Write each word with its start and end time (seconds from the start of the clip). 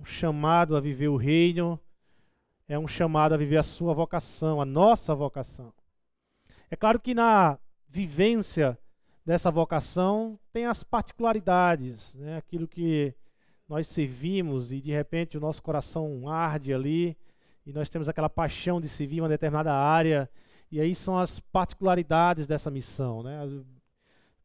um 0.00 0.04
chamado 0.04 0.76
a 0.76 0.80
viver 0.80 1.08
o 1.08 1.16
reino, 1.16 1.78
é 2.68 2.78
um 2.78 2.88
chamado 2.88 3.34
a 3.34 3.36
viver 3.36 3.58
a 3.58 3.62
sua 3.62 3.92
vocação, 3.92 4.60
a 4.60 4.64
nossa 4.64 5.14
vocação. 5.14 5.72
É 6.70 6.76
claro 6.76 6.98
que 6.98 7.14
na 7.14 7.58
vivência 7.88 8.78
dessa 9.24 9.50
vocação 9.50 10.38
tem 10.52 10.66
as 10.66 10.82
particularidades, 10.82 12.14
né? 12.14 12.38
aquilo 12.38 12.66
que 12.66 13.14
nós 13.68 13.86
servimos 13.86 14.72
e 14.72 14.80
de 14.80 14.90
repente 14.90 15.36
o 15.36 15.40
nosso 15.40 15.62
coração 15.62 16.28
arde 16.28 16.74
ali 16.74 17.16
e 17.64 17.72
nós 17.72 17.88
temos 17.88 18.08
aquela 18.08 18.28
paixão 18.28 18.80
de 18.80 18.88
servir 18.88 19.20
uma 19.20 19.28
determinada 19.28 19.72
área 19.72 20.28
e 20.70 20.80
aí 20.80 20.94
são 20.94 21.18
as 21.18 21.38
particularidades 21.38 22.46
dessa 22.46 22.70
missão, 22.70 23.22
né? 23.22 23.38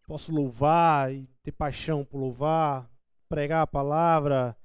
Posso 0.05 0.31
louvar 0.31 1.13
e 1.13 1.27
ter 1.41 1.51
paixão 1.53 2.03
por 2.03 2.17
louvar, 2.17 2.89
pregar 3.29 3.61
a 3.61 3.67
palavra, 3.67 4.55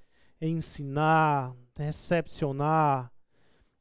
ensinar, 0.48 1.54
recepcionar 1.76 3.12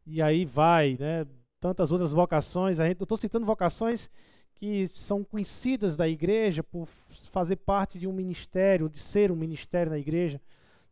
e 0.06 0.22
aí 0.22 0.46
vai, 0.46 0.98
né? 1.00 1.26
Tantas 1.60 1.92
outras 1.92 2.12
vocações, 2.12 2.80
eu 2.80 2.92
estou 2.92 3.18
citando 3.18 3.46
vocações 3.46 4.10
que 4.56 4.88
são 4.94 5.24
conhecidas 5.24 5.96
da 5.96 6.08
igreja 6.08 6.64
por 6.64 6.88
fazer 7.32 7.56
parte 7.58 7.98
de 7.98 8.08
um 8.08 8.14
ministério, 8.14 8.90
de 8.90 9.00
ser 9.00 9.32
um 9.32 9.36
ministério 9.36 9.92
na 9.92 9.98
igreja, 9.98 10.42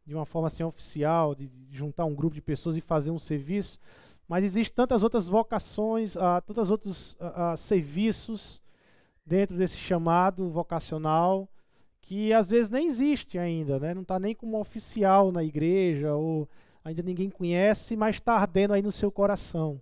de 0.05 0.15
uma 0.15 0.25
forma 0.25 0.47
assim 0.47 0.63
oficial, 0.63 1.35
de, 1.35 1.49
juntar 1.71 2.05
um 2.05 2.15
grupo 2.15 2.33
de 2.33 2.41
pessoas 2.41 2.77
e 2.77 2.81
fazer 2.81 3.11
um 3.11 3.19
serviço. 3.19 3.79
Mas 4.27 4.43
existem 4.43 4.75
tantas 4.75 5.03
outras 5.03 5.27
vocações, 5.27 6.15
uh, 6.15 6.41
tantos 6.45 6.69
outros 6.69 7.13
uh, 7.13 7.53
uh, 7.53 7.57
serviços 7.57 8.61
dentro 9.25 9.55
desse 9.55 9.77
chamado 9.77 10.49
vocacional 10.49 11.47
que 12.09 12.33
às 12.33 12.49
vezes 12.49 12.71
nem 12.71 12.87
existe 12.87 13.37
ainda, 13.37 13.79
né? 13.79 13.93
não 13.93 14.01
está 14.01 14.19
nem 14.19 14.33
como 14.33 14.59
oficial 14.59 15.31
na 15.31 15.43
igreja, 15.43 16.15
ou 16.15 16.49
ainda 16.83 17.03
ninguém 17.03 17.29
conhece, 17.29 17.95
mas 17.95 18.15
está 18.15 18.33
ardendo 18.33 18.73
aí 18.73 18.81
no 18.81 18.91
seu 18.91 19.11
coração. 19.11 19.79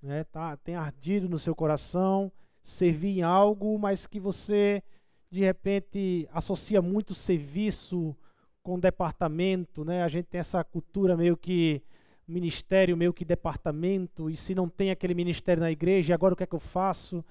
Né? 0.00 0.22
Tá, 0.22 0.56
tem 0.56 0.76
ardido 0.76 1.28
no 1.28 1.36
seu 1.36 1.52
coração 1.52 2.30
servir 2.62 3.18
em 3.18 3.22
algo, 3.22 3.76
mas 3.80 4.06
que 4.06 4.20
você 4.20 4.80
de 5.28 5.40
repente 5.40 6.28
associa 6.32 6.80
muito 6.80 7.16
serviço 7.16 8.16
com 8.62 8.78
departamento, 8.78 9.84
né? 9.84 10.04
A 10.04 10.08
gente 10.08 10.26
tem 10.26 10.38
essa 10.38 10.62
cultura 10.62 11.16
meio 11.16 11.36
que 11.36 11.82
ministério, 12.28 12.96
meio 12.96 13.12
que 13.12 13.24
departamento, 13.24 14.30
e 14.30 14.36
se 14.36 14.54
não 14.54 14.68
tem 14.68 14.92
aquele 14.92 15.14
ministério 15.14 15.60
na 15.60 15.72
igreja, 15.72 16.14
agora 16.14 16.34
o 16.34 16.36
que 16.36 16.44
é 16.44 16.46
que 16.46 16.54
eu 16.54 16.60
faço? 16.60 17.24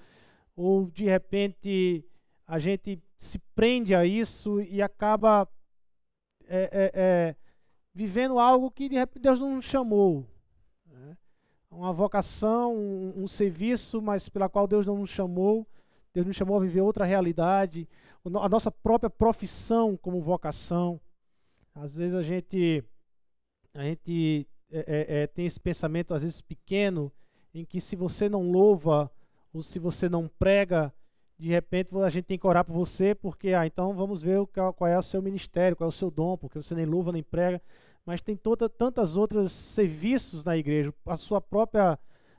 Ou 0.54 0.90
de 0.90 1.04
repente 1.04 2.04
a 2.46 2.58
gente 2.58 3.02
se 3.24 3.38
prende 3.54 3.94
a 3.94 4.04
isso 4.04 4.60
e 4.60 4.80
acaba 4.82 5.48
é, 6.46 6.62
é, 6.72 6.92
é, 6.94 7.36
vivendo 7.94 8.38
algo 8.38 8.70
que 8.70 8.88
de 8.88 8.96
repente 8.96 9.22
Deus 9.22 9.40
não 9.40 9.60
chamou 9.60 10.26
uma 11.76 11.92
vocação, 11.92 12.74
um, 12.74 13.24
um, 13.24 13.28
serviço, 13.28 14.00
mas 14.00 14.28
pela 14.28 14.48
qual 14.48 14.66
Deus 14.66 14.86
não 14.86 14.98
nos 14.98 15.10
chamou. 15.10 15.66
Deus 16.12 16.26
nos 16.26 16.36
chamou 16.36 16.56
a 16.56 16.60
viver 16.60 16.80
outra 16.80 17.04
realidade, 17.04 17.88
a 18.24 18.48
nossa 18.48 18.70
própria 18.70 19.10
profissão 19.10 19.96
como 19.96 20.22
vocação. 20.22 21.00
Às 21.74 21.94
vezes 21.94 22.14
a 22.14 22.22
gente, 22.22 22.84
a 23.74 23.82
gente 23.82 24.46
é, 24.70 24.78
é, 24.78 25.22
é, 25.22 25.26
tem 25.26 25.44
esse 25.44 25.58
pensamento, 25.58 26.14
às 26.14 26.22
vezes 26.22 26.40
pequeno, 26.40 27.12
em 27.52 27.64
que 27.64 27.80
se 27.80 27.96
você 27.96 28.28
não 28.28 28.50
louva 28.50 29.10
ou 29.52 29.62
se 29.62 29.80
você 29.80 30.08
não 30.08 30.28
prega, 30.28 30.94
de 31.44 31.50
repente 31.50 31.90
a 31.96 32.08
gente 32.08 32.24
tem 32.24 32.38
que 32.38 32.46
orar 32.46 32.64
por 32.64 32.72
você, 32.74 33.14
porque, 33.14 33.54
ah, 33.54 33.66
então 33.66 33.94
vamos 33.94 34.22
ver 34.22 34.38
qual 34.76 34.88
é 34.88 34.98
o 34.98 35.02
seu 35.02 35.22
ministério, 35.22 35.76
qual 35.76 35.86
é 35.86 35.88
o 35.88 35.92
seu 35.92 36.10
dom, 36.10 36.36
porque 36.36 36.60
você 36.60 36.74
nem 36.74 36.86
louva 36.86 37.12
nem 37.12 37.22
prega 37.22 37.60
mas 38.04 38.22
tem 38.22 38.36
toda, 38.36 38.68
tantas 38.68 39.16
outros 39.16 39.50
serviços 39.52 40.44
na 40.44 40.56
igreja, 40.56 40.92
a 41.06 41.16
sua 41.16 41.40
própria, 41.40 41.98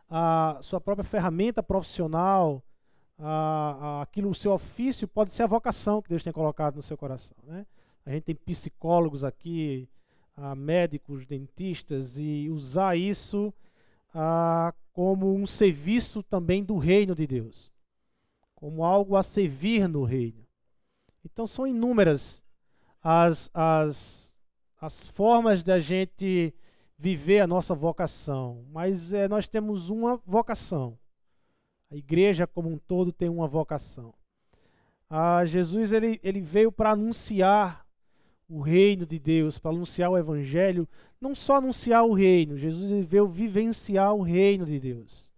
a 0.09 0.59
sua 0.61 0.79
própria 0.79 1.03
ferramenta 1.03 1.63
profissional, 1.63 2.63
a, 3.17 3.77
a, 3.79 4.01
aquilo, 4.03 4.29
o 4.29 4.35
seu 4.35 4.51
ofício 4.51 5.07
pode 5.07 5.31
ser 5.31 5.43
a 5.43 5.47
vocação 5.47 6.01
que 6.01 6.09
Deus 6.09 6.23
tem 6.23 6.33
colocado 6.33 6.75
no 6.75 6.81
seu 6.81 6.97
coração. 6.97 7.35
Né? 7.43 7.65
A 8.05 8.11
gente 8.11 8.23
tem 8.23 8.35
psicólogos 8.35 9.23
aqui, 9.23 9.89
a, 10.37 10.53
médicos, 10.53 11.25
dentistas, 11.25 12.17
e 12.19 12.47
usar 12.51 12.95
isso 12.95 13.53
a, 14.13 14.73
como 14.93 15.33
um 15.33 15.47
serviço 15.47 16.21
também 16.21 16.63
do 16.63 16.77
reino 16.77 17.15
de 17.15 17.25
Deus, 17.25 17.71
como 18.65 18.83
algo 18.83 19.15
a 19.15 19.21
servir 19.21 19.87
no 19.87 20.03
reino. 20.03 20.43
Então 21.23 21.45
são 21.45 21.67
inúmeras 21.67 22.43
as, 22.99 23.47
as 23.53 24.35
as 24.81 25.07
formas 25.07 25.63
da 25.63 25.79
gente 25.79 26.51
viver 26.97 27.41
a 27.41 27.47
nossa 27.47 27.75
vocação, 27.75 28.65
mas 28.71 29.13
é, 29.13 29.27
nós 29.27 29.47
temos 29.47 29.91
uma 29.91 30.17
vocação. 30.25 30.97
A 31.91 31.95
igreja 31.95 32.47
como 32.47 32.67
um 32.67 32.79
todo 32.79 33.11
tem 33.13 33.29
uma 33.29 33.47
vocação. 33.47 34.15
Jesus 35.45 35.91
ele, 35.91 36.19
ele 36.23 36.41
veio 36.41 36.71
para 36.71 36.89
anunciar 36.89 37.85
o 38.49 38.61
reino 38.61 39.05
de 39.05 39.19
Deus, 39.19 39.59
para 39.59 39.69
anunciar 39.69 40.09
o 40.09 40.17
evangelho, 40.17 40.89
não 41.21 41.35
só 41.35 41.57
anunciar 41.57 42.03
o 42.03 42.13
reino, 42.13 42.57
Jesus 42.57 42.89
ele 42.89 43.03
veio 43.03 43.27
vivenciar 43.27 44.15
o 44.15 44.23
reino 44.23 44.65
de 44.65 44.79
Deus. 44.79 45.31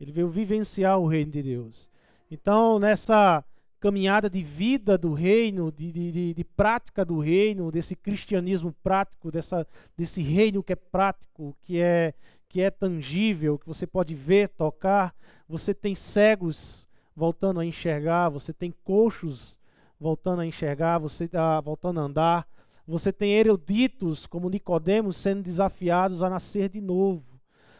Ele 0.00 0.10
veio 0.10 0.30
vivenciar 0.30 0.98
o 0.98 1.06
reino 1.06 1.30
de 1.30 1.42
Deus. 1.42 1.92
Então, 2.30 2.78
nessa 2.78 3.44
caminhada 3.84 4.30
de 4.30 4.42
vida 4.42 4.96
do 4.96 5.12
reino, 5.12 5.70
de, 5.70 5.92
de, 5.92 6.34
de, 6.34 6.44
prática 6.44 7.04
do 7.04 7.18
reino, 7.18 7.70
desse 7.70 7.94
cristianismo 7.94 8.74
prático, 8.82 9.30
dessa, 9.30 9.66
desse 9.94 10.22
reino 10.22 10.62
que 10.62 10.72
é 10.72 10.76
prático, 10.76 11.54
que 11.62 11.78
é, 11.78 12.14
que 12.48 12.62
é 12.62 12.70
tangível, 12.70 13.58
que 13.58 13.66
você 13.66 13.86
pode 13.86 14.14
ver, 14.14 14.48
tocar. 14.48 15.14
Você 15.46 15.74
tem 15.74 15.94
cegos 15.94 16.88
voltando 17.14 17.60
a 17.60 17.66
enxergar, 17.66 18.30
você 18.30 18.54
tem 18.54 18.72
coxos 18.84 19.58
voltando 20.00 20.40
a 20.40 20.46
enxergar, 20.46 20.98
você 20.98 21.24
está 21.24 21.60
voltando 21.60 22.00
a 22.00 22.04
andar. 22.04 22.48
Você 22.86 23.12
tem 23.12 23.32
eruditos 23.32 24.26
como 24.26 24.48
Nicodemos 24.48 25.16
sendo 25.16 25.42
desafiados 25.42 26.22
a 26.22 26.30
nascer 26.30 26.68
de 26.68 26.80
novo. 26.80 27.33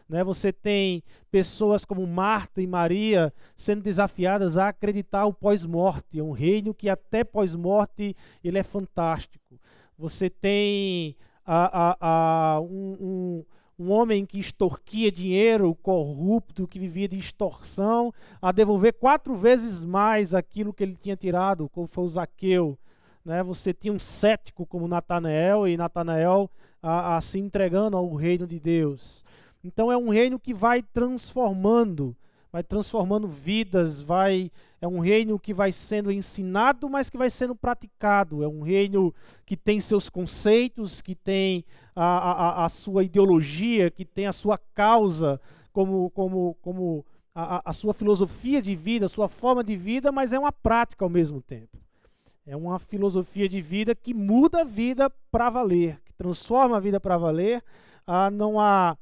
Né? 0.08 0.22
Você 0.22 0.52
tem 0.52 1.02
pessoas 1.30 1.84
como 1.84 2.06
Marta 2.06 2.60
e 2.60 2.66
Maria 2.66 3.32
sendo 3.56 3.82
desafiadas 3.82 4.56
a 4.56 4.68
acreditar 4.68 5.26
o 5.26 5.32
pós-morte, 5.32 6.18
é 6.18 6.22
um 6.22 6.32
reino 6.32 6.74
que 6.74 6.88
até 6.88 7.24
pós-morte 7.24 8.16
ele 8.42 8.58
é 8.58 8.62
fantástico. 8.62 9.58
Você 9.98 10.28
tem 10.28 11.16
a, 11.46 11.90
a, 11.90 11.96
a, 12.00 12.60
um, 12.60 12.96
um, 13.00 13.44
um 13.78 13.90
homem 13.90 14.26
que 14.26 14.38
extorquia 14.38 15.10
dinheiro, 15.10 15.74
corrupto, 15.74 16.66
que 16.66 16.78
vivia 16.78 17.08
de 17.08 17.18
extorsão, 17.18 18.12
a 18.40 18.52
devolver 18.52 18.94
quatro 18.94 19.36
vezes 19.36 19.84
mais 19.84 20.34
aquilo 20.34 20.72
que 20.72 20.82
ele 20.82 20.96
tinha 20.96 21.16
tirado, 21.16 21.68
como 21.68 21.86
foi 21.86 22.04
o 22.04 22.08
Zaqueu. 22.08 22.78
Né? 23.24 23.42
Você 23.42 23.72
tinha 23.72 23.92
um 23.92 23.98
cético 23.98 24.66
como 24.66 24.88
Natanael, 24.88 25.66
e 25.66 25.76
Natanael 25.76 26.50
a, 26.82 27.16
a, 27.16 27.20
se 27.20 27.38
entregando 27.38 27.96
ao 27.96 28.14
reino 28.14 28.46
de 28.46 28.60
Deus. 28.60 29.24
Então 29.64 29.90
é 29.90 29.96
um 29.96 30.10
reino 30.10 30.38
que 30.38 30.52
vai 30.52 30.82
transformando, 30.82 32.14
vai 32.52 32.62
transformando 32.62 33.26
vidas, 33.26 34.02
vai 34.02 34.50
é 34.78 34.86
um 34.86 35.00
reino 35.00 35.38
que 35.38 35.54
vai 35.54 35.72
sendo 35.72 36.12
ensinado, 36.12 36.90
mas 36.90 37.08
que 37.08 37.16
vai 37.16 37.30
sendo 37.30 37.56
praticado. 37.56 38.44
É 38.44 38.48
um 38.48 38.60
reino 38.60 39.14
que 39.46 39.56
tem 39.56 39.80
seus 39.80 40.10
conceitos, 40.10 41.00
que 41.00 41.14
tem 41.14 41.64
a, 41.96 42.04
a, 42.04 42.64
a 42.66 42.68
sua 42.68 43.02
ideologia, 43.02 43.90
que 43.90 44.04
tem 44.04 44.26
a 44.26 44.32
sua 44.32 44.58
causa 44.58 45.40
como, 45.72 46.10
como, 46.10 46.54
como 46.60 47.06
a, 47.34 47.70
a 47.70 47.72
sua 47.72 47.94
filosofia 47.94 48.60
de 48.60 48.76
vida, 48.76 49.06
a 49.06 49.08
sua 49.08 49.26
forma 49.26 49.64
de 49.64 49.74
vida, 49.74 50.12
mas 50.12 50.34
é 50.34 50.38
uma 50.38 50.52
prática 50.52 51.02
ao 51.02 51.08
mesmo 51.08 51.40
tempo. 51.40 51.78
É 52.46 52.54
uma 52.54 52.78
filosofia 52.78 53.48
de 53.48 53.62
vida 53.62 53.94
que 53.94 54.12
muda 54.12 54.60
a 54.60 54.64
vida 54.64 55.08
para 55.32 55.48
valer, 55.48 55.98
que 56.04 56.12
transforma 56.12 56.76
a 56.76 56.80
vida 56.80 57.00
para 57.00 57.16
valer. 57.16 57.64
Ah, 58.06 58.30
não 58.30 58.60
há 58.60 58.98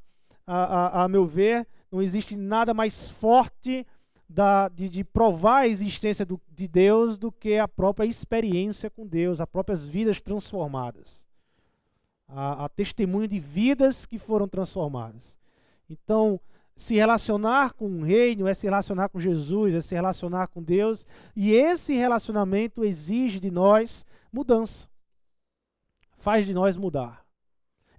a, 0.46 0.56
a, 0.56 1.04
a 1.04 1.08
meu 1.08 1.26
ver, 1.26 1.66
não 1.90 2.02
existe 2.02 2.36
nada 2.36 2.72
mais 2.72 3.08
forte 3.08 3.86
da, 4.28 4.68
de, 4.68 4.88
de, 4.88 5.04
provar 5.04 5.58
a 5.58 5.68
existência 5.68 6.24
do, 6.24 6.40
de 6.50 6.66
Deus 6.66 7.18
do 7.18 7.30
que 7.30 7.58
a 7.58 7.68
própria 7.68 8.06
experiência 8.06 8.88
com 8.88 9.06
Deus, 9.06 9.40
as 9.40 9.48
próprias 9.48 9.86
vidas 9.86 10.22
transformadas. 10.22 11.24
A, 12.26 12.64
a 12.64 12.68
testemunho 12.68 13.28
de 13.28 13.38
vidas 13.38 14.06
que 14.06 14.18
foram 14.18 14.48
transformadas. 14.48 15.38
Então, 15.88 16.40
se 16.74 16.94
relacionar 16.94 17.74
com 17.74 17.86
o 17.86 18.02
reino 18.02 18.48
é 18.48 18.54
se 18.54 18.66
relacionar 18.66 19.10
com 19.10 19.20
Jesus, 19.20 19.74
é 19.74 19.80
se 19.82 19.94
relacionar 19.94 20.48
com 20.48 20.62
Deus, 20.62 21.06
e 21.36 21.52
esse 21.52 21.92
relacionamento 21.92 22.84
exige 22.84 23.38
de 23.38 23.50
nós 23.50 24.06
mudança. 24.32 24.88
Faz 26.16 26.46
de 26.46 26.54
nós 26.54 26.76
mudar. 26.76 27.21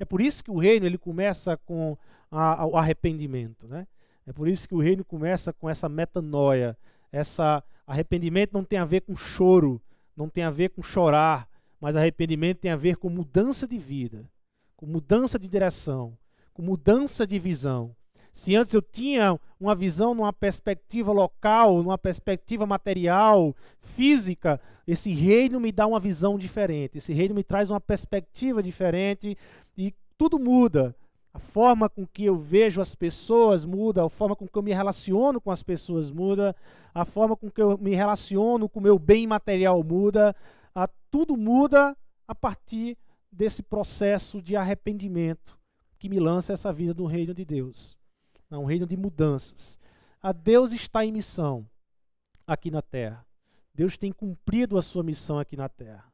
É 0.03 0.05
por 0.05 0.19
isso 0.19 0.43
que 0.43 0.51
o 0.51 0.57
reino 0.57 0.85
ele 0.85 0.97
começa 0.97 1.55
com 1.55 1.97
ao 2.29 2.75
arrependimento. 2.75 3.69
Né? 3.69 3.87
É 4.27 4.33
por 4.33 4.49
isso 4.49 4.67
que 4.67 4.75
o 4.75 4.81
reino 4.81 5.05
começa 5.05 5.53
com 5.53 5.69
essa 5.69 5.87
metanoia. 5.87 6.77
Essa 7.09 7.63
arrependimento 7.87 8.51
não 8.51 8.65
tem 8.65 8.79
a 8.79 8.83
ver 8.83 8.99
com 8.99 9.15
choro, 9.15 9.81
não 10.13 10.27
tem 10.27 10.43
a 10.43 10.49
ver 10.49 10.71
com 10.71 10.83
chorar, 10.83 11.47
mas 11.79 11.95
arrependimento 11.95 12.59
tem 12.59 12.71
a 12.71 12.75
ver 12.75 12.97
com 12.97 13.07
mudança 13.07 13.65
de 13.65 13.77
vida, 13.77 14.29
com 14.75 14.85
mudança 14.85 15.39
de 15.39 15.47
direção, 15.47 16.17
com 16.53 16.61
mudança 16.61 17.25
de 17.25 17.39
visão. 17.39 17.95
Se 18.33 18.57
antes 18.57 18.73
eu 18.73 18.81
tinha 18.81 19.39
uma 19.57 19.73
visão 19.73 20.13
numa 20.13 20.33
perspectiva 20.33 21.13
local, 21.13 21.81
numa 21.81 21.97
perspectiva 21.97 22.65
material, 22.65 23.55
física, 23.79 24.59
esse 24.85 25.13
reino 25.13 25.59
me 25.59 25.71
dá 25.71 25.87
uma 25.87 25.99
visão 25.99 26.37
diferente. 26.37 26.97
Esse 26.97 27.13
reino 27.13 27.35
me 27.35 27.43
traz 27.43 27.69
uma 27.69 27.79
perspectiva 27.79 28.61
diferente 28.61 29.37
e 29.77 29.93
tudo 30.17 30.39
muda. 30.39 30.95
A 31.33 31.39
forma 31.39 31.89
com 31.89 32.05
que 32.05 32.25
eu 32.25 32.37
vejo 32.37 32.79
as 32.79 32.93
pessoas 32.93 33.65
muda, 33.65 34.05
a 34.05 34.09
forma 34.09 34.35
com 34.35 34.47
que 34.47 34.55
eu 34.55 34.61
me 34.61 34.71
relaciono 34.71 35.41
com 35.41 35.49
as 35.49 35.63
pessoas 35.63 36.11
muda, 36.11 36.55
a 36.93 37.05
forma 37.05 37.35
com 37.35 37.49
que 37.49 37.59
eu 37.59 37.75
me 37.77 37.95
relaciono 37.95 38.69
com 38.69 38.79
o 38.79 38.83
meu 38.83 38.99
bem 38.99 39.25
material 39.25 39.83
muda, 39.83 40.35
a, 40.75 40.87
tudo 41.09 41.35
muda 41.35 41.97
a 42.27 42.35
partir 42.35 42.95
desse 43.31 43.63
processo 43.63 44.39
de 44.41 44.55
arrependimento 44.55 45.59
que 45.97 46.07
me 46.07 46.19
lança 46.19 46.53
essa 46.53 46.71
vida 46.71 46.93
do 46.93 47.05
reino 47.05 47.33
de 47.33 47.43
Deus. 47.43 47.97
Um 48.51 48.65
reino 48.65 48.85
de 48.85 48.95
mudanças. 48.95 49.79
A 50.21 50.31
Deus 50.31 50.71
está 50.71 51.03
em 51.03 51.11
missão 51.11 51.67
aqui 52.45 52.69
na 52.69 52.81
terra. 52.81 53.25
Deus 53.73 53.97
tem 53.97 54.11
cumprido 54.11 54.77
a 54.77 54.81
sua 54.83 55.01
missão 55.01 55.39
aqui 55.39 55.57
na 55.57 55.67
terra. 55.67 56.05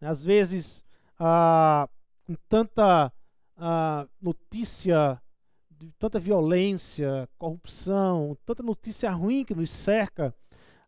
Às 0.00 0.22
vezes, 0.22 0.84
ah, 1.18 1.88
com 2.26 2.34
tanta 2.48 3.12
a 3.56 4.06
notícia 4.20 5.20
de 5.70 5.92
tanta 5.98 6.18
violência, 6.18 7.28
corrupção, 7.38 8.36
tanta 8.44 8.62
notícia 8.62 9.10
ruim 9.10 9.44
que 9.44 9.54
nos 9.54 9.70
cerca, 9.70 10.34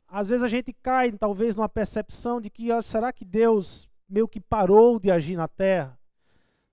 às 0.08 0.28
vezes 0.28 0.42
a 0.42 0.48
gente 0.48 0.72
cai 0.72 1.12
talvez 1.12 1.54
numa 1.54 1.68
percepção 1.68 2.40
de 2.40 2.50
que 2.50 2.68
será 2.82 3.12
que 3.12 3.24
Deus 3.24 3.88
meio 4.08 4.26
que 4.26 4.40
parou 4.40 4.98
de 4.98 5.10
agir 5.10 5.36
na 5.36 5.46
terra? 5.46 5.98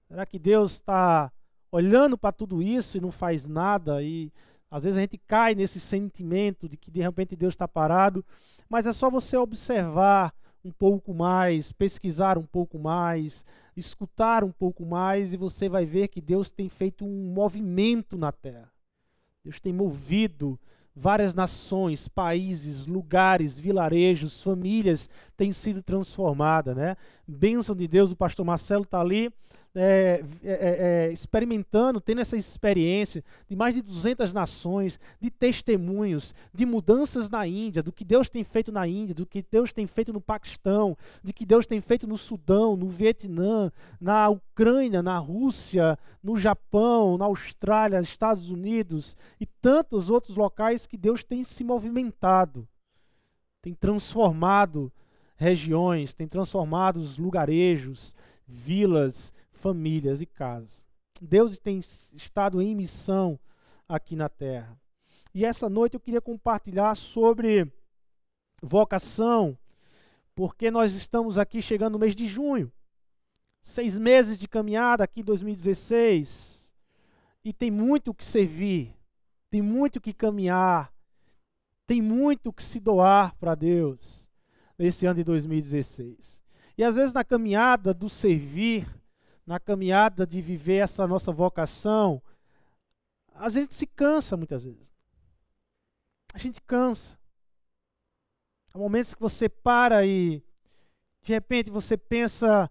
Será 0.08 0.26
que 0.26 0.40
Deus 0.40 0.74
está 0.74 1.32
olhando 1.72 2.18
para 2.18 2.32
tudo 2.32 2.62
isso 2.62 2.98
e 2.98 3.02
não 3.02 3.12
faz 3.12 3.46
nada? 3.46 4.02
E 4.02 4.32
às 4.72 4.84
vezes 4.84 4.98
a 4.98 5.02
gente 5.02 5.18
cai 5.18 5.54
nesse 5.54 5.80
sentimento 5.80 6.70
de 6.70 6.78
que 6.78 6.90
de 6.90 7.02
repente 7.02 7.36
Deus 7.36 7.54
está 7.54 7.68
parado, 7.68 8.26
mas 8.70 8.88
é 8.88 8.94
só 8.94 9.10
você 9.10 9.36
observar 9.36 10.34
um 10.66 10.72
pouco 10.72 11.14
mais, 11.14 11.72
pesquisar 11.72 12.40
um 12.40 12.46
pouco 12.46 12.80
mais, 12.80 13.46
escutar 13.78 14.44
um 14.44 14.52
pouco 14.52 14.84
mais 14.84 15.32
e 15.32 15.38
você 15.38 15.70
vai 15.70 15.86
ver 15.86 16.08
que 16.08 16.20
Deus 16.20 16.50
tem 16.50 16.68
feito 16.68 17.06
um 17.06 17.32
movimento 17.32 18.18
na 18.18 18.32
terra. 18.32 18.72
Deus 19.44 19.60
tem 19.60 19.72
movido 19.72 20.60
várias 20.96 21.36
nações, 21.36 22.08
países, 22.08 22.88
lugares, 22.88 23.60
vilarejos, 23.60 24.42
famílias 24.42 25.08
têm 25.38 25.52
sido 25.52 25.84
transformadas, 25.84 26.76
né? 26.76 26.98
Bênção 27.28 27.76
de 27.76 27.88
Deus, 27.88 28.10
o 28.10 28.16
pastor 28.16 28.44
Marcelo 28.44 28.84
está 28.84 29.00
ali 29.00 29.32
é, 29.77 30.24
é, 30.42 30.51
é, 30.51 31.07
é, 31.10 31.12
experimentando, 31.12 32.00
tendo 32.00 32.22
essa 32.22 32.38
experiência 32.38 33.22
de 33.45 33.57
mais 33.57 33.75
de 33.75 33.81
200 33.81 34.31
nações, 34.31 34.98
de 35.19 35.30
testemunhos, 35.30 36.33
de 36.54 36.66
mudanças 36.66 37.30
na 37.30 37.45
Índia, 37.45 37.83
do 37.83 37.92
que 37.92 38.06
Deus 38.06 38.30
tem 38.30 38.42
feito 38.42 38.72
na 38.72 38.88
Índia, 38.88 39.13
do 39.13 39.25
que 39.25 39.45
Deus 39.51 39.74
tem 39.74 39.86
feito 39.86 40.13
no 40.13 40.22
Paquistão, 40.22 40.98
de 41.22 41.33
que 41.33 41.45
Deus 41.45 41.68
tem 41.68 41.81
feito 41.81 42.07
no 42.07 42.18
Sudão, 42.18 42.77
no 42.77 42.88
Vietnã, 42.88 43.69
na 44.00 44.30
Ucrânia, 44.30 45.04
na 45.04 45.18
Rússia, 45.18 46.00
no 46.24 46.38
Japão, 46.38 47.18
na 47.18 47.25
Austrália, 47.25 48.00
Estados 48.00 48.50
Unidos 48.50 49.18
e 49.42 49.45
tantos 49.45 50.10
outros 50.10 50.38
locais 50.38 50.88
que 50.88 50.95
Deus 50.98 51.21
tem 51.21 51.44
se 51.44 51.66
movimentado, 51.66 52.66
tem 53.62 53.74
transformado 53.74 54.89
regiões, 55.36 56.13
tem 56.13 56.30
transformado 56.30 56.95
os 56.98 57.18
lugarejos, 57.18 58.16
vilas, 58.48 59.33
famílias 59.66 60.22
e 60.22 60.28
casas. 60.28 60.86
Deus 61.20 61.58
tem 61.58 61.80
estado 62.14 62.62
em 62.62 62.76
missão 62.76 63.40
aqui 63.90 64.16
na 64.16 64.30
terra. 64.30 64.80
E 65.34 65.44
essa 65.44 65.68
noite 65.68 65.96
eu 65.96 66.00
queria 66.00 66.22
compartilhar 66.22 66.94
sobre 66.94 67.74
vocação, 68.62 69.58
porque 70.36 70.70
nós 70.70 70.94
estamos 70.94 71.40
aqui 71.40 71.64
chegando 71.64 71.94
no 71.94 72.00
mês 72.00 72.16
de 72.16 72.28
junho. 72.28 72.72
Seis 73.64 73.98
meses 73.98 74.38
de 74.38 74.48
caminhada 74.48 75.04
aqui 75.04 75.24
2016. 75.24 76.72
E 77.44 77.52
tem 77.52 77.72
muito 77.72 78.14
que 78.14 78.24
servir, 78.24 78.96
tem 79.50 79.64
muito 79.64 80.00
que 80.00 80.14
caminhar, 80.14 80.94
tem 81.88 82.04
muito 82.04 82.54
que 82.54 82.62
se 82.62 82.80
doar 82.80 83.36
para 83.38 83.56
Deus 83.56 84.30
nesse 84.78 85.08
ano 85.08 85.16
de 85.16 85.24
2016. 85.24 86.40
E 86.78 86.84
às 86.84 86.96
vezes 86.96 87.16
na 87.16 87.24
caminhada 87.24 87.96
do 87.96 88.12
servir, 88.12 88.88
na 89.45 89.59
caminhada 89.59 90.25
de 90.25 90.42
viver 90.42 90.77
essa 90.77 91.06
nossa 91.06 91.31
vocação, 91.31 92.21
a 93.33 93.50
gente 93.50 93.74
se 93.74 93.86
cansa 93.86 94.36
muitas 94.36 94.63
vezes. 94.63 94.94
A 96.33 96.38
gente 96.38 96.62
cansa. 96.62 97.18
Há 98.74 98.77
momentos 98.77 99.13
que 99.13 99.21
você 99.21 99.47
para 99.47 100.06
e 100.06 100.44
de 101.21 101.33
repente 101.33 101.69
você 101.69 101.97
pensa 101.97 102.69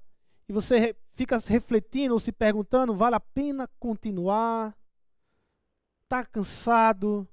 e 0.49 0.53
você 0.53 0.95
fica 1.15 1.39
refletindo 1.39 2.15
ou 2.15 2.21
se 2.21 2.33
perguntando: 2.33 2.95
vale 2.95 3.17
a 3.17 3.21
pena 3.21 3.69
continuar? 3.79 4.77
Está 6.05 6.25
cansado? 6.25 7.27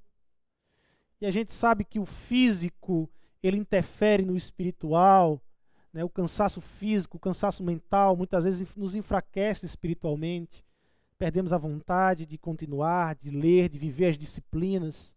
E 1.20 1.26
a 1.26 1.32
gente 1.32 1.52
sabe 1.52 1.84
que 1.84 2.00
o 2.00 2.06
físico 2.06 3.10
ele 3.44 3.58
interfere 3.58 4.24
no 4.24 4.36
espiritual 4.36 5.42
né, 5.94 6.04
o 6.04 6.10
cansaço 6.10 6.62
físico, 6.62 7.18
o 7.18 7.20
cansaço 7.20 7.64
mental, 7.64 8.16
muitas 8.16 8.46
vezes 8.46 8.68
nos 8.76 8.96
enfraquece 8.96 9.66
espiritualmente. 9.66 10.64
Perdemos 11.18 11.54
a 11.54 11.58
vontade 11.58 12.26
de 12.26 12.38
continuar, 12.38 13.16
de 13.16 13.30
ler, 13.30 13.70
de 13.70 13.78
viver 13.78 14.08
as 14.08 14.18
disciplinas. 14.18 15.16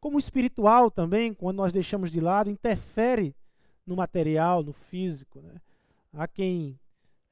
Como 0.00 0.16
o 0.16 0.20
espiritual 0.20 0.90
também, 0.90 1.32
quando 1.32 1.56
nós 1.56 1.72
deixamos 1.72 2.10
de 2.10 2.20
lado, 2.20 2.50
interfere 2.50 3.34
no 3.86 3.96
material, 3.96 4.62
no 4.62 4.72
físico. 4.72 5.40
Né? 5.40 5.60
Há 6.12 6.28
quem, 6.28 6.78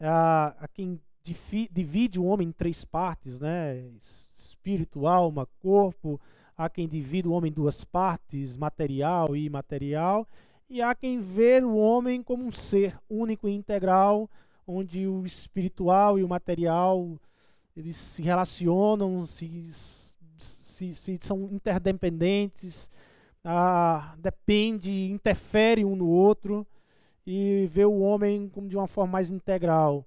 há, 0.01 0.57
há 0.59 0.69
quem 0.69 1.01
divide 1.23 2.19
o 2.19 2.25
homem 2.25 2.49
em 2.49 2.53
três 2.53 2.85
partes, 2.85 3.39
né? 3.39 3.79
espírito, 4.01 5.07
alma, 5.07 5.47
corpo. 5.61 6.21
Há 6.57 6.69
quem 6.69 6.89
divide 6.89 7.29
o 7.29 7.33
homem 7.33 7.51
em 7.51 7.55
duas 7.55 7.85
partes, 7.85 8.57
material 8.57 9.37
e 9.37 9.45
imaterial 9.45 10.27
e 10.73 10.81
há 10.81 10.95
quem 10.95 11.21
vê 11.21 11.63
o 11.63 11.77
homem 11.77 12.23
como 12.23 12.47
um 12.47 12.51
ser 12.51 12.99
único 13.07 13.47
e 13.47 13.53
integral, 13.53 14.29
onde 14.67 15.07
o 15.07 15.27
espiritual 15.27 16.19
e 16.19 16.25
o 16.25 16.29
material 16.29 17.21
eles 17.77 17.95
se 17.95 18.23
relacionam, 18.23 19.27
se, 19.27 19.69
se, 20.39 20.95
se 20.95 21.19
são 21.21 21.51
interdependentes, 21.53 22.91
ah, 23.45 24.15
depende, 24.17 25.11
interfere 25.11 25.85
um 25.85 25.95
no 25.95 26.09
outro 26.09 26.67
e 27.27 27.67
vê 27.71 27.85
o 27.85 27.99
homem 27.99 28.49
como 28.49 28.67
de 28.67 28.75
uma 28.75 28.87
forma 28.87 29.13
mais 29.13 29.31
integral. 29.31 30.07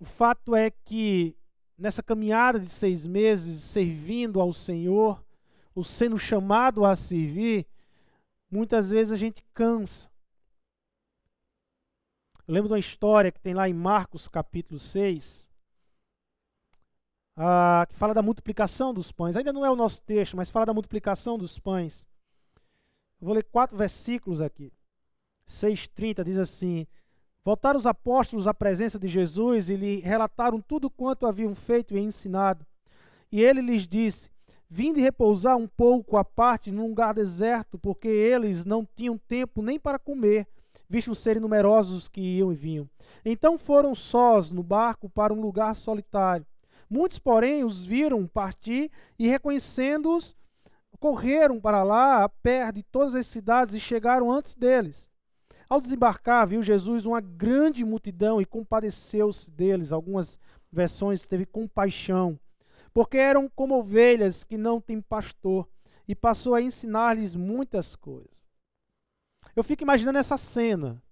O 0.00 0.04
fato 0.04 0.56
é 0.56 0.68
que 0.68 1.36
nessa 1.78 2.02
caminhada 2.02 2.58
de 2.58 2.68
seis 2.68 3.06
meses, 3.06 3.62
servindo 3.62 4.40
ao 4.40 4.52
Senhor, 4.52 5.24
ou 5.76 5.84
sendo 5.84 6.18
chamado 6.18 6.84
a 6.84 6.96
servir, 6.96 7.68
muitas 8.54 8.88
vezes 8.88 9.12
a 9.12 9.16
gente 9.16 9.44
cansa. 9.52 10.08
Eu 12.46 12.54
lembro 12.54 12.68
de 12.68 12.74
uma 12.74 12.78
história 12.78 13.32
que 13.32 13.40
tem 13.40 13.52
lá 13.52 13.68
em 13.68 13.74
Marcos 13.74 14.28
capítulo 14.28 14.78
6, 14.78 15.48
ah, 17.36 17.84
que 17.88 17.96
fala 17.96 18.14
da 18.14 18.22
multiplicação 18.22 18.94
dos 18.94 19.10
pães. 19.10 19.36
Ainda 19.36 19.52
não 19.52 19.66
é 19.66 19.70
o 19.70 19.74
nosso 19.74 20.00
texto, 20.02 20.36
mas 20.36 20.50
fala 20.50 20.66
da 20.66 20.74
multiplicação 20.74 21.36
dos 21.36 21.58
pães. 21.58 22.06
Eu 23.20 23.26
vou 23.26 23.34
ler 23.34 23.42
quatro 23.42 23.76
versículos 23.76 24.40
aqui. 24.40 24.72
6,30 25.48 26.22
diz 26.22 26.38
assim: 26.38 26.86
Voltaram 27.44 27.78
os 27.78 27.86
apóstolos 27.86 28.46
à 28.46 28.54
presença 28.54 29.00
de 29.00 29.08
Jesus 29.08 29.68
e 29.68 29.74
lhe 29.74 29.98
relataram 29.98 30.60
tudo 30.60 30.88
quanto 30.88 31.26
haviam 31.26 31.56
feito 31.56 31.96
e 31.96 32.00
ensinado. 32.00 32.64
E 33.32 33.42
ele 33.42 33.60
lhes 33.60 33.84
disse: 33.88 34.30
Vinde 34.68 35.00
repousar 35.00 35.56
um 35.56 35.66
pouco 35.66 36.16
à 36.16 36.24
parte 36.24 36.70
num 36.70 36.88
lugar 36.88 37.14
deserto, 37.14 37.78
porque 37.78 38.08
eles 38.08 38.64
não 38.64 38.86
tinham 38.96 39.16
tempo 39.16 39.62
nem 39.62 39.78
para 39.78 39.98
comer, 39.98 40.46
visto 40.88 41.14
serem 41.14 41.40
numerosos 41.40 42.08
que 42.08 42.20
iam 42.20 42.52
e 42.52 42.54
vinham. 42.56 42.88
Então 43.24 43.58
foram 43.58 43.94
sós 43.94 44.50
no 44.50 44.62
barco 44.62 45.08
para 45.08 45.32
um 45.32 45.40
lugar 45.40 45.74
solitário. 45.76 46.46
Muitos, 46.88 47.18
porém, 47.18 47.64
os 47.64 47.86
viram 47.86 48.26
partir 48.26 48.90
e, 49.18 49.26
reconhecendo-os, 49.26 50.36
correram 50.98 51.60
para 51.60 51.82
lá, 51.82 52.24
a 52.24 52.28
pé 52.28 52.70
de 52.72 52.82
todas 52.82 53.14
as 53.14 53.26
cidades, 53.26 53.74
e 53.74 53.80
chegaram 53.80 54.30
antes 54.30 54.54
deles. 54.54 55.10
Ao 55.68 55.80
desembarcar, 55.80 56.46
viu 56.46 56.62
Jesus 56.62 57.06
uma 57.06 57.20
grande 57.20 57.84
multidão 57.84 58.40
e 58.40 58.46
compadeceu-se 58.46 59.50
deles. 59.50 59.92
Algumas 59.92 60.38
versões 60.70 61.26
teve 61.26 61.46
compaixão 61.46 62.38
porque 62.94 63.18
eram 63.18 63.48
como 63.48 63.76
ovelhas 63.76 64.44
que 64.44 64.56
não 64.56 64.80
têm 64.80 65.00
pastor, 65.00 65.68
e 66.06 66.14
passou 66.14 66.54
a 66.54 66.62
ensinar-lhes 66.62 67.34
muitas 67.34 67.96
coisas. 67.96 68.46
Eu 69.56 69.64
fico 69.64 69.82
imaginando 69.82 70.18
essa 70.18 70.36
cena. 70.36 71.02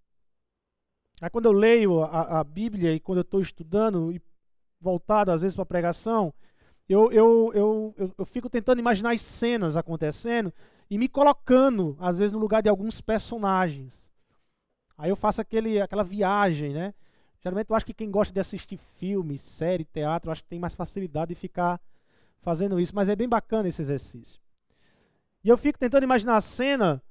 Aí 1.20 1.30
quando 1.30 1.46
eu 1.46 1.52
leio 1.52 2.02
a, 2.02 2.40
a 2.40 2.44
Bíblia 2.44 2.92
e 2.94 3.00
quando 3.00 3.18
eu 3.18 3.22
estou 3.22 3.40
estudando, 3.40 4.12
e 4.12 4.20
voltado 4.80 5.30
às 5.30 5.42
vezes 5.42 5.56
para 5.56 5.62
a 5.62 5.66
pregação, 5.66 6.32
eu, 6.88 7.10
eu, 7.10 7.52
eu, 7.54 7.94
eu, 7.96 8.14
eu 8.18 8.26
fico 8.26 8.50
tentando 8.50 8.80
imaginar 8.80 9.12
as 9.12 9.22
cenas 9.22 9.76
acontecendo 9.76 10.52
e 10.90 10.98
me 10.98 11.08
colocando, 11.08 11.96
às 11.98 12.18
vezes, 12.18 12.32
no 12.32 12.38
lugar 12.38 12.62
de 12.62 12.68
alguns 12.68 13.00
personagens. 13.00 14.10
Aí 14.98 15.08
eu 15.08 15.16
faço 15.16 15.40
aquele, 15.40 15.80
aquela 15.80 16.04
viagem, 16.04 16.74
né? 16.74 16.94
Geralmente 17.42 17.70
eu 17.70 17.76
acho 17.76 17.86
que 17.86 17.94
quem 17.94 18.10
gosta 18.10 18.32
de 18.32 18.38
assistir 18.38 18.78
filme, 18.94 19.36
série, 19.36 19.84
teatro, 19.84 20.30
acho 20.30 20.42
que 20.42 20.48
tem 20.48 20.60
mais 20.60 20.74
facilidade 20.74 21.34
de 21.34 21.40
ficar 21.40 21.80
fazendo 22.40 22.78
isso, 22.78 22.94
mas 22.94 23.08
é 23.08 23.16
bem 23.16 23.28
bacana 23.28 23.68
esse 23.68 23.82
exercício. 23.82 24.40
E 25.42 25.48
eu 25.48 25.58
fico 25.58 25.78
tentando 25.78 26.04
imaginar 26.04 26.36
a 26.36 26.40
cena, 26.40 27.02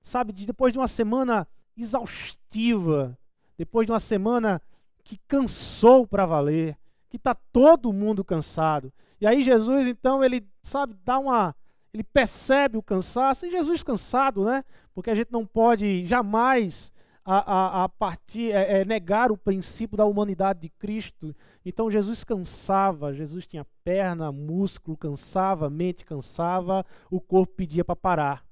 sabe, 0.00 0.32
de 0.32 0.46
depois 0.46 0.72
de 0.72 0.78
uma 0.78 0.86
semana 0.86 1.46
exaustiva, 1.76 3.18
depois 3.58 3.84
de 3.86 3.92
uma 3.92 3.98
semana 3.98 4.62
que 5.02 5.18
cansou 5.26 6.06
para 6.06 6.24
valer, 6.24 6.78
que 7.10 7.16
está 7.16 7.34
todo 7.34 7.92
mundo 7.92 8.24
cansado. 8.24 8.92
E 9.20 9.26
aí 9.26 9.42
Jesus, 9.42 9.88
então, 9.88 10.22
ele, 10.22 10.46
sabe, 10.62 10.94
dá 11.04 11.18
uma. 11.18 11.54
Ele 11.92 12.04
percebe 12.04 12.76
o 12.76 12.82
cansaço, 12.82 13.46
e 13.46 13.50
Jesus 13.50 13.82
cansado, 13.82 14.44
né? 14.44 14.64
Porque 14.94 15.10
a 15.10 15.14
gente 15.14 15.32
não 15.32 15.44
pode 15.44 16.04
jamais 16.06 16.92
a, 17.24 17.38
a, 17.38 17.84
a 17.84 17.88
partir, 17.88 18.52
é, 18.52 18.80
é, 18.80 18.84
negar 18.84 19.32
o 19.32 19.36
princípio 19.36 19.96
da 19.96 20.04
humanidade 20.04 20.60
de 20.60 20.68
Cristo. 20.68 21.34
Então 21.64 21.90
Jesus 21.90 22.22
cansava, 22.22 23.14
Jesus 23.14 23.46
tinha 23.46 23.66
perna, 23.82 24.30
músculo, 24.30 24.96
cansava, 24.96 25.70
mente 25.70 26.04
cansava, 26.04 26.84
o 27.10 27.20
corpo 27.20 27.54
pedia 27.54 27.84
para 27.84 27.96
parar. 27.96 28.46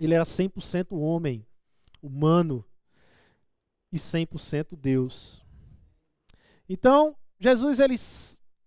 Ele 0.00 0.14
era 0.14 0.24
100% 0.24 0.96
homem, 0.98 1.46
humano, 2.02 2.64
e 3.92 3.96
100% 3.96 4.76
Deus. 4.76 5.44
Então, 6.68 7.16
Jesus 7.40 7.80
ele 7.80 7.96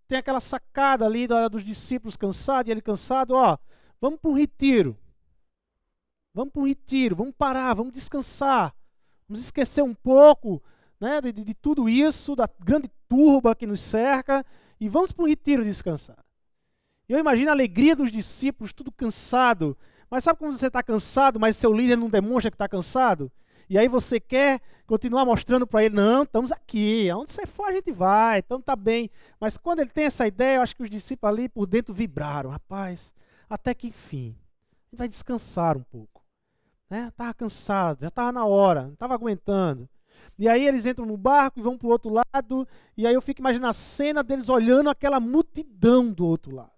tem 0.07 0.17
aquela 0.17 0.39
sacada 0.39 1.05
ali 1.05 1.27
dos 1.49 1.63
discípulos 1.63 2.17
cansados, 2.17 2.67
e 2.67 2.71
ele 2.71 2.81
cansado, 2.81 3.35
ó, 3.35 3.57
vamos 3.99 4.19
para 4.19 4.31
um 4.31 4.35
retiro. 4.35 4.97
Vamos 6.33 6.51
para 6.51 6.61
um 6.61 6.67
retiro, 6.67 7.15
vamos 7.15 7.33
parar, 7.37 7.73
vamos 7.73 7.93
descansar. 7.93 8.75
Vamos 9.31 9.45
esquecer 9.45 9.81
um 9.81 9.93
pouco 9.93 10.61
né, 10.99 11.21
de, 11.21 11.31
de 11.31 11.53
tudo 11.53 11.87
isso, 11.87 12.35
da 12.35 12.49
grande 12.59 12.91
turba 13.07 13.55
que 13.55 13.65
nos 13.65 13.79
cerca, 13.79 14.45
e 14.77 14.89
vamos 14.89 15.13
para 15.13 15.23
um 15.23 15.27
retiro 15.29 15.63
descansar. 15.63 16.17
Eu 17.07 17.17
imagino 17.17 17.49
a 17.49 17.53
alegria 17.53 17.95
dos 17.95 18.11
discípulos, 18.11 18.73
tudo 18.73 18.91
cansado. 18.91 19.77
Mas 20.09 20.25
sabe 20.25 20.37
quando 20.37 20.57
você 20.57 20.67
está 20.67 20.83
cansado, 20.83 21.39
mas 21.39 21.55
seu 21.55 21.71
líder 21.71 21.95
não 21.95 22.09
demonstra 22.09 22.51
que 22.51 22.55
está 22.55 22.67
cansado? 22.67 23.31
E 23.69 23.77
aí 23.77 23.87
você 23.87 24.19
quer 24.19 24.59
continuar 24.85 25.23
mostrando 25.23 25.65
para 25.65 25.85
ele, 25.85 25.95
não, 25.95 26.23
estamos 26.23 26.51
aqui, 26.51 27.09
aonde 27.09 27.31
você 27.31 27.45
for 27.45 27.69
a 27.69 27.71
gente 27.71 27.93
vai, 27.93 28.39
então 28.39 28.59
está 28.59 28.75
bem. 28.75 29.09
Mas 29.39 29.55
quando 29.55 29.79
ele 29.79 29.91
tem 29.91 30.03
essa 30.03 30.27
ideia, 30.27 30.57
eu 30.57 30.61
acho 30.61 30.75
que 30.75 30.83
os 30.83 30.89
discípulos 30.89 31.33
ali 31.33 31.47
por 31.47 31.65
dentro 31.65 31.93
vibraram, 31.93 32.49
rapaz, 32.49 33.13
até 33.49 33.73
que 33.73 33.87
enfim, 33.87 34.35
vai 34.91 35.07
descansar 35.07 35.77
um 35.77 35.83
pouco. 35.83 36.20
Né? 36.91 37.07
Estava 37.07 37.33
cansado, 37.33 38.01
já 38.01 38.09
estava 38.09 38.33
na 38.33 38.45
hora, 38.45 38.83
não 38.83 38.93
estava 38.93 39.13
aguentando. 39.13 39.89
E 40.37 40.49
aí 40.49 40.67
eles 40.67 40.85
entram 40.85 41.05
no 41.05 41.15
barco 41.15 41.57
e 41.57 41.63
vão 41.63 41.77
para 41.77 41.87
o 41.87 41.89
outro 41.89 42.11
lado, 42.11 42.67
e 42.97 43.07
aí 43.07 43.13
eu 43.13 43.21
fico 43.21 43.39
imaginando 43.39 43.69
a 43.69 43.73
cena 43.73 44.21
deles 44.21 44.49
olhando 44.49 44.89
aquela 44.89 45.17
multidão 45.17 46.11
do 46.11 46.25
outro 46.25 46.53
lado. 46.53 46.73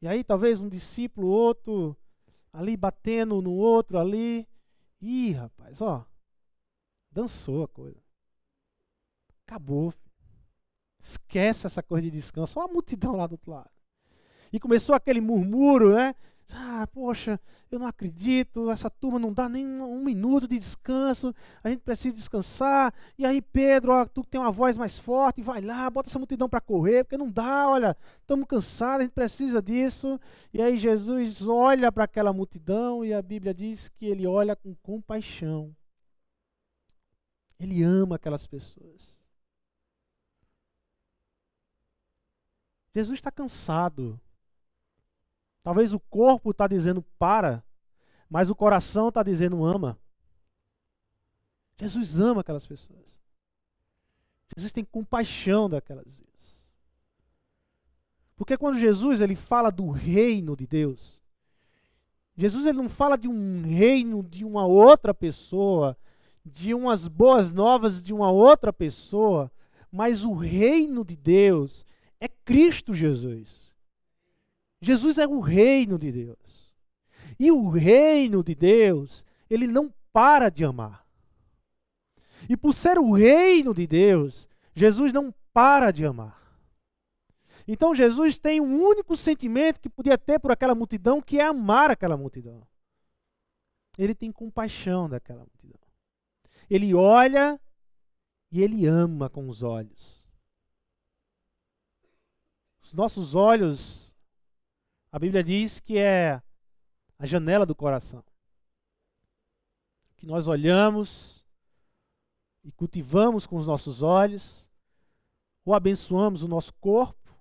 E 0.00 0.08
aí 0.08 0.24
talvez 0.24 0.58
um 0.58 0.70
discípulo, 0.70 1.26
outro, 1.26 1.94
ali 2.50 2.78
batendo 2.78 3.42
no 3.42 3.52
outro 3.52 3.98
ali. 3.98 4.48
Ih, 4.98 5.32
rapaz, 5.32 5.82
ó. 5.82 6.06
Dançou 7.12 7.64
a 7.64 7.68
coisa. 7.68 8.00
Acabou. 9.46 9.92
Esquece 10.98 11.66
essa 11.66 11.82
coisa 11.82 12.04
de 12.04 12.10
descanso. 12.10 12.58
Olha 12.58 12.70
a 12.70 12.72
multidão 12.72 13.16
lá 13.16 13.26
do 13.26 13.32
outro 13.32 13.50
lado. 13.50 13.70
E 14.50 14.58
começou 14.58 14.94
aquele 14.94 15.20
murmúrio, 15.20 15.94
né? 15.94 16.14
Ah, 16.54 16.86
poxa, 16.86 17.40
eu 17.70 17.78
não 17.78 17.86
acredito, 17.86 18.70
essa 18.70 18.88
turma 18.88 19.18
não 19.18 19.32
dá 19.32 19.48
nem 19.48 19.66
um 19.66 20.04
minuto 20.04 20.46
de 20.46 20.56
descanso, 20.58 21.34
a 21.62 21.68
gente 21.70 21.80
precisa 21.80 22.14
descansar. 22.14 22.94
E 23.18 23.26
aí, 23.26 23.42
Pedro, 23.42 23.92
ó, 23.92 24.06
tu 24.06 24.22
tem 24.22 24.40
uma 24.40 24.52
voz 24.52 24.76
mais 24.76 24.98
forte, 24.98 25.42
vai 25.42 25.60
lá, 25.60 25.90
bota 25.90 26.08
essa 26.08 26.18
multidão 26.18 26.48
para 26.48 26.60
correr, 26.60 27.04
porque 27.04 27.16
não 27.16 27.30
dá, 27.30 27.68
olha, 27.68 27.96
estamos 28.20 28.46
cansados, 28.46 29.00
a 29.00 29.02
gente 29.02 29.12
precisa 29.12 29.60
disso. 29.60 30.20
E 30.52 30.62
aí 30.62 30.76
Jesus 30.76 31.42
olha 31.46 31.90
para 31.90 32.04
aquela 32.04 32.32
multidão 32.32 33.04
e 33.04 33.12
a 33.12 33.20
Bíblia 33.20 33.52
diz 33.52 33.88
que 33.88 34.06
ele 34.06 34.26
olha 34.26 34.54
com 34.54 34.74
compaixão. 34.76 35.74
Ele 37.58 37.82
ama 37.82 38.16
aquelas 38.16 38.46
pessoas. 38.46 39.16
Jesus 42.94 43.18
está 43.18 43.30
cansado. 43.30 44.20
Talvez 45.66 45.92
o 45.92 45.98
corpo 45.98 46.52
está 46.52 46.68
dizendo 46.68 47.02
para, 47.18 47.60
mas 48.30 48.48
o 48.48 48.54
coração 48.54 49.08
está 49.08 49.20
dizendo 49.20 49.64
ama. 49.64 49.98
Jesus 51.76 52.20
ama 52.20 52.42
aquelas 52.42 52.64
pessoas. 52.64 53.20
Jesus 54.56 54.70
tem 54.70 54.84
compaixão 54.84 55.68
daquelas 55.68 56.20
vezes. 56.20 56.64
Porque 58.36 58.56
quando 58.56 58.78
Jesus 58.78 59.20
ele 59.20 59.34
fala 59.34 59.72
do 59.72 59.90
reino 59.90 60.54
de 60.56 60.68
Deus, 60.68 61.20
Jesus 62.36 62.64
ele 62.64 62.78
não 62.78 62.88
fala 62.88 63.18
de 63.18 63.26
um 63.26 63.62
reino 63.62 64.22
de 64.22 64.44
uma 64.44 64.64
outra 64.64 65.12
pessoa, 65.12 65.98
de 66.44 66.74
umas 66.74 67.08
boas 67.08 67.50
novas 67.50 68.00
de 68.00 68.14
uma 68.14 68.30
outra 68.30 68.72
pessoa, 68.72 69.50
mas 69.90 70.22
o 70.22 70.32
reino 70.32 71.04
de 71.04 71.16
Deus 71.16 71.84
é 72.20 72.28
Cristo 72.28 72.94
Jesus. 72.94 73.74
Jesus 74.80 75.18
é 75.18 75.26
o 75.26 75.40
reino 75.40 75.98
de 75.98 76.12
Deus. 76.12 76.74
E 77.38 77.50
o 77.50 77.68
reino 77.68 78.42
de 78.42 78.54
Deus, 78.54 79.24
ele 79.48 79.66
não 79.66 79.92
para 80.12 80.48
de 80.48 80.64
amar. 80.64 81.06
E 82.48 82.56
por 82.56 82.72
ser 82.72 82.98
o 82.98 83.12
reino 83.12 83.74
de 83.74 83.86
Deus, 83.86 84.48
Jesus 84.74 85.12
não 85.12 85.34
para 85.52 85.90
de 85.90 86.04
amar. 86.04 86.46
Então 87.66 87.94
Jesus 87.94 88.38
tem 88.38 88.60
um 88.60 88.80
único 88.80 89.16
sentimento 89.16 89.80
que 89.80 89.88
podia 89.88 90.16
ter 90.16 90.38
por 90.38 90.52
aquela 90.52 90.74
multidão, 90.74 91.20
que 91.20 91.40
é 91.40 91.44
amar 91.44 91.90
aquela 91.90 92.16
multidão. 92.16 92.66
Ele 93.98 94.14
tem 94.14 94.30
compaixão 94.30 95.08
daquela 95.08 95.40
multidão. 95.40 95.80
Ele 96.70 96.94
olha 96.94 97.60
e 98.52 98.62
ele 98.62 98.86
ama 98.86 99.28
com 99.28 99.48
os 99.48 99.62
olhos. 99.62 100.30
Os 102.82 102.92
nossos 102.92 103.34
olhos 103.34 104.15
a 105.16 105.18
Bíblia 105.18 105.42
diz 105.42 105.80
que 105.80 105.96
é 105.96 106.42
a 107.18 107.24
janela 107.24 107.64
do 107.64 107.74
coração. 107.74 108.22
Que 110.14 110.26
nós 110.26 110.46
olhamos 110.46 111.42
e 112.62 112.70
cultivamos 112.70 113.46
com 113.46 113.56
os 113.56 113.66
nossos 113.66 114.02
olhos, 114.02 114.70
ou 115.64 115.72
abençoamos 115.72 116.42
o 116.42 116.48
nosso 116.48 116.74
corpo, 116.74 117.34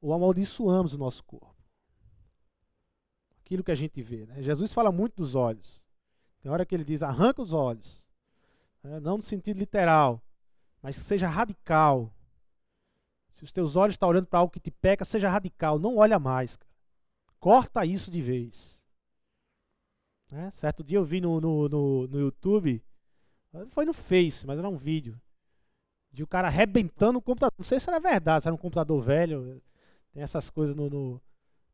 ou 0.00 0.14
amaldiçoamos 0.14 0.94
o 0.94 0.98
nosso 0.98 1.22
corpo. 1.22 1.54
Aquilo 3.44 3.62
que 3.62 3.72
a 3.72 3.74
gente 3.74 4.00
vê. 4.00 4.24
Né? 4.24 4.42
Jesus 4.42 4.72
fala 4.72 4.90
muito 4.90 5.16
dos 5.16 5.34
olhos. 5.34 5.84
Tem 6.40 6.50
hora 6.50 6.64
que 6.64 6.74
ele 6.74 6.84
diz: 6.84 7.02
arranca 7.02 7.42
os 7.42 7.52
olhos. 7.52 8.02
Né? 8.82 8.98
Não 9.00 9.18
no 9.18 9.22
sentido 9.22 9.58
literal, 9.58 10.22
mas 10.80 10.96
que 10.96 11.02
seja 11.02 11.28
radical. 11.28 12.10
Se 13.32 13.44
os 13.44 13.52
teus 13.52 13.76
olhos 13.76 13.96
estão 13.96 14.08
olhando 14.08 14.28
para 14.28 14.38
algo 14.38 14.50
que 14.50 14.60
te 14.60 14.70
peca, 14.70 15.04
seja 15.04 15.28
radical. 15.28 15.78
Não 15.78 15.98
olha 15.98 16.18
mais. 16.18 16.56
Cara. 16.56 16.69
Corta 17.40 17.86
isso 17.86 18.10
de 18.10 18.20
vez. 18.20 18.78
Né? 20.30 20.50
Certo 20.50 20.84
dia 20.84 20.98
eu 20.98 21.04
vi 21.04 21.20
no, 21.20 21.40
no, 21.40 21.68
no, 21.68 22.06
no 22.06 22.20
YouTube, 22.20 22.84
foi 23.70 23.84
no 23.84 23.92
Face, 23.92 24.46
mas 24.46 24.58
era 24.58 24.68
um 24.68 24.76
vídeo, 24.76 25.20
de 26.12 26.22
o 26.22 26.26
um 26.26 26.28
cara 26.28 26.48
arrebentando 26.48 27.18
o 27.18 27.22
computador. 27.22 27.54
Não 27.58 27.64
sei 27.64 27.80
se 27.80 27.88
era 27.88 27.98
verdade, 27.98 28.42
se 28.42 28.48
era 28.48 28.54
um 28.54 28.58
computador 28.58 29.02
velho, 29.02 29.60
tem 30.12 30.22
essas 30.22 30.50
coisas 30.50 30.76
no, 30.76 30.88
no. 30.88 31.20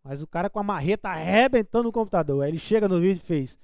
Mas 0.02 0.23
o 0.23 0.26
cara 0.26 0.49
com 0.49 0.58
a 0.58 0.62
marreta 0.62 1.08
arrebentando 1.08 1.88
o 1.88 1.92
computador. 1.92 2.44
Aí 2.44 2.50
ele 2.50 2.58
chega 2.58 2.88
no 2.88 3.00
vídeo 3.00 3.20
e 3.20 3.26
fez. 3.26 3.58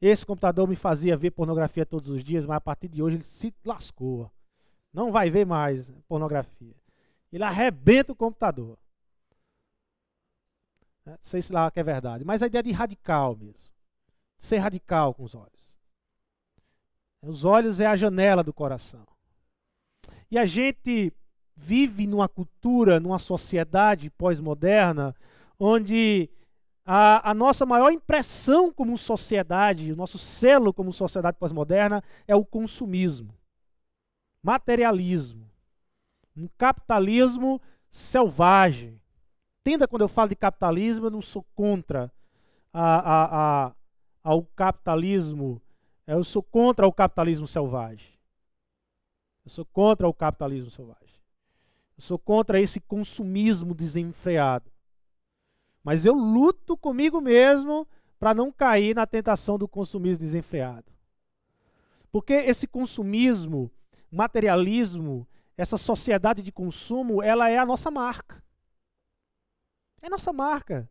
Esse 0.00 0.24
computador 0.24 0.68
me 0.68 0.76
fazia 0.76 1.16
ver 1.16 1.32
pornografia 1.32 1.84
todos 1.84 2.08
os 2.08 2.22
dias, 2.22 2.46
mas 2.46 2.58
a 2.58 2.60
partir 2.60 2.88
de 2.88 3.02
hoje 3.02 3.16
ele 3.16 3.24
se 3.24 3.52
lascou. 3.64 4.30
Não 4.92 5.10
vai 5.10 5.28
ver 5.30 5.44
mais 5.44 5.90
pornografia. 6.06 6.76
Ele 7.32 7.42
arrebenta 7.42 8.12
o 8.12 8.16
computador. 8.16 8.78
Né? 11.08 11.16
sei 11.22 11.40
se 11.40 11.50
lá 11.50 11.70
que 11.70 11.80
é 11.80 11.82
verdade. 11.82 12.22
Mas 12.22 12.42
a 12.42 12.46
ideia 12.46 12.62
de 12.62 12.70
radical 12.70 13.34
mesmo. 13.34 13.70
Ser 14.38 14.58
radical 14.58 15.14
com 15.14 15.24
os 15.24 15.34
olhos. 15.34 15.76
Os 17.22 17.44
olhos 17.44 17.80
é 17.80 17.86
a 17.86 17.96
janela 17.96 18.44
do 18.44 18.52
coração. 18.52 19.06
E 20.30 20.38
a 20.38 20.44
gente 20.44 21.12
vive 21.56 22.06
numa 22.06 22.28
cultura, 22.28 23.00
numa 23.00 23.18
sociedade 23.18 24.10
pós-moderna, 24.10 25.14
onde 25.58 26.30
a, 26.84 27.30
a 27.30 27.34
nossa 27.34 27.64
maior 27.66 27.90
impressão 27.90 28.70
como 28.70 28.96
sociedade, 28.96 29.90
o 29.90 29.96
nosso 29.96 30.18
selo 30.18 30.72
como 30.72 30.92
sociedade 30.92 31.38
pós-moderna 31.38 32.04
é 32.28 32.36
o 32.36 32.44
consumismo, 32.44 33.34
materialismo, 34.42 35.50
um 36.36 36.48
capitalismo 36.56 37.60
selvagem. 37.90 39.00
Entenda 39.68 39.86
quando 39.86 40.00
eu 40.00 40.08
falo 40.08 40.30
de 40.30 40.34
capitalismo, 40.34 41.04
eu 41.04 41.10
não 41.10 41.20
sou 41.20 41.44
contra 41.54 42.10
a, 42.72 42.96
a, 42.96 43.66
a, 43.66 43.72
ao 44.24 44.42
capitalismo, 44.42 45.60
eu 46.06 46.24
sou 46.24 46.42
contra 46.42 46.86
o 46.86 46.92
capitalismo 46.92 47.46
selvagem. 47.46 48.08
Eu 49.44 49.50
sou 49.50 49.66
contra 49.66 50.08
o 50.08 50.14
capitalismo 50.14 50.70
selvagem. 50.70 51.20
Eu 51.98 52.02
sou 52.02 52.18
contra 52.18 52.58
esse 52.58 52.80
consumismo 52.80 53.74
desenfreado. 53.74 54.72
Mas 55.84 56.06
eu 56.06 56.14
luto 56.14 56.74
comigo 56.74 57.20
mesmo 57.20 57.86
para 58.18 58.32
não 58.32 58.50
cair 58.50 58.96
na 58.96 59.06
tentação 59.06 59.58
do 59.58 59.68
consumismo 59.68 60.20
desenfreado. 60.20 60.90
Porque 62.10 62.32
esse 62.32 62.66
consumismo, 62.66 63.70
materialismo, 64.10 65.28
essa 65.58 65.76
sociedade 65.76 66.40
de 66.40 66.50
consumo, 66.50 67.22
ela 67.22 67.50
é 67.50 67.58
a 67.58 67.66
nossa 67.66 67.90
marca. 67.90 68.47
É 70.02 70.08
nossa 70.08 70.32
marca. 70.32 70.88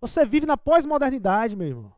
Você 0.00 0.24
vive 0.24 0.46
na 0.46 0.56
pós-modernidade, 0.56 1.56
meu 1.56 1.68
irmão. 1.68 1.92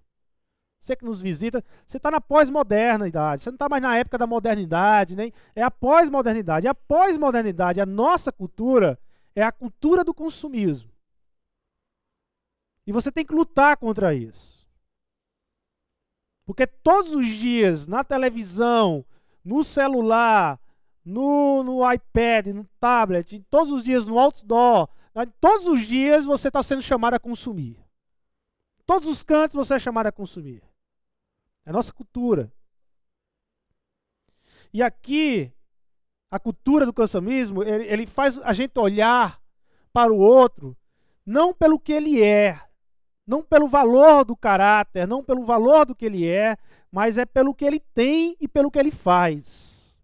Você 0.78 0.94
que 0.94 1.04
nos 1.04 1.20
visita, 1.20 1.64
você 1.86 1.96
está 1.96 2.10
na 2.10 2.20
pós-modernidade. 2.20 3.42
Você 3.42 3.50
não 3.50 3.54
está 3.54 3.68
mais 3.68 3.82
na 3.82 3.96
época 3.96 4.18
da 4.18 4.26
modernidade, 4.26 5.16
nem. 5.16 5.32
É 5.54 5.62
a 5.62 5.70
pós-modernidade. 5.70 6.68
A 6.68 6.74
pós-modernidade, 6.74 7.80
a 7.80 7.86
nossa 7.86 8.30
cultura, 8.30 8.98
é 9.34 9.42
a 9.42 9.50
cultura 9.50 10.04
do 10.04 10.12
consumismo. 10.12 10.90
E 12.86 12.92
você 12.92 13.10
tem 13.10 13.24
que 13.24 13.34
lutar 13.34 13.78
contra 13.78 14.14
isso. 14.14 14.68
Porque 16.44 16.66
todos 16.66 17.14
os 17.14 17.26
dias, 17.26 17.86
na 17.86 18.04
televisão, 18.04 19.04
no 19.42 19.64
celular, 19.64 20.60
no, 21.04 21.62
no 21.62 21.92
iPad, 21.92 22.48
no 22.48 22.64
tablet, 22.78 23.44
todos 23.50 23.72
os 23.72 23.82
dias 23.82 24.04
no 24.04 24.18
outdoor, 24.18 24.88
todos 25.40 25.66
os 25.68 25.86
dias 25.86 26.24
você 26.24 26.48
está 26.48 26.62
sendo 26.62 26.82
chamado 26.82 27.14
a 27.14 27.20
consumir. 27.20 27.78
Todos 28.84 29.08
os 29.08 29.22
cantos 29.22 29.54
você 29.54 29.74
é 29.74 29.78
chamado 29.78 30.06
a 30.06 30.12
consumir. 30.12 30.62
É 31.64 31.70
a 31.70 31.72
nossa 31.72 31.92
cultura. 31.92 32.52
E 34.72 34.82
aqui, 34.82 35.52
a 36.30 36.38
cultura 36.38 36.84
do 36.84 36.92
consumismo, 36.92 37.62
ele, 37.62 37.86
ele 37.86 38.06
faz 38.06 38.38
a 38.38 38.52
gente 38.52 38.78
olhar 38.78 39.40
para 39.92 40.12
o 40.12 40.18
outro, 40.18 40.76
não 41.24 41.54
pelo 41.54 41.78
que 41.78 41.92
ele 41.92 42.22
é, 42.22 42.60
não 43.26 43.42
pelo 43.42 43.68
valor 43.68 44.24
do 44.24 44.36
caráter, 44.36 45.06
não 45.06 45.22
pelo 45.22 45.44
valor 45.44 45.86
do 45.86 45.94
que 45.94 46.04
ele 46.04 46.28
é, 46.28 46.56
mas 46.90 47.16
é 47.16 47.24
pelo 47.24 47.54
que 47.54 47.64
ele 47.64 47.80
tem 47.80 48.36
e 48.40 48.46
pelo 48.46 48.70
que 48.70 48.78
ele 48.78 48.90
faz. 48.90 49.96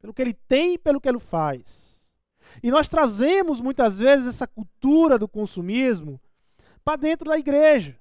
Pelo 0.00 0.14
que 0.14 0.22
ele 0.22 0.34
tem 0.34 0.74
e 0.74 0.78
pelo 0.78 1.00
que 1.00 1.08
ele 1.08 1.18
faz. 1.18 1.87
E 2.62 2.70
nós 2.70 2.88
trazemos 2.88 3.60
muitas 3.60 3.98
vezes 3.98 4.26
essa 4.26 4.46
cultura 4.46 5.18
do 5.18 5.28
consumismo 5.28 6.20
para 6.84 6.96
dentro 6.96 7.28
da 7.28 7.38
igreja. 7.38 7.98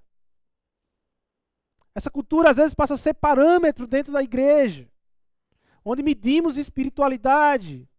Essa 1.94 2.10
cultura 2.10 2.52
às 2.52 2.58
vezes 2.58 2.74
passa 2.74 2.94
a 2.94 2.98
ser 2.98 3.16
parâmetro 3.16 3.88
dentro 3.88 4.14
da 4.14 4.22
igreja, 4.22 4.88
onde 5.84 6.04
medimos 6.04 6.58
espiritualidade, 6.58 7.90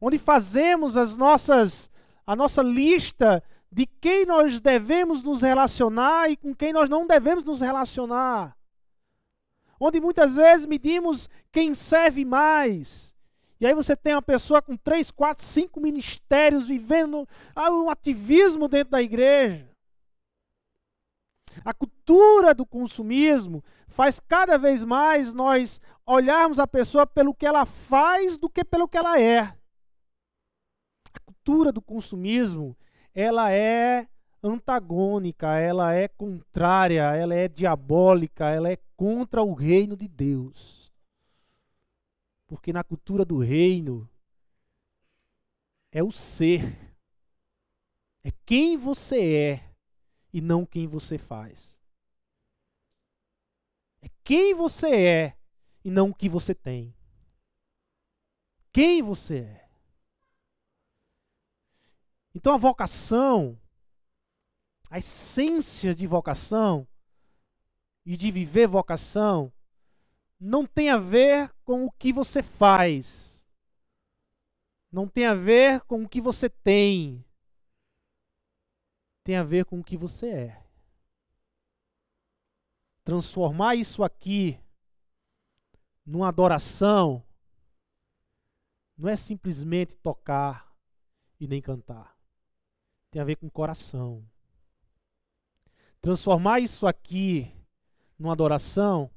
onde 0.00 0.18
fazemos 0.18 0.96
as 0.96 1.16
nossas 1.16 1.90
a 2.26 2.34
nossa 2.34 2.60
lista 2.60 3.42
de 3.70 3.86
quem 3.86 4.26
nós 4.26 4.60
devemos 4.60 5.22
nos 5.22 5.42
relacionar 5.42 6.28
e 6.28 6.36
com 6.36 6.54
quem 6.54 6.72
nós 6.72 6.88
não 6.88 7.06
devemos 7.06 7.44
nos 7.44 7.60
relacionar. 7.60 8.56
Onde 9.78 10.00
muitas 10.00 10.34
vezes 10.34 10.66
medimos 10.66 11.28
quem 11.52 11.72
serve 11.72 12.24
mais. 12.24 13.14
E 13.60 13.66
aí 13.66 13.74
você 13.74 13.96
tem 13.96 14.14
uma 14.14 14.22
pessoa 14.22 14.60
com 14.60 14.76
três, 14.76 15.10
quatro, 15.10 15.44
cinco 15.44 15.80
ministérios 15.80 16.68
vivendo 16.68 17.26
ah, 17.54 17.70
um 17.70 17.88
ativismo 17.88 18.68
dentro 18.68 18.90
da 18.90 19.02
igreja. 19.02 19.66
A 21.64 21.72
cultura 21.72 22.54
do 22.54 22.66
consumismo 22.66 23.64
faz 23.88 24.20
cada 24.20 24.58
vez 24.58 24.84
mais 24.84 25.32
nós 25.32 25.80
olharmos 26.04 26.58
a 26.58 26.66
pessoa 26.66 27.06
pelo 27.06 27.34
que 27.34 27.46
ela 27.46 27.64
faz 27.64 28.36
do 28.36 28.48
que 28.48 28.62
pelo 28.62 28.86
que 28.86 28.98
ela 28.98 29.18
é. 29.18 29.40
A 31.14 31.20
cultura 31.24 31.72
do 31.72 31.80
consumismo 31.80 32.76
ela 33.14 33.50
é 33.50 34.06
antagônica, 34.42 35.56
ela 35.58 35.94
é 35.94 36.06
contrária, 36.06 37.16
ela 37.16 37.34
é 37.34 37.48
diabólica, 37.48 38.50
ela 38.50 38.70
é 38.70 38.78
contra 38.94 39.42
o 39.42 39.54
reino 39.54 39.96
de 39.96 40.06
Deus. 40.06 40.75
Porque 42.46 42.72
na 42.72 42.84
cultura 42.84 43.24
do 43.24 43.38
reino 43.38 44.08
é 45.90 46.02
o 46.02 46.12
ser, 46.12 46.96
é 48.22 48.30
quem 48.44 48.76
você 48.76 49.34
é 49.34 49.74
e 50.32 50.40
não 50.40 50.66
quem 50.66 50.86
você 50.86 51.16
faz. 51.16 51.78
É 54.02 54.08
quem 54.22 54.54
você 54.54 54.94
é 54.94 55.38
e 55.84 55.90
não 55.90 56.10
o 56.10 56.14
que 56.14 56.28
você 56.28 56.54
tem. 56.54 56.94
Quem 58.72 59.02
você 59.02 59.38
é. 59.38 59.68
Então 62.34 62.52
a 62.52 62.58
vocação, 62.58 63.58
a 64.90 64.98
essência 64.98 65.94
de 65.94 66.06
vocação 66.06 66.86
e 68.04 68.14
de 68.16 68.30
viver 68.30 68.68
vocação, 68.68 69.50
não 70.38 70.66
tem 70.66 70.90
a 70.90 70.98
ver 70.98 71.55
com 71.66 71.84
o 71.84 71.90
que 71.90 72.14
você 72.14 72.42
faz, 72.42 73.44
não 74.90 75.06
tem 75.06 75.26
a 75.26 75.34
ver 75.34 75.82
com 75.82 76.04
o 76.04 76.08
que 76.08 76.18
você 76.18 76.48
tem, 76.48 77.22
tem 79.22 79.36
a 79.36 79.44
ver 79.44 79.66
com 79.66 79.80
o 79.80 79.84
que 79.84 79.98
você 79.98 80.28
é. 80.28 80.62
Transformar 83.04 83.74
isso 83.74 84.02
aqui 84.02 84.58
numa 86.06 86.28
adoração 86.28 87.22
não 88.96 89.10
é 89.10 89.16
simplesmente 89.16 89.94
tocar 89.96 90.74
e 91.38 91.46
nem 91.46 91.60
cantar 91.60 92.16
tem 93.16 93.22
a 93.22 93.24
ver 93.24 93.36
com 93.36 93.48
coração. 93.48 94.22
Transformar 96.02 96.60
isso 96.60 96.86
aqui 96.86 97.50
numa 98.18 98.34
adoração 98.34 99.10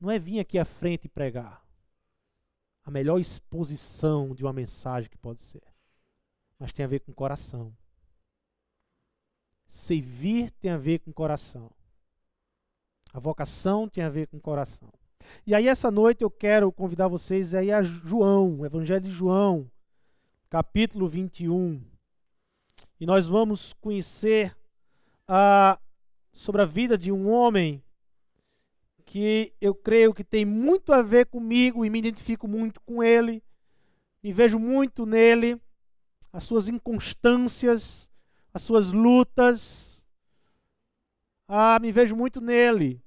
não 0.00 0.10
é 0.10 0.18
vir 0.18 0.40
aqui 0.40 0.58
à 0.58 0.64
frente 0.64 1.06
e 1.06 1.08
pregar. 1.08 1.64
A 2.84 2.90
melhor 2.90 3.18
exposição 3.18 4.34
de 4.34 4.44
uma 4.44 4.52
mensagem 4.52 5.08
que 5.08 5.16
pode 5.16 5.42
ser. 5.42 5.62
Mas 6.58 6.72
tem 6.72 6.84
a 6.84 6.88
ver 6.88 7.00
com 7.00 7.12
coração. 7.12 7.74
Servir 9.66 10.50
tem 10.52 10.70
a 10.70 10.76
ver 10.76 10.98
com 11.00 11.12
coração. 11.12 11.70
A 13.12 13.18
vocação 13.18 13.88
tem 13.88 14.04
a 14.04 14.10
ver 14.10 14.26
com 14.26 14.40
coração. 14.40 14.92
E 15.46 15.54
aí, 15.54 15.68
essa 15.68 15.90
noite, 15.90 16.22
eu 16.22 16.30
quero 16.30 16.72
convidar 16.72 17.08
vocês 17.08 17.54
aí 17.54 17.70
a 17.70 17.82
João, 17.82 18.60
o 18.60 18.66
Evangelho 18.66 19.02
de 19.02 19.10
João, 19.10 19.70
capítulo 20.50 21.08
21. 21.08 21.80
E 23.00 23.06
nós 23.06 23.28
vamos 23.28 23.72
conhecer 23.74 24.56
uh, 25.28 25.78
sobre 26.32 26.62
a 26.62 26.64
vida 26.64 26.96
de 26.96 27.12
um 27.12 27.30
homem 27.30 27.83
que 29.04 29.52
eu 29.60 29.74
creio 29.74 30.14
que 30.14 30.24
tem 30.24 30.44
muito 30.44 30.92
a 30.92 31.02
ver 31.02 31.26
comigo 31.26 31.84
e 31.84 31.90
me 31.90 31.98
identifico 31.98 32.48
muito 32.48 32.80
com 32.80 33.02
ele. 33.02 33.42
Me 34.22 34.32
vejo 34.32 34.58
muito 34.58 35.04
nele, 35.04 35.60
as 36.32 36.44
suas 36.44 36.68
inconstâncias, 36.68 38.10
as 38.52 38.62
suas 38.62 38.92
lutas. 38.92 40.04
Ah, 41.46 41.78
me 41.80 41.92
vejo 41.92 42.16
muito 42.16 42.40
nele. 42.40 43.02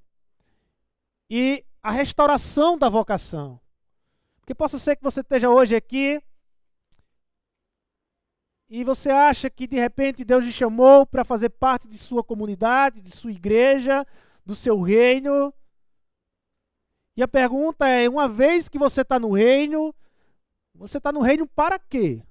E 1.28 1.64
a 1.82 1.90
restauração 1.90 2.78
da 2.78 2.88
vocação. 2.88 3.60
Porque 4.40 4.54
possa 4.54 4.78
ser 4.78 4.96
que 4.96 5.02
você 5.02 5.20
esteja 5.20 5.50
hoje 5.50 5.74
aqui 5.74 6.22
e 8.70 8.84
você 8.84 9.10
acha 9.10 9.48
que 9.48 9.66
de 9.66 9.78
repente 9.78 10.24
Deus 10.24 10.44
te 10.44 10.52
chamou 10.52 11.06
para 11.06 11.24
fazer 11.24 11.48
parte 11.48 11.88
de 11.88 11.96
sua 11.96 12.22
comunidade, 12.22 13.00
de 13.00 13.10
sua 13.10 13.32
igreja, 13.32 14.06
do 14.44 14.54
seu 14.54 14.80
reino. 14.80 15.52
E 17.18 17.22
a 17.22 17.26
pergunta 17.26 17.88
é: 17.88 18.08
uma 18.08 18.28
vez 18.28 18.68
que 18.68 18.78
você 18.78 19.00
está 19.00 19.18
no 19.18 19.32
reino, 19.32 19.92
você 20.72 20.98
está 20.98 21.10
no 21.10 21.20
reino 21.20 21.48
para 21.48 21.76
quê? 21.76 22.22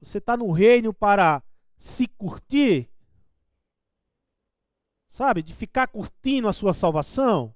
Você 0.00 0.18
está 0.18 0.36
no 0.36 0.50
reino 0.50 0.92
para 0.92 1.40
se 1.78 2.08
curtir? 2.08 2.90
Sabe, 5.06 5.40
de 5.40 5.54
ficar 5.54 5.86
curtindo 5.86 6.48
a 6.48 6.52
sua 6.52 6.74
salvação? 6.74 7.54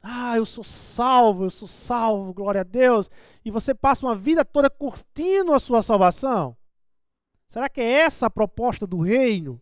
Ah, 0.00 0.36
eu 0.36 0.46
sou 0.46 0.62
salvo, 0.62 1.42
eu 1.42 1.50
sou 1.50 1.66
salvo, 1.66 2.32
glória 2.32 2.60
a 2.60 2.64
Deus. 2.64 3.10
E 3.44 3.50
você 3.50 3.74
passa 3.74 4.06
uma 4.06 4.14
vida 4.14 4.44
toda 4.44 4.70
curtindo 4.70 5.52
a 5.52 5.58
sua 5.58 5.82
salvação? 5.82 6.56
Será 7.48 7.68
que 7.68 7.80
é 7.80 7.90
essa 8.02 8.26
a 8.26 8.30
proposta 8.30 8.86
do 8.86 9.00
reino? 9.00 9.60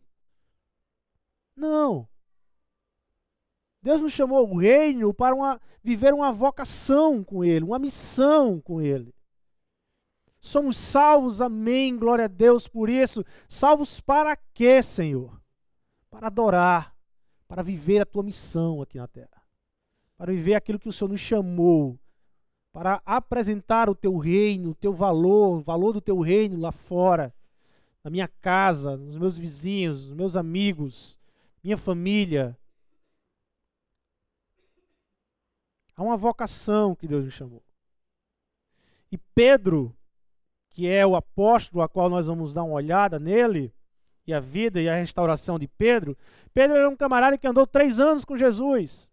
Não. 1.56 2.06
Deus 3.84 4.00
nos 4.00 4.14
chamou 4.14 4.50
o 4.50 4.56
reino 4.56 5.12
para 5.12 5.34
uma, 5.34 5.60
viver 5.82 6.14
uma 6.14 6.32
vocação 6.32 7.22
com 7.22 7.44
Ele, 7.44 7.66
uma 7.66 7.78
missão 7.78 8.58
com 8.58 8.80
Ele. 8.80 9.14
Somos 10.40 10.78
salvos, 10.78 11.42
amém, 11.42 11.94
glória 11.94 12.24
a 12.24 12.28
Deus 12.28 12.66
por 12.66 12.88
isso. 12.88 13.22
Salvos 13.46 14.00
para 14.00 14.38
quê, 14.54 14.82
Senhor? 14.82 15.38
Para 16.10 16.28
adorar, 16.28 16.96
para 17.46 17.62
viver 17.62 18.00
a 18.00 18.06
tua 18.06 18.22
missão 18.22 18.80
aqui 18.80 18.96
na 18.96 19.06
terra, 19.06 19.42
para 20.16 20.32
viver 20.32 20.54
aquilo 20.54 20.78
que 20.78 20.88
o 20.88 20.92
Senhor 20.92 21.10
nos 21.10 21.20
chamou, 21.20 21.98
para 22.72 23.02
apresentar 23.04 23.90
o 23.90 23.94
teu 23.94 24.16
reino, 24.16 24.70
o 24.70 24.74
teu 24.74 24.94
valor, 24.94 25.58
o 25.58 25.62
valor 25.62 25.92
do 25.92 26.00
teu 26.00 26.20
reino 26.20 26.58
lá 26.58 26.72
fora, 26.72 27.34
na 28.02 28.10
minha 28.10 28.28
casa, 28.28 28.96
nos 28.96 29.18
meus 29.18 29.36
vizinhos, 29.36 30.08
nos 30.08 30.16
meus 30.16 30.36
amigos, 30.36 31.20
minha 31.62 31.76
família, 31.76 32.58
Há 35.96 36.02
uma 36.02 36.16
vocação 36.16 36.94
que 36.94 37.06
Deus 37.06 37.24
nos 37.24 37.34
chamou. 37.34 37.62
E 39.10 39.18
Pedro, 39.18 39.94
que 40.70 40.88
é 40.88 41.06
o 41.06 41.14
apóstolo 41.14 41.82
a 41.82 41.88
qual 41.88 42.10
nós 42.10 42.26
vamos 42.26 42.52
dar 42.52 42.64
uma 42.64 42.74
olhada 42.74 43.18
nele, 43.18 43.72
e 44.26 44.32
a 44.32 44.40
vida 44.40 44.80
e 44.80 44.88
a 44.88 44.94
restauração 44.94 45.58
de 45.58 45.68
Pedro, 45.68 46.16
Pedro 46.52 46.76
era 46.76 46.88
um 46.88 46.96
camarada 46.96 47.38
que 47.38 47.46
andou 47.46 47.66
três 47.66 48.00
anos 48.00 48.24
com 48.24 48.36
Jesus. 48.36 49.10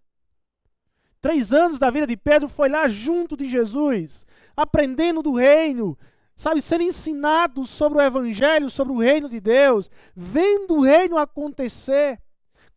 Três 1.22 1.54
anos 1.54 1.78
da 1.78 1.92
vida 1.92 2.08
de 2.08 2.18
Pedro 2.18 2.48
foi 2.48 2.70
lá 2.70 2.88
junto 2.88 3.38
de 3.38 3.50
Jesus, 3.50 4.26
aprendendo 4.58 5.22
do 5.22 5.34
reino, 5.34 5.98
sabe, 6.36 6.62
sendo 6.62 6.84
ensinado 6.84 7.66
sobre 7.66 8.00
o 8.00 8.02
evangelho, 8.02 8.70
sobre 8.70 8.94
o 8.94 8.98
reino 9.00 9.30
de 9.30 9.40
Deus, 9.40 9.92
vendo 10.16 10.78
o 10.78 10.82
reino 10.82 11.18
acontecer. 11.18 12.20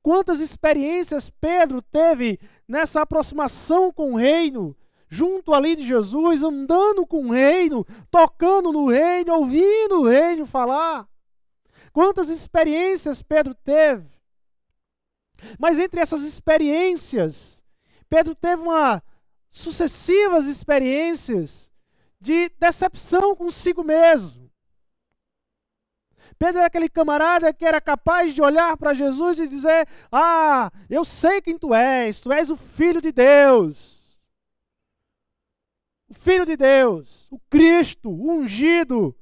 Quantas 0.05 0.39
experiências 0.39 1.31
Pedro 1.31 1.81
teve 1.81 2.39
nessa 2.69 3.01
aproximação 3.01 3.91
com 3.91 4.13
o 4.13 4.17
reino, 4.17 4.77
junto 5.09 5.55
ali 5.55 5.75
de 5.75 5.83
Jesus, 5.83 6.43
andando 6.43 7.07
com 7.07 7.25
o 7.25 7.33
reino, 7.33 7.87
tocando 8.11 8.71
no 8.71 8.89
reino, 8.89 9.33
ouvindo 9.33 10.03
o 10.03 10.07
reino 10.07 10.45
falar. 10.45 11.09
Quantas 11.91 12.29
experiências 12.29 13.23
Pedro 13.23 13.55
teve. 13.55 14.07
Mas 15.59 15.79
entre 15.79 16.03
essas 16.03 16.21
experiências, 16.21 17.65
Pedro 18.07 18.35
teve 18.35 18.61
uma 18.61 19.03
sucessivas 19.49 20.45
experiências 20.45 21.71
de 22.21 22.51
decepção 22.61 23.35
consigo 23.35 23.83
mesmo. 23.83 24.51
Pedro 26.39 26.59
era 26.59 26.67
aquele 26.67 26.89
camarada 26.89 27.53
que 27.53 27.65
era 27.65 27.81
capaz 27.81 28.35
de 28.35 28.43
olhar 28.43 28.77
para 28.77 28.95
Jesus 28.95 29.39
e 29.39 29.49
dizer: 29.49 29.87
Ah, 30.11 30.71
eu 30.91 31.05
sei 31.05 31.41
quem 31.41 31.59
tu 31.59 31.75
és, 31.75 32.21
tu 32.21 32.33
és 32.33 32.51
o 32.51 32.57
Filho 32.57 33.01
de 33.01 33.13
Deus. 33.13 34.19
O 36.09 36.15
Filho 36.15 36.45
de 36.45 36.57
Deus, 36.57 37.27
o 37.31 37.39
Cristo, 37.51 38.11
o 38.11 38.31
ungido. 38.31 39.17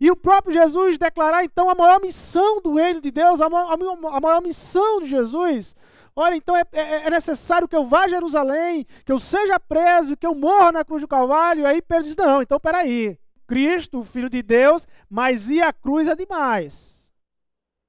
E 0.00 0.10
o 0.10 0.16
próprio 0.16 0.52
Jesus 0.52 0.96
declarar 0.96 1.44
então 1.44 1.68
a 1.68 1.74
maior 1.74 2.00
missão 2.00 2.60
do 2.62 2.74
reino 2.74 3.00
de 3.00 3.10
Deus, 3.10 3.40
a 3.40 3.50
maior, 3.50 3.76
a 4.14 4.20
maior 4.20 4.40
missão 4.40 5.00
de 5.00 5.08
Jesus. 5.08 5.76
Olha, 6.16 6.34
então 6.34 6.56
é, 6.56 6.64
é, 6.72 7.06
é, 7.06 7.10
necessário 7.10 7.68
que 7.68 7.76
eu 7.76 7.86
vá 7.86 8.04
a 8.04 8.08
Jerusalém, 8.08 8.86
que 9.04 9.12
eu 9.12 9.18
seja 9.18 9.60
preso, 9.60 10.16
que 10.16 10.26
eu 10.26 10.34
morra 10.34 10.72
na 10.72 10.84
cruz 10.84 11.02
do 11.02 11.08
Calvário. 11.08 11.66
Aí 11.66 11.82
Pedro 11.82 12.04
diz: 12.04 12.16
Não, 12.16 12.42
então 12.42 12.58
peraí. 12.58 13.18
Cristo, 13.50 13.98
o 13.98 14.04
Filho 14.04 14.30
de 14.30 14.42
Deus, 14.44 14.86
mas 15.08 15.50
ir 15.50 15.60
à 15.60 15.72
cruz 15.72 16.06
é 16.06 16.14
demais. 16.14 17.10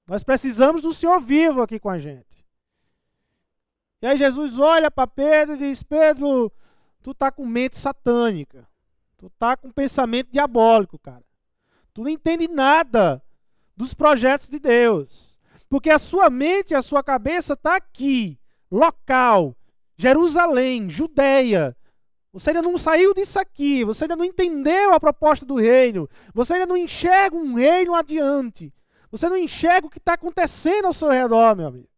Nós 0.07 0.23
precisamos 0.23 0.81
do 0.81 0.91
Senhor 0.91 1.21
vivo 1.21 1.61
aqui 1.61 1.79
com 1.79 1.87
a 1.91 1.99
gente. 1.99 2.43
E 4.01 4.07
aí 4.07 4.17
Jesus 4.17 4.57
olha 4.57 4.89
para 4.89 5.05
Pedro 5.05 5.53
e 5.53 5.59
diz: 5.59 5.83
Pedro, 5.83 6.51
tu 7.03 7.13
tá 7.13 7.31
com 7.31 7.45
mente 7.45 7.77
satânica. 7.77 8.67
Tu 9.17 9.29
tá 9.37 9.55
com 9.55 9.69
pensamento 9.71 10.31
diabólico, 10.31 10.97
cara. 10.97 11.23
Tu 11.93 12.01
não 12.01 12.09
entende 12.09 12.47
nada 12.47 13.21
dos 13.77 13.93
projetos 13.93 14.49
de 14.49 14.57
Deus. 14.57 15.37
Porque 15.69 15.91
a 15.91 15.99
sua 15.99 16.27
mente 16.31 16.73
a 16.73 16.81
sua 16.81 17.03
cabeça 17.03 17.55
tá 17.55 17.75
aqui, 17.75 18.39
local, 18.71 19.55
Jerusalém, 19.95 20.89
Judeia, 20.89 21.77
você 22.33 22.51
ainda 22.51 22.61
não 22.61 22.77
saiu 22.77 23.13
disso 23.13 23.39
aqui, 23.39 23.83
você 23.83 24.05
ainda 24.05 24.15
não 24.15 24.23
entendeu 24.23 24.93
a 24.93 24.99
proposta 24.99 25.45
do 25.45 25.55
reino, 25.55 26.09
você 26.33 26.53
ainda 26.53 26.65
não 26.65 26.77
enxerga 26.77 27.35
um 27.35 27.55
reino 27.55 27.93
adiante, 27.93 28.73
você 29.11 29.27
não 29.27 29.37
enxerga 29.37 29.87
o 29.87 29.89
que 29.89 29.97
está 29.97 30.13
acontecendo 30.13 30.85
ao 30.85 30.93
seu 30.93 31.09
redor, 31.09 31.55
meu 31.55 31.67
amigo. 31.67 31.89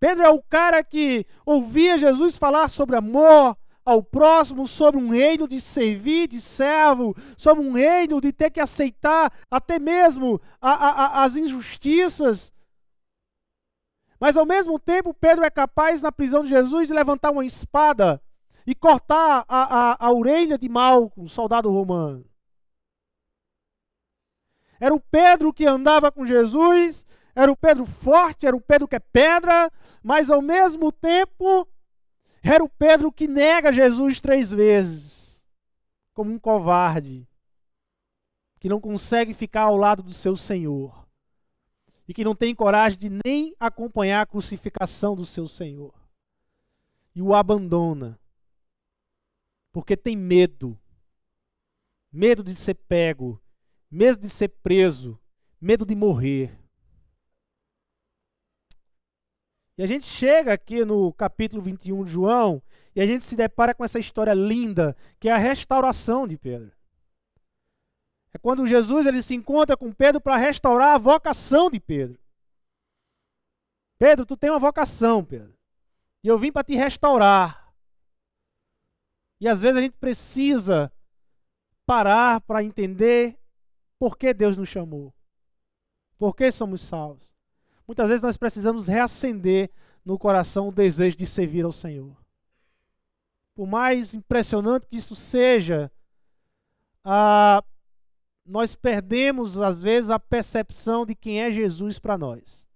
Pedro 0.00 0.24
é 0.24 0.30
o 0.30 0.40
cara 0.40 0.82
que 0.82 1.26
ouvia 1.44 1.98
Jesus 1.98 2.36
falar 2.36 2.68
sobre 2.68 2.96
amor 2.96 3.56
ao 3.84 4.02
próximo, 4.02 4.66
sobre 4.66 5.00
um 5.00 5.08
reino 5.08 5.48
de 5.48 5.60
servir, 5.60 6.28
de 6.28 6.40
servo, 6.40 7.16
sobre 7.36 7.64
um 7.64 7.72
reino 7.72 8.20
de 8.20 8.32
ter 8.32 8.50
que 8.50 8.60
aceitar 8.60 9.32
até 9.50 9.78
mesmo 9.78 10.40
a, 10.60 10.70
a, 10.72 10.90
a, 10.90 11.24
as 11.24 11.36
injustiças 11.36 12.52
mas 14.20 14.36
ao 14.36 14.44
mesmo 14.44 14.78
tempo, 14.78 15.14
Pedro 15.14 15.44
é 15.44 15.50
capaz, 15.50 16.02
na 16.02 16.10
prisão 16.10 16.42
de 16.42 16.50
Jesus, 16.50 16.88
de 16.88 16.94
levantar 16.94 17.30
uma 17.30 17.44
espada 17.44 18.20
e 18.66 18.74
cortar 18.74 19.44
a, 19.48 19.92
a, 19.92 20.06
a 20.06 20.12
orelha 20.12 20.58
de 20.58 20.68
Malco, 20.68 21.22
um 21.22 21.28
soldado 21.28 21.70
romano. 21.70 22.24
Era 24.80 24.94
o 24.94 25.00
Pedro 25.00 25.52
que 25.52 25.66
andava 25.66 26.10
com 26.10 26.26
Jesus, 26.26 27.06
era 27.34 27.50
o 27.50 27.56
Pedro 27.56 27.86
forte, 27.86 28.46
era 28.46 28.56
o 28.56 28.60
Pedro 28.60 28.88
que 28.88 28.96
é 28.96 29.00
pedra, 29.00 29.70
mas 30.02 30.30
ao 30.30 30.42
mesmo 30.42 30.90
tempo, 30.90 31.66
era 32.42 32.62
o 32.62 32.68
Pedro 32.68 33.12
que 33.12 33.28
nega 33.28 33.72
Jesus 33.72 34.20
três 34.20 34.50
vezes, 34.50 35.42
como 36.12 36.32
um 36.32 36.38
covarde, 36.38 37.26
que 38.60 38.68
não 38.68 38.80
consegue 38.80 39.32
ficar 39.32 39.62
ao 39.62 39.76
lado 39.76 40.02
do 40.02 40.12
seu 40.12 40.36
Senhor 40.36 41.07
e 42.08 42.14
que 42.14 42.24
não 42.24 42.34
tem 42.34 42.54
coragem 42.54 42.98
de 42.98 43.10
nem 43.22 43.54
acompanhar 43.60 44.22
a 44.22 44.26
crucificação 44.26 45.14
do 45.14 45.26
seu 45.26 45.46
Senhor. 45.46 45.94
E 47.14 47.20
o 47.20 47.34
abandona. 47.34 48.18
Porque 49.70 49.94
tem 49.94 50.16
medo. 50.16 50.76
Medo 52.10 52.42
de 52.42 52.54
ser 52.54 52.74
pego, 52.74 53.38
medo 53.90 54.18
de 54.18 54.30
ser 54.30 54.48
preso, 54.48 55.20
medo 55.60 55.84
de 55.84 55.94
morrer. 55.94 56.58
E 59.76 59.82
a 59.82 59.86
gente 59.86 60.06
chega 60.06 60.54
aqui 60.54 60.86
no 60.86 61.12
capítulo 61.12 61.60
21 61.60 62.04
de 62.04 62.10
João 62.10 62.62
e 62.96 63.02
a 63.02 63.06
gente 63.06 63.22
se 63.24 63.36
depara 63.36 63.74
com 63.74 63.84
essa 63.84 63.98
história 63.98 64.32
linda, 64.32 64.96
que 65.20 65.28
é 65.28 65.32
a 65.32 65.36
restauração 65.36 66.26
de 66.26 66.38
Pedro. 66.38 66.77
É 68.32 68.38
quando 68.38 68.66
Jesus 68.66 69.06
ele 69.06 69.22
se 69.22 69.34
encontra 69.34 69.76
com 69.76 69.92
Pedro 69.92 70.20
para 70.20 70.36
restaurar 70.36 70.94
a 70.94 70.98
vocação 70.98 71.70
de 71.70 71.80
Pedro. 71.80 72.20
Pedro, 73.98 74.26
tu 74.26 74.36
tem 74.36 74.50
uma 74.50 74.58
vocação, 74.58 75.24
Pedro. 75.24 75.54
E 76.22 76.28
eu 76.28 76.38
vim 76.38 76.52
para 76.52 76.64
te 76.64 76.74
restaurar. 76.74 77.74
E 79.40 79.48
às 79.48 79.60
vezes 79.60 79.76
a 79.76 79.80
gente 79.80 79.96
precisa 79.96 80.92
parar 81.86 82.40
para 82.42 82.62
entender 82.62 83.38
por 83.98 84.16
que 84.16 84.34
Deus 84.34 84.56
nos 84.56 84.68
chamou. 84.68 85.12
Por 86.18 86.34
que 86.34 86.50
somos 86.52 86.82
salvos? 86.82 87.32
Muitas 87.86 88.08
vezes 88.08 88.22
nós 88.22 88.36
precisamos 88.36 88.86
reacender 88.86 89.70
no 90.04 90.18
coração 90.18 90.68
o 90.68 90.72
desejo 90.72 91.16
de 91.16 91.26
servir 91.26 91.64
ao 91.64 91.72
Senhor. 91.72 92.16
Por 93.54 93.66
mais 93.66 94.14
impressionante 94.14 94.86
que 94.86 94.96
isso 94.96 95.16
seja, 95.16 95.90
a 97.04 97.62
nós 98.48 98.74
perdemos, 98.74 99.60
às 99.60 99.82
vezes, 99.82 100.08
a 100.08 100.18
percepção 100.18 101.04
de 101.04 101.14
quem 101.14 101.42
é 101.42 101.52
Jesus 101.52 101.98
para 101.98 102.16
nós. 102.16 102.66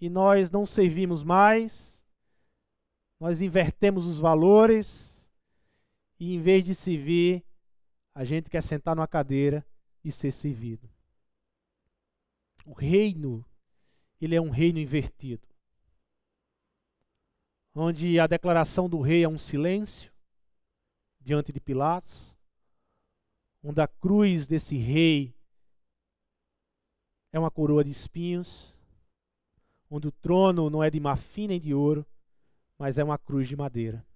E 0.00 0.08
nós 0.08 0.50
não 0.50 0.64
servimos 0.64 1.24
mais, 1.24 2.00
nós 3.18 3.40
invertemos 3.40 4.06
os 4.06 4.16
valores, 4.16 5.28
e 6.20 6.34
em 6.34 6.40
vez 6.40 6.64
de 6.64 6.74
servir, 6.74 7.44
a 8.14 8.24
gente 8.24 8.48
quer 8.48 8.62
sentar 8.62 8.94
numa 8.94 9.08
cadeira 9.08 9.66
e 10.04 10.12
ser 10.12 10.30
servido. 10.30 10.88
O 12.64 12.72
reino, 12.72 13.44
ele 14.20 14.36
é 14.36 14.40
um 14.40 14.50
reino 14.50 14.78
invertido. 14.78 15.48
Onde 17.74 18.20
a 18.20 18.28
declaração 18.28 18.88
do 18.88 19.00
rei 19.00 19.24
é 19.24 19.28
um 19.28 19.38
silêncio 19.38 20.12
diante 21.20 21.52
de 21.52 21.58
Pilatos 21.58 22.33
onde 23.64 23.80
a 23.80 23.88
cruz 23.88 24.46
desse 24.46 24.76
rei 24.76 25.34
é 27.32 27.38
uma 27.38 27.50
coroa 27.50 27.82
de 27.82 27.90
espinhos, 27.90 28.72
onde 29.90 30.06
o 30.06 30.12
trono 30.12 30.68
não 30.68 30.84
é 30.84 30.90
de 30.90 31.00
marfim 31.00 31.48
nem 31.48 31.58
de 31.58 31.72
ouro, 31.72 32.06
mas 32.78 32.98
é 32.98 33.02
uma 33.02 33.16
cruz 33.16 33.48
de 33.48 33.56
madeira. 33.56 34.06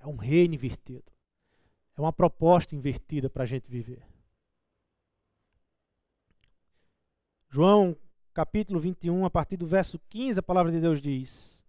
É 0.00 0.06
um 0.06 0.16
reino 0.16 0.54
invertido. 0.54 1.04
É 1.96 2.00
uma 2.00 2.12
proposta 2.12 2.74
invertida 2.74 3.30
para 3.30 3.44
a 3.44 3.46
gente 3.46 3.70
viver. 3.70 4.04
João 7.48 7.96
capítulo 8.34 8.80
21, 8.80 9.24
a 9.24 9.30
partir 9.30 9.56
do 9.56 9.66
verso 9.66 9.96
15, 10.10 10.40
a 10.40 10.42
palavra 10.42 10.72
de 10.72 10.80
Deus 10.80 11.00
diz: 11.00 11.64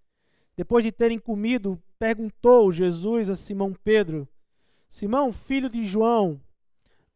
Depois 0.57 0.83
de 0.83 0.91
terem 0.91 1.19
comido, 1.19 1.79
perguntou 1.99 2.73
Jesus 2.73 3.29
a 3.29 3.35
Simão 3.35 3.71
Pedro: 3.71 4.27
Simão, 4.89 5.31
filho 5.31 5.69
de 5.69 5.85
João, 5.85 6.41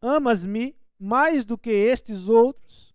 amas-me 0.02 0.76
mais 1.00 1.46
do 1.46 1.58
que 1.58 1.70
estes 1.70 2.28
outros? 2.28 2.94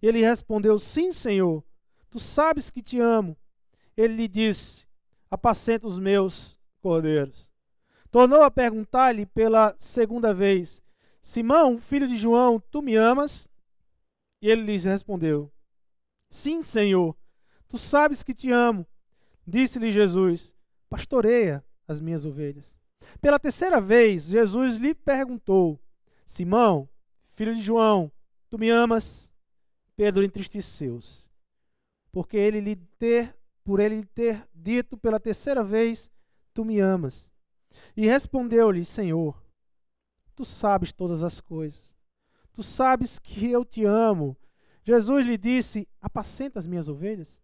Ele 0.00 0.20
respondeu: 0.20 0.78
Sim, 0.78 1.12
Senhor, 1.12 1.64
tu 2.10 2.18
sabes 2.18 2.70
que 2.70 2.82
te 2.82 2.98
amo. 2.98 3.36
Ele 3.96 4.14
lhe 4.14 4.28
disse: 4.28 4.86
Apacenta 5.30 5.86
os 5.86 5.98
meus 5.98 6.58
cordeiros. 6.80 7.50
Tornou 8.10 8.42
a 8.42 8.50
perguntar-lhe 8.50 9.24
pela 9.26 9.74
segunda 9.78 10.34
vez: 10.34 10.82
Simão, 11.20 11.78
filho 11.78 12.08
de 12.08 12.16
João, 12.18 12.60
tu 12.70 12.82
me 12.82 12.96
amas? 12.96 13.48
E 14.40 14.48
ele 14.48 14.62
lhes 14.62 14.84
respondeu: 14.84 15.50
Sim, 16.30 16.62
Senhor, 16.62 17.16
tu 17.68 17.78
sabes 17.78 18.22
que 18.22 18.34
te 18.34 18.50
amo. 18.50 18.86
Disse-lhe 19.46 19.92
Jesus: 19.92 20.54
Pastoreia 20.90 21.64
as 21.86 22.00
minhas 22.00 22.24
ovelhas. 22.24 22.78
Pela 23.20 23.38
terceira 23.38 23.80
vez, 23.80 24.24
Jesus 24.24 24.76
lhe 24.76 24.94
perguntou: 24.94 25.80
Simão, 26.24 26.88
filho 27.34 27.54
de 27.54 27.60
João, 27.60 28.10
tu 28.50 28.58
me 28.58 28.70
amas? 28.70 29.30
Pedro 29.96 30.24
entristeceu-se, 30.24 31.28
porque 32.10 32.36
ele 32.36 32.60
lhe 32.60 32.76
ter, 32.76 33.36
por 33.62 33.80
ele 33.80 33.96
lhe 33.96 34.06
ter 34.06 34.48
dito 34.54 34.96
pela 34.96 35.20
terceira 35.20 35.62
vez: 35.62 36.10
Tu 36.54 36.64
me 36.64 36.80
amas. 36.80 37.32
E 37.96 38.06
respondeu-lhe: 38.06 38.84
Senhor, 38.84 39.42
tu 40.34 40.44
sabes 40.44 40.92
todas 40.92 41.22
as 41.22 41.40
coisas. 41.40 41.96
Tu 42.52 42.62
sabes 42.62 43.18
que 43.18 43.50
eu 43.50 43.64
te 43.64 43.84
amo. 43.84 44.36
Jesus 44.84 45.26
lhe 45.26 45.38
disse: 45.38 45.88
Apacenta 46.00 46.58
as 46.58 46.66
minhas 46.66 46.88
ovelhas. 46.88 47.40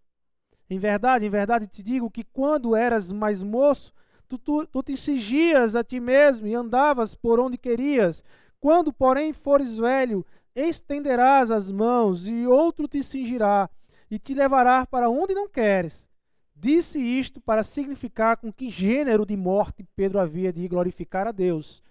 Em 0.71 0.79
verdade, 0.79 1.25
em 1.25 1.31
verdade 1.31 1.67
te 1.67 1.83
digo 1.83 2.11
que 2.11 2.25
quando 2.25 2.77
eras 2.77 3.11
mais 3.11 3.43
moço, 3.43 3.93
tu, 4.29 4.37
tu, 4.37 4.67
tu 4.67 4.83
te 4.83 4.97
cingias 4.97 5.75
a 5.75 5.83
ti 5.83 5.99
mesmo 5.99 6.47
e 6.47 6.55
andavas 6.55 7.15
por 7.15 7.41
onde 7.41 7.57
querias. 7.57 8.23
Quando, 8.61 8.93
porém, 8.93 9.33
fores 9.33 9.77
velho, 9.77 10.25
estenderás 10.55 11.51
as 11.51 11.71
mãos 11.71 12.27
e 12.27 12.47
outro 12.47 12.89
te 12.89 13.03
cingirá 13.03 13.71
e 14.11 14.19
te 14.19 14.35
levará 14.35 14.87
para 14.87 15.09
onde 15.09 15.35
não 15.35 15.49
queres. 15.49 16.09
Disse 16.55 16.99
isto 16.99 17.41
para 17.41 17.63
significar 17.63 18.37
com 18.37 18.53
que 18.53 18.69
gênero 18.69 19.25
de 19.25 19.37
morte 19.37 19.87
Pedro 19.95 20.19
havia 20.19 20.53
de 20.53 20.67
glorificar 20.67 21.27
a 21.29 21.33
Deus. 21.33 21.83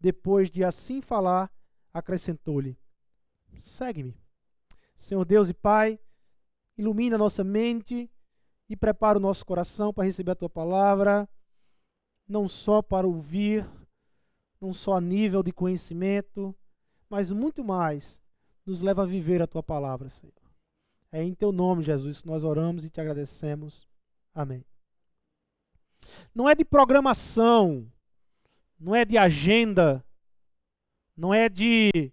Depois 0.00 0.50
de 0.50 0.62
assim 0.62 1.00
falar, 1.00 1.50
acrescentou-lhe: 1.92 2.78
Segue-me. 3.58 4.16
Senhor 4.94 5.24
Deus 5.24 5.48
e 5.48 5.54
Pai, 5.54 5.98
ilumina 6.78 7.18
nossa 7.18 7.42
mente 7.42 8.08
e 8.68 8.76
prepara 8.76 9.18
o 9.18 9.20
nosso 9.20 9.44
coração 9.44 9.92
para 9.92 10.04
receber 10.04 10.30
a 10.30 10.36
tua 10.36 10.48
palavra, 10.48 11.28
não 12.28 12.46
só 12.46 12.80
para 12.80 13.06
ouvir, 13.06 13.66
não 14.62 14.72
só 14.72 15.00
nível 15.00 15.42
de 15.42 15.50
conhecimento, 15.50 16.54
mas 17.10 17.32
muito 17.32 17.64
mais, 17.64 18.22
nos 18.64 18.80
leva 18.80 19.02
a 19.02 19.06
viver 19.06 19.42
a 19.42 19.46
tua 19.46 19.62
palavra, 19.62 20.08
Senhor. 20.08 20.32
É 21.10 21.20
em 21.20 21.34
teu 21.34 21.50
nome, 21.50 21.82
Jesus, 21.82 22.20
que 22.22 22.28
nós 22.28 22.44
oramos 22.44 22.84
e 22.84 22.90
te 22.90 23.00
agradecemos. 23.00 23.88
Amém. 24.32 24.64
Não 26.32 26.48
é 26.48 26.54
de 26.54 26.64
programação, 26.64 27.90
não 28.78 28.94
é 28.94 29.04
de 29.04 29.18
agenda, 29.18 30.02
não 31.16 31.34
é 31.34 31.48
de 31.48 32.12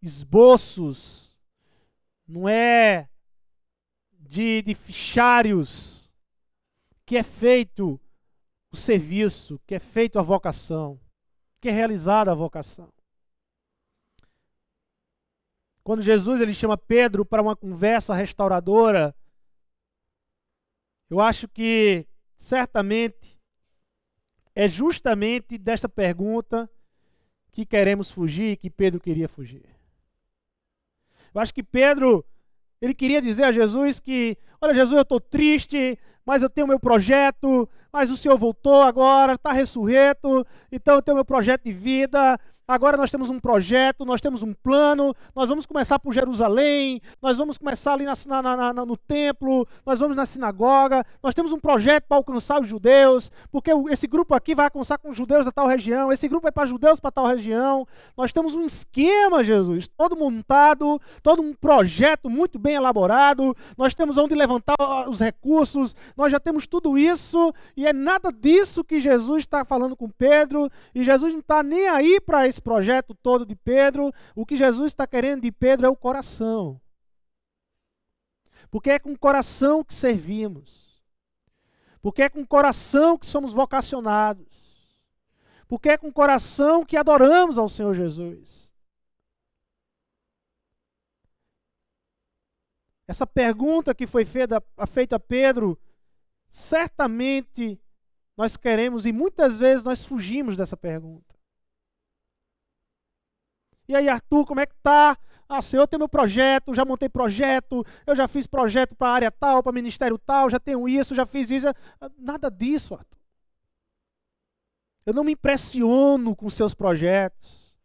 esboços, 0.00 1.38
não 2.26 2.48
é 2.48 3.08
de, 4.18 4.62
de 4.62 4.74
fichários 4.74 6.10
que 7.04 7.18
é 7.18 7.22
feito 7.22 8.00
o 8.72 8.76
serviço, 8.76 9.60
que 9.66 9.74
é 9.74 9.78
feito 9.78 10.18
a 10.18 10.22
vocação, 10.22 10.98
que 11.64 11.70
é 11.70 11.72
realizada 11.72 12.30
a 12.30 12.34
vocação. 12.34 12.92
Quando 15.82 16.02
Jesus 16.02 16.42
ele 16.42 16.52
chama 16.52 16.76
Pedro 16.76 17.24
para 17.24 17.40
uma 17.40 17.56
conversa 17.56 18.12
restauradora, 18.12 19.16
eu 21.08 21.22
acho 21.22 21.48
que 21.48 22.06
certamente 22.36 23.40
é 24.54 24.68
justamente 24.68 25.56
dessa 25.56 25.88
pergunta 25.88 26.70
que 27.50 27.64
queremos 27.64 28.10
fugir, 28.10 28.58
que 28.58 28.68
Pedro 28.68 29.00
queria 29.00 29.26
fugir. 29.26 29.64
Eu 31.32 31.40
acho 31.40 31.54
que 31.54 31.62
Pedro, 31.62 32.26
ele 32.80 32.94
queria 32.94 33.20
dizer 33.20 33.44
a 33.44 33.52
Jesus 33.52 34.00
que, 34.00 34.36
olha 34.60 34.74
Jesus, 34.74 34.96
eu 34.96 35.02
estou 35.02 35.20
triste, 35.20 35.98
mas 36.24 36.42
eu 36.42 36.50
tenho 36.50 36.66
meu 36.66 36.78
projeto, 36.80 37.68
mas 37.92 38.10
o 38.10 38.16
Senhor 38.16 38.36
voltou 38.36 38.82
agora, 38.82 39.34
está 39.34 39.52
ressurreto, 39.52 40.46
então 40.70 40.96
eu 40.96 41.02
tenho 41.02 41.16
meu 41.16 41.24
projeto 41.24 41.64
de 41.64 41.72
vida, 41.72 42.38
Agora 42.66 42.96
nós 42.96 43.10
temos 43.10 43.28
um 43.28 43.38
projeto, 43.38 44.06
nós 44.06 44.22
temos 44.22 44.42
um 44.42 44.54
plano, 44.54 45.14
nós 45.36 45.50
vamos 45.50 45.66
começar 45.66 45.98
por 45.98 46.14
Jerusalém, 46.14 46.98
nós 47.20 47.36
vamos 47.36 47.58
começar 47.58 47.92
ali 47.92 48.06
na, 48.06 48.14
na, 48.42 48.72
na, 48.72 48.86
no 48.86 48.96
templo, 48.96 49.68
nós 49.84 50.00
vamos 50.00 50.16
na 50.16 50.24
sinagoga, 50.24 51.04
nós 51.22 51.34
temos 51.34 51.52
um 51.52 51.60
projeto 51.60 52.04
para 52.08 52.16
alcançar 52.16 52.62
os 52.62 52.66
judeus, 52.66 53.30
porque 53.52 53.70
esse 53.90 54.06
grupo 54.06 54.34
aqui 54.34 54.54
vai 54.54 54.64
alcançar 54.64 54.96
com 54.96 55.12
judeus 55.12 55.44
da 55.44 55.52
tal 55.52 55.66
região, 55.66 56.10
esse 56.10 56.26
grupo 56.26 56.48
é 56.48 56.50
para 56.50 56.64
judeus 56.64 56.98
para 56.98 57.10
tal 57.10 57.26
região. 57.26 57.86
Nós 58.16 58.32
temos 58.32 58.54
um 58.54 58.64
esquema, 58.64 59.44
Jesus, 59.44 59.86
todo 59.86 60.16
montado, 60.16 60.98
todo 61.22 61.42
um 61.42 61.52
projeto 61.52 62.30
muito 62.30 62.58
bem 62.58 62.76
elaborado, 62.76 63.54
nós 63.76 63.94
temos 63.94 64.16
onde 64.16 64.34
levantar 64.34 64.74
os 65.06 65.20
recursos, 65.20 65.94
nós 66.16 66.32
já 66.32 66.40
temos 66.40 66.66
tudo 66.66 66.96
isso, 66.96 67.52
e 67.76 67.86
é 67.86 67.92
nada 67.92 68.32
disso 68.32 68.82
que 68.82 69.00
Jesus 69.00 69.40
está 69.40 69.66
falando 69.66 69.94
com 69.94 70.08
Pedro, 70.08 70.70
e 70.94 71.04
Jesus 71.04 71.30
não 71.30 71.40
está 71.40 71.62
nem 71.62 71.90
aí 71.90 72.18
para 72.22 72.53
esse 72.54 72.62
projeto 72.62 73.14
todo 73.14 73.44
de 73.44 73.56
Pedro, 73.56 74.12
o 74.34 74.46
que 74.46 74.56
Jesus 74.56 74.92
está 74.92 75.06
querendo 75.06 75.42
de 75.42 75.50
Pedro 75.50 75.86
é 75.86 75.90
o 75.90 75.96
coração. 75.96 76.80
Porque 78.70 78.90
é 78.90 78.98
com 78.98 79.12
o 79.12 79.18
coração 79.18 79.84
que 79.84 79.94
servimos. 79.94 81.02
Porque 82.00 82.22
é 82.22 82.28
com 82.28 82.40
o 82.40 82.46
coração 82.46 83.18
que 83.18 83.26
somos 83.26 83.52
vocacionados. 83.52 84.46
Porque 85.66 85.90
é 85.90 85.98
com 85.98 86.08
o 86.08 86.12
coração 86.12 86.84
que 86.84 86.96
adoramos 86.96 87.58
ao 87.58 87.68
Senhor 87.68 87.94
Jesus. 87.94 88.72
Essa 93.06 93.26
pergunta 93.26 93.94
que 93.94 94.06
foi 94.06 94.24
feita, 94.24 94.62
feita 94.86 95.16
a 95.16 95.20
Pedro, 95.20 95.78
certamente 96.48 97.80
nós 98.36 98.56
queremos 98.56 99.06
e 99.06 99.12
muitas 99.12 99.58
vezes 99.58 99.84
nós 99.84 100.04
fugimos 100.04 100.56
dessa 100.56 100.76
pergunta. 100.76 101.33
E 103.88 103.94
aí, 103.94 104.08
Arthur, 104.08 104.46
como 104.46 104.60
é 104.60 104.66
que 104.66 104.74
tá? 104.82 105.18
Ah, 105.48 105.60
Senhor, 105.60 105.82
eu 105.82 105.86
tenho 105.86 106.00
meu 106.00 106.08
projeto, 106.08 106.74
já 106.74 106.84
montei 106.84 107.08
projeto, 107.08 107.84
eu 108.06 108.16
já 108.16 108.26
fiz 108.26 108.46
projeto 108.46 108.94
para 108.94 109.12
área 109.12 109.30
tal, 109.30 109.62
para 109.62 109.72
ministério 109.72 110.18
tal, 110.18 110.48
já 110.48 110.58
tenho 110.58 110.88
isso, 110.88 111.14
já 111.14 111.26
fiz 111.26 111.50
isso. 111.50 111.68
Ah, 112.00 112.10
nada 112.18 112.50
disso, 112.50 112.94
Arthur. 112.94 113.18
Eu 115.04 115.12
não 115.12 115.22
me 115.22 115.32
impressiono 115.32 116.34
com 116.34 116.48
seus 116.48 116.72
projetos, 116.72 117.76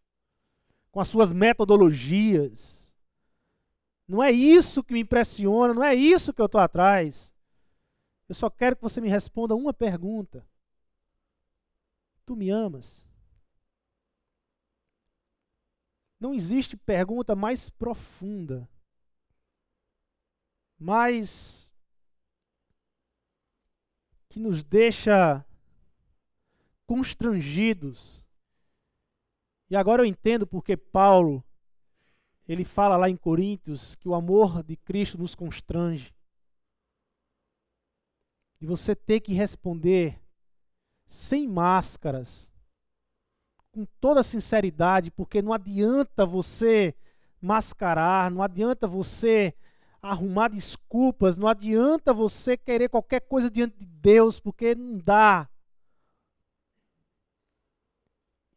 com 0.90 1.02
as 1.02 1.08
suas 1.10 1.34
metodologias. 1.34 2.94
Não 4.08 4.24
é 4.24 4.32
isso 4.32 4.84
que 4.84 4.94
me 4.94 5.02
impressiona, 5.02 5.74
não 5.74 5.84
é 5.84 5.94
isso 5.94 6.34
que 6.34 6.42
eu 6.42 6.46
estou 6.46 6.62
atrás. 6.62 7.36
Eu 8.28 8.36
só 8.36 8.50
quero 8.50 8.76
que 8.76 8.82
você 8.82 9.02
me 9.02 9.10
responda 9.10 9.56
uma 9.56 9.74
pergunta. 9.74 10.48
Tu 12.26 12.36
me 12.36 12.50
amas? 12.50 13.09
Não 16.20 16.34
existe 16.34 16.76
pergunta 16.76 17.36
mais 17.36 17.70
profunda, 17.70 18.70
mais 20.78 21.72
que 24.28 24.40
nos 24.40 24.64
deixa 24.64 25.46
constrangidos. 26.86 28.26
E 29.70 29.76
agora 29.76 30.02
eu 30.02 30.06
entendo 30.06 30.46
porque 30.46 30.76
Paulo 30.76 31.44
ele 32.48 32.66
fala 32.66 32.98
lá 32.98 33.08
em 33.08 33.16
Coríntios 33.16 33.96
que 33.96 34.10
o 34.10 34.16
amor 34.16 34.64
de 34.64 34.76
Cristo 34.76 35.20
nos 35.20 35.36
constrange. 35.36 36.14
E 38.60 38.66
você 38.66 38.96
ter 38.96 39.20
que 39.20 39.34
responder 39.34 40.20
sem 41.08 41.48
máscaras, 41.48 42.52
com 43.72 43.86
toda 44.00 44.24
sinceridade, 44.24 45.12
porque 45.12 45.42
não 45.42 45.54
adianta 45.54 46.26
você 46.26 46.96
mascarar, 47.42 48.30
não 48.32 48.42
adianta 48.42 48.88
você 48.88 49.54
arrumar 50.02 50.50
desculpas, 50.50 51.38
não 51.38 51.48
adianta 51.48 52.14
você 52.14 52.58
querer 52.58 52.90
qualquer 52.90 53.22
coisa 53.22 53.50
diante 53.50 53.78
de 53.78 53.86
Deus, 53.86 54.40
porque 54.40 54.76
não 54.76 54.98
dá. 54.98 55.50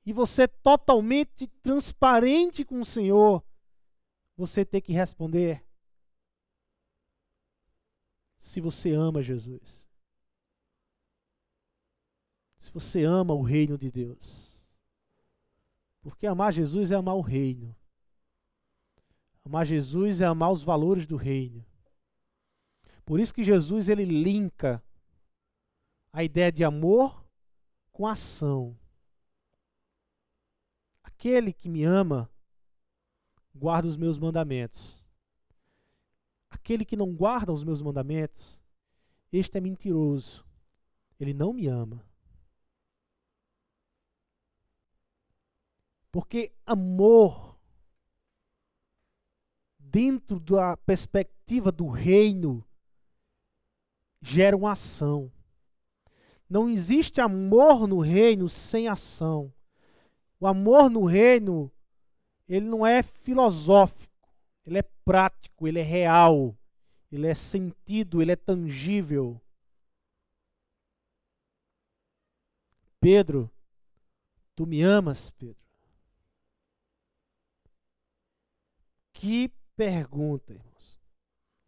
E 0.04 0.12
você 0.12 0.48
totalmente 0.48 1.46
transparente 1.62 2.64
com 2.64 2.80
o 2.80 2.86
Senhor, 2.86 3.42
você 4.36 4.64
tem 4.64 4.80
que 4.80 4.92
responder 4.92 5.64
se 8.38 8.60
você 8.60 8.92
ama 8.92 9.22
Jesus. 9.22 9.88
Se 12.58 12.70
você 12.70 13.04
ama 13.04 13.34
o 13.34 13.42
reino 13.42 13.78
de 13.78 13.90
Deus. 13.90 14.51
Porque 16.02 16.26
amar 16.26 16.52
Jesus 16.52 16.90
é 16.90 16.96
amar 16.96 17.14
o 17.14 17.20
reino. 17.20 17.74
Amar 19.44 19.64
Jesus 19.64 20.20
é 20.20 20.26
amar 20.26 20.52
os 20.52 20.62
valores 20.62 21.06
do 21.06 21.16
reino. 21.16 21.64
Por 23.04 23.18
isso 23.18 23.32
que 23.32 23.42
Jesus 23.42 23.88
ele 23.88 24.04
linka 24.04 24.82
a 26.12 26.22
ideia 26.22 26.52
de 26.52 26.64
amor 26.64 27.24
com 27.90 28.06
ação. 28.06 28.76
Aquele 31.02 31.52
que 31.52 31.68
me 31.68 31.84
ama 31.84 32.30
guarda 33.54 33.88
os 33.88 33.96
meus 33.96 34.18
mandamentos. 34.18 35.04
Aquele 36.50 36.84
que 36.84 36.96
não 36.96 37.12
guarda 37.12 37.52
os 37.52 37.64
meus 37.64 37.80
mandamentos, 37.80 38.60
este 39.32 39.58
é 39.58 39.60
mentiroso. 39.60 40.44
Ele 41.18 41.32
não 41.32 41.52
me 41.52 41.66
ama. 41.66 42.04
Porque 46.12 46.52
amor 46.66 47.52
dentro 49.92 50.40
da 50.40 50.74
perspectiva 50.76 51.70
do 51.70 51.86
reino, 51.88 52.64
gera 54.22 54.56
uma 54.56 54.72
ação. 54.72 55.30
Não 56.48 56.68
existe 56.68 57.20
amor 57.20 57.86
no 57.86 57.98
reino 57.98 58.48
sem 58.48 58.88
ação. 58.88 59.52
O 60.40 60.46
amor 60.46 60.88
no 60.88 61.04
reino, 61.04 61.70
ele 62.48 62.66
não 62.66 62.86
é 62.86 63.02
filosófico, 63.02 64.28
ele 64.64 64.78
é 64.78 64.82
prático, 64.82 65.68
ele 65.68 65.78
é 65.78 65.82
real, 65.82 66.56
ele 67.10 67.26
é 67.26 67.34
sentido, 67.34 68.22
ele 68.22 68.32
é 68.32 68.36
tangível. 68.36 69.40
Pedro, 72.98 73.50
tu 74.54 74.66
me 74.66 74.82
amas, 74.82 75.30
Pedro? 75.30 75.61
Que 79.22 79.54
pergunta, 79.76 80.52
irmãos. 80.52 81.00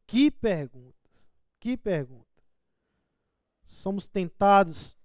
Que 0.09 0.29
perguntas. 0.29 1.33
Que 1.61 1.77
pergunta. 1.77 2.43
Somos 3.65 4.09
tentados 4.09 4.99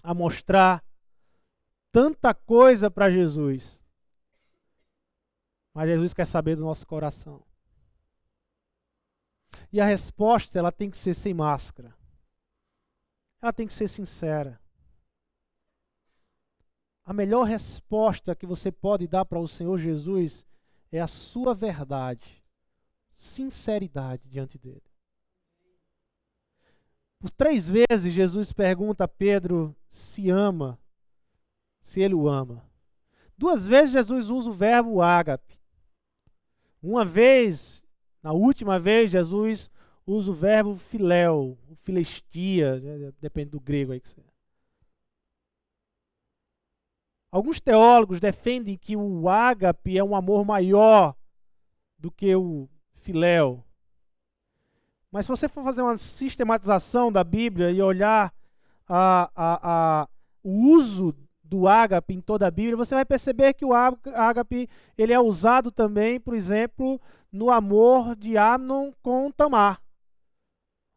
a 0.00 0.14
mostrar 0.14 0.84
tanta 1.90 2.32
coisa 2.32 2.88
para 2.88 3.10
Jesus. 3.10 3.82
Mas 5.74 5.88
Jesus 5.88 6.14
quer 6.14 6.26
saber 6.28 6.54
do 6.54 6.62
nosso 6.62 6.86
coração. 6.86 7.44
E 9.72 9.80
a 9.80 9.84
resposta, 9.84 10.60
ela 10.60 10.70
tem 10.70 10.88
que 10.88 10.96
ser 10.96 11.12
sem 11.12 11.34
máscara. 11.34 11.92
Ela 13.42 13.52
tem 13.52 13.66
que 13.66 13.74
ser 13.74 13.88
sincera. 13.88 14.60
A 17.04 17.12
melhor 17.12 17.42
resposta 17.42 18.36
que 18.36 18.46
você 18.46 18.70
pode 18.70 19.08
dar 19.08 19.24
para 19.24 19.40
o 19.40 19.48
Senhor 19.48 19.76
Jesus 19.76 20.46
é 20.90 21.00
a 21.00 21.06
sua 21.06 21.54
verdade, 21.54 22.42
sinceridade 23.10 24.28
diante 24.28 24.58
dele. 24.58 24.82
Por 27.18 27.30
três 27.30 27.68
vezes 27.68 28.12
Jesus 28.12 28.52
pergunta 28.52 29.04
a 29.04 29.08
Pedro 29.08 29.74
se 29.88 30.30
ama, 30.30 30.78
se 31.80 32.00
ele 32.00 32.14
o 32.14 32.28
ama. 32.28 32.64
Duas 33.36 33.66
vezes 33.66 33.92
Jesus 33.92 34.30
usa 34.30 34.50
o 34.50 34.52
verbo 34.52 35.02
ágape. 35.02 35.58
Uma 36.82 37.04
vez, 37.04 37.82
na 38.22 38.32
última 38.32 38.78
vez, 38.78 39.10
Jesus 39.10 39.70
usa 40.06 40.30
o 40.30 40.34
verbo 40.34 40.76
filéu, 40.76 41.58
filestia, 41.82 42.78
né, 42.78 43.12
depende 43.20 43.50
do 43.50 43.60
grego 43.60 43.92
aí 43.92 44.00
que 44.00 44.08
você. 44.08 44.27
Alguns 47.30 47.60
teólogos 47.60 48.20
defendem 48.20 48.76
que 48.76 48.96
o 48.96 49.28
ágape 49.28 49.98
é 49.98 50.02
um 50.02 50.16
amor 50.16 50.44
maior 50.44 51.14
do 51.98 52.10
que 52.10 52.34
o 52.34 52.68
filéu. 52.96 53.64
Mas 55.10 55.26
se 55.26 55.30
você 55.30 55.48
for 55.48 55.64
fazer 55.64 55.82
uma 55.82 55.96
sistematização 55.96 57.10
da 57.10 57.24
Bíblia 57.24 57.70
e 57.70 57.82
olhar 57.82 58.32
a, 58.86 59.30
a, 59.34 59.60
a, 59.62 60.08
o 60.42 60.70
uso 60.70 61.14
do 61.42 61.66
ágape 61.66 62.14
em 62.14 62.20
toda 62.20 62.46
a 62.46 62.50
Bíblia, 62.50 62.76
você 62.76 62.94
vai 62.94 63.04
perceber 63.04 63.54
que 63.54 63.64
o 63.64 63.72
ágape 63.74 64.68
ele 64.96 65.12
é 65.12 65.20
usado 65.20 65.70
também, 65.70 66.20
por 66.20 66.34
exemplo, 66.34 67.00
no 67.32 67.50
amor 67.50 68.14
de 68.16 68.36
Amnon 68.36 68.92
com 69.02 69.30
Tamar, 69.30 69.82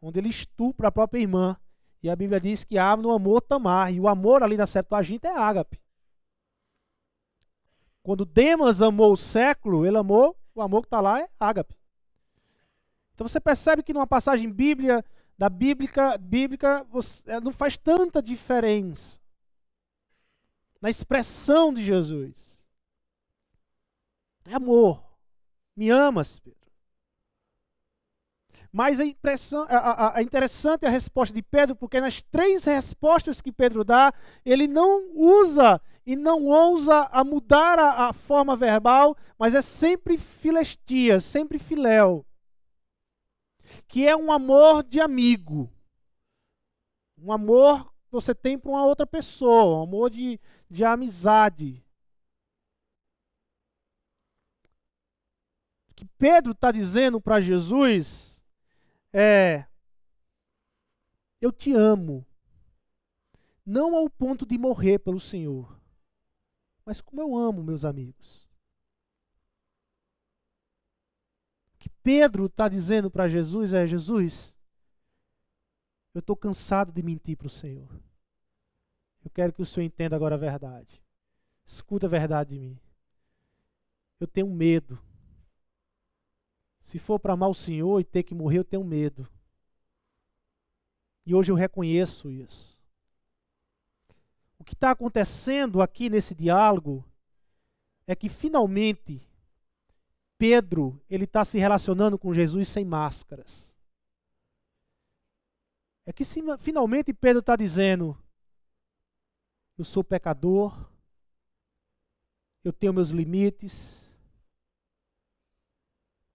onde 0.01 0.19
ele 0.19 0.29
estupra 0.29 0.89
a 0.89 0.91
própria 0.91 1.21
irmã. 1.21 1.57
E 2.03 2.09
a 2.09 2.15
Bíblia 2.15 2.39
diz 2.39 2.63
que 2.63 2.77
Amnon 2.77 3.11
amou 3.11 3.39
Tamar, 3.39 3.93
e 3.93 3.99
o 3.99 4.07
amor 4.07 4.43
ali 4.43 4.57
na 4.57 4.65
Septuaginta 4.65 5.27
é 5.27 5.37
ágape. 5.37 5.80
Quando 8.03 8.25
Demas 8.25 8.81
amou 8.81 9.13
o 9.13 9.17
século, 9.17 9.85
ele 9.85 9.97
amou, 9.97 10.35
o 10.55 10.61
amor 10.61 10.81
que 10.81 10.87
está 10.87 10.99
lá 10.99 11.19
é 11.19 11.29
ágape. 11.39 11.77
Então 13.13 13.27
você 13.27 13.39
percebe 13.39 13.83
que 13.83 13.93
numa 13.93 14.07
passagem 14.07 14.51
bíblia, 14.51 15.05
da 15.37 15.49
bíblica, 15.49 16.17
bíblica 16.17 16.83
você, 16.89 17.39
não 17.39 17.51
faz 17.51 17.77
tanta 17.77 18.21
diferença 18.21 19.19
na 20.81 20.89
expressão 20.89 21.73
de 21.73 21.83
Jesus. 21.83 22.63
É 24.45 24.55
amor. 24.55 25.03
Me 25.75 25.89
amas, 25.89 26.39
Pedro. 26.39 26.60
Mas 28.71 29.01
impressão, 29.01 29.65
a, 29.69 29.77
a, 29.77 30.17
a 30.17 30.21
interessante 30.21 30.85
é 30.85 30.87
a 30.87 30.91
resposta 30.91 31.35
de 31.35 31.41
Pedro, 31.41 31.75
porque 31.75 31.99
nas 31.99 32.21
três 32.21 32.63
respostas 32.63 33.41
que 33.41 33.51
Pedro 33.51 33.83
dá, 33.83 34.13
ele 34.45 34.65
não 34.65 35.11
usa 35.13 35.81
e 36.05 36.15
não 36.15 36.45
ousa 36.45 37.01
a 37.11 37.23
mudar 37.23 37.77
a, 37.77 38.07
a 38.07 38.13
forma 38.13 38.55
verbal, 38.55 39.15
mas 39.37 39.53
é 39.53 39.61
sempre 39.61 40.17
filestia, 40.17 41.19
sempre 41.19 41.59
filéu. 41.59 42.25
Que 43.87 44.07
é 44.07 44.15
um 44.15 44.31
amor 44.31 44.83
de 44.83 45.01
amigo. 45.01 45.69
Um 47.17 47.31
amor 47.31 47.91
que 48.05 48.11
você 48.11 48.33
tem 48.33 48.57
para 48.57 48.71
uma 48.71 48.85
outra 48.85 49.05
pessoa, 49.05 49.79
um 49.79 49.83
amor 49.83 50.09
de, 50.09 50.39
de 50.69 50.85
amizade. 50.85 51.83
Que 55.93 56.05
Pedro 56.17 56.53
está 56.53 56.71
dizendo 56.71 57.19
para 57.19 57.41
Jesus 57.41 58.30
é: 59.13 59.67
Eu 61.39 61.51
te 61.51 61.73
amo, 61.73 62.25
não 63.65 63.95
ao 63.95 64.09
ponto 64.09 64.45
de 64.45 64.57
morrer 64.57 64.99
pelo 64.99 65.19
Senhor, 65.19 65.79
mas 66.85 67.01
como 67.01 67.21
eu 67.21 67.35
amo 67.35 67.63
meus 67.63 67.85
amigos. 67.85 68.49
O 71.73 71.77
que 71.79 71.89
Pedro 72.03 72.45
está 72.45 72.67
dizendo 72.67 73.09
para 73.09 73.27
Jesus 73.27 73.73
é: 73.73 73.87
Jesus, 73.87 74.53
eu 76.13 76.19
estou 76.19 76.35
cansado 76.35 76.91
de 76.91 77.01
mentir 77.01 77.37
para 77.37 77.47
o 77.47 77.49
Senhor. 77.49 77.89
Eu 79.23 79.29
quero 79.31 79.53
que 79.53 79.61
o 79.61 79.65
Senhor 79.65 79.85
entenda 79.85 80.15
agora 80.15 80.35
a 80.35 80.37
verdade. 80.37 81.01
Escuta 81.65 82.07
a 82.07 82.09
verdade 82.09 82.51
de 82.51 82.59
mim. 82.59 82.79
Eu 84.19 84.27
tenho 84.27 84.49
medo. 84.49 84.99
Se 86.81 86.99
for 86.99 87.19
para 87.19 87.33
amar 87.33 87.49
o 87.49 87.55
Senhor 87.55 87.99
e 87.99 88.03
ter 88.03 88.23
que 88.23 88.33
morrer, 88.33 88.59
eu 88.59 88.63
tenho 88.63 88.83
medo. 88.83 89.27
E 91.25 91.35
hoje 91.35 91.51
eu 91.51 91.55
reconheço 91.55 92.29
isso. 92.29 92.77
O 94.57 94.63
que 94.63 94.73
está 94.73 94.91
acontecendo 94.91 95.81
aqui 95.81 96.09
nesse 96.09 96.35
diálogo 96.35 97.05
é 98.05 98.15
que 98.15 98.29
finalmente 98.29 99.21
Pedro 100.37 100.99
ele 101.09 101.25
está 101.25 101.45
se 101.45 101.59
relacionando 101.59 102.17
com 102.17 102.33
Jesus 102.33 102.67
sem 102.67 102.83
máscaras. 102.83 103.75
É 106.05 106.11
que 106.11 106.23
finalmente 106.59 107.13
Pedro 107.13 107.39
está 107.39 107.55
dizendo: 107.55 108.17
eu 109.77 109.85
sou 109.85 110.03
pecador, 110.03 110.89
eu 112.63 112.73
tenho 112.73 112.93
meus 112.93 113.09
limites, 113.09 114.00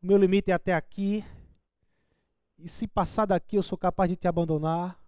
o 0.03 0.07
meu 0.07 0.17
limite 0.17 0.51
é 0.51 0.55
até 0.55 0.75
aqui, 0.75 1.25
e 2.59 2.69
se 2.69 2.87
passar 2.87 3.27
daqui 3.27 3.57
eu 3.57 3.63
sou 3.63 3.77
capaz 3.77 4.09
de 4.09 4.17
te 4.17 4.27
abandonar 4.27 5.07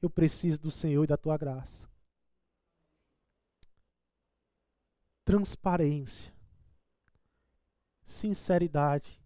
eu 0.00 0.10
preciso 0.10 0.60
do 0.60 0.70
Senhor 0.70 1.04
e 1.04 1.06
da 1.06 1.16
tua 1.16 1.36
graça. 1.36 1.88
Transparência, 5.24 6.32
sinceridade. 8.04 9.20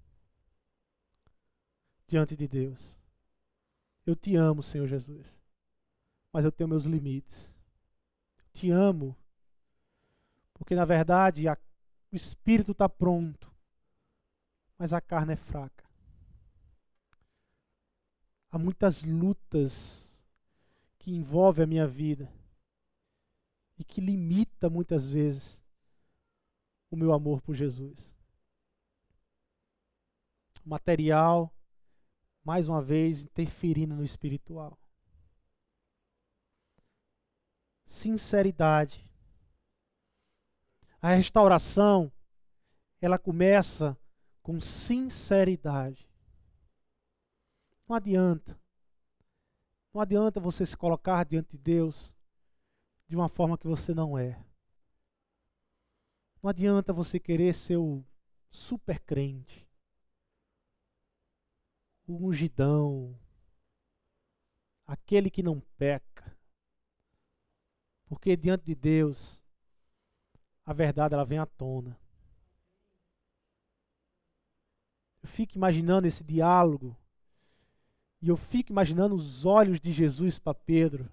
diante 2.06 2.34
de 2.34 2.48
Deus. 2.48 2.98
Eu 4.04 4.16
te 4.16 4.34
amo, 4.34 4.64
Senhor 4.64 4.88
Jesus, 4.88 5.40
mas 6.32 6.44
eu 6.44 6.50
tenho 6.50 6.68
meus 6.68 6.84
limites. 6.84 7.48
Te 8.52 8.68
amo, 8.70 9.16
porque 10.54 10.74
na 10.74 10.84
verdade 10.84 11.46
a, 11.46 11.56
o 12.10 12.16
espírito 12.16 12.72
está 12.72 12.88
pronto, 12.88 13.49
mas 14.80 14.94
a 14.94 15.00
carne 15.00 15.34
é 15.34 15.36
fraca. 15.36 15.84
Há 18.50 18.56
muitas 18.58 19.02
lutas 19.02 20.24
que 20.98 21.12
envolvem 21.12 21.64
a 21.64 21.66
minha 21.66 21.86
vida 21.86 22.32
e 23.78 23.84
que 23.84 24.00
limita 24.00 24.70
muitas 24.70 25.10
vezes 25.10 25.62
o 26.90 26.96
meu 26.96 27.12
amor 27.12 27.42
por 27.42 27.54
Jesus. 27.54 28.10
O 30.64 30.70
material, 30.70 31.54
mais 32.42 32.66
uma 32.66 32.80
vez, 32.80 33.24
interferindo 33.24 33.94
no 33.94 34.02
espiritual. 34.02 34.78
Sinceridade. 37.84 39.06
A 41.02 41.10
restauração, 41.10 42.10
ela 42.98 43.18
começa 43.18 43.99
com 44.50 44.60
sinceridade. 44.60 46.10
Não 47.88 47.94
adianta. 47.94 48.60
Não 49.94 50.00
adianta 50.00 50.40
você 50.40 50.66
se 50.66 50.76
colocar 50.76 51.24
diante 51.24 51.50
de 51.50 51.58
Deus 51.58 52.12
de 53.06 53.14
uma 53.14 53.28
forma 53.28 53.56
que 53.56 53.68
você 53.68 53.94
não 53.94 54.18
é. 54.18 54.44
Não 56.42 56.50
adianta 56.50 56.92
você 56.92 57.20
querer 57.20 57.54
ser 57.54 57.76
o 57.76 58.04
super 58.50 58.98
crente, 58.98 59.68
o 62.08 62.26
ungidão, 62.26 63.16
aquele 64.84 65.30
que 65.30 65.44
não 65.44 65.60
peca. 65.78 66.36
Porque 68.06 68.36
diante 68.36 68.64
de 68.64 68.74
Deus, 68.74 69.40
a 70.66 70.72
verdade 70.72 71.14
ela 71.14 71.24
vem 71.24 71.38
à 71.38 71.46
tona. 71.46 71.96
Eu 75.19 75.19
fico 75.30 75.56
imaginando 75.56 76.06
esse 76.06 76.22
diálogo 76.22 76.96
e 78.22 78.28
eu 78.28 78.36
fico 78.36 78.70
imaginando 78.70 79.14
os 79.14 79.46
olhos 79.46 79.80
de 79.80 79.90
Jesus 79.92 80.38
para 80.38 80.52
Pedro. 80.52 81.10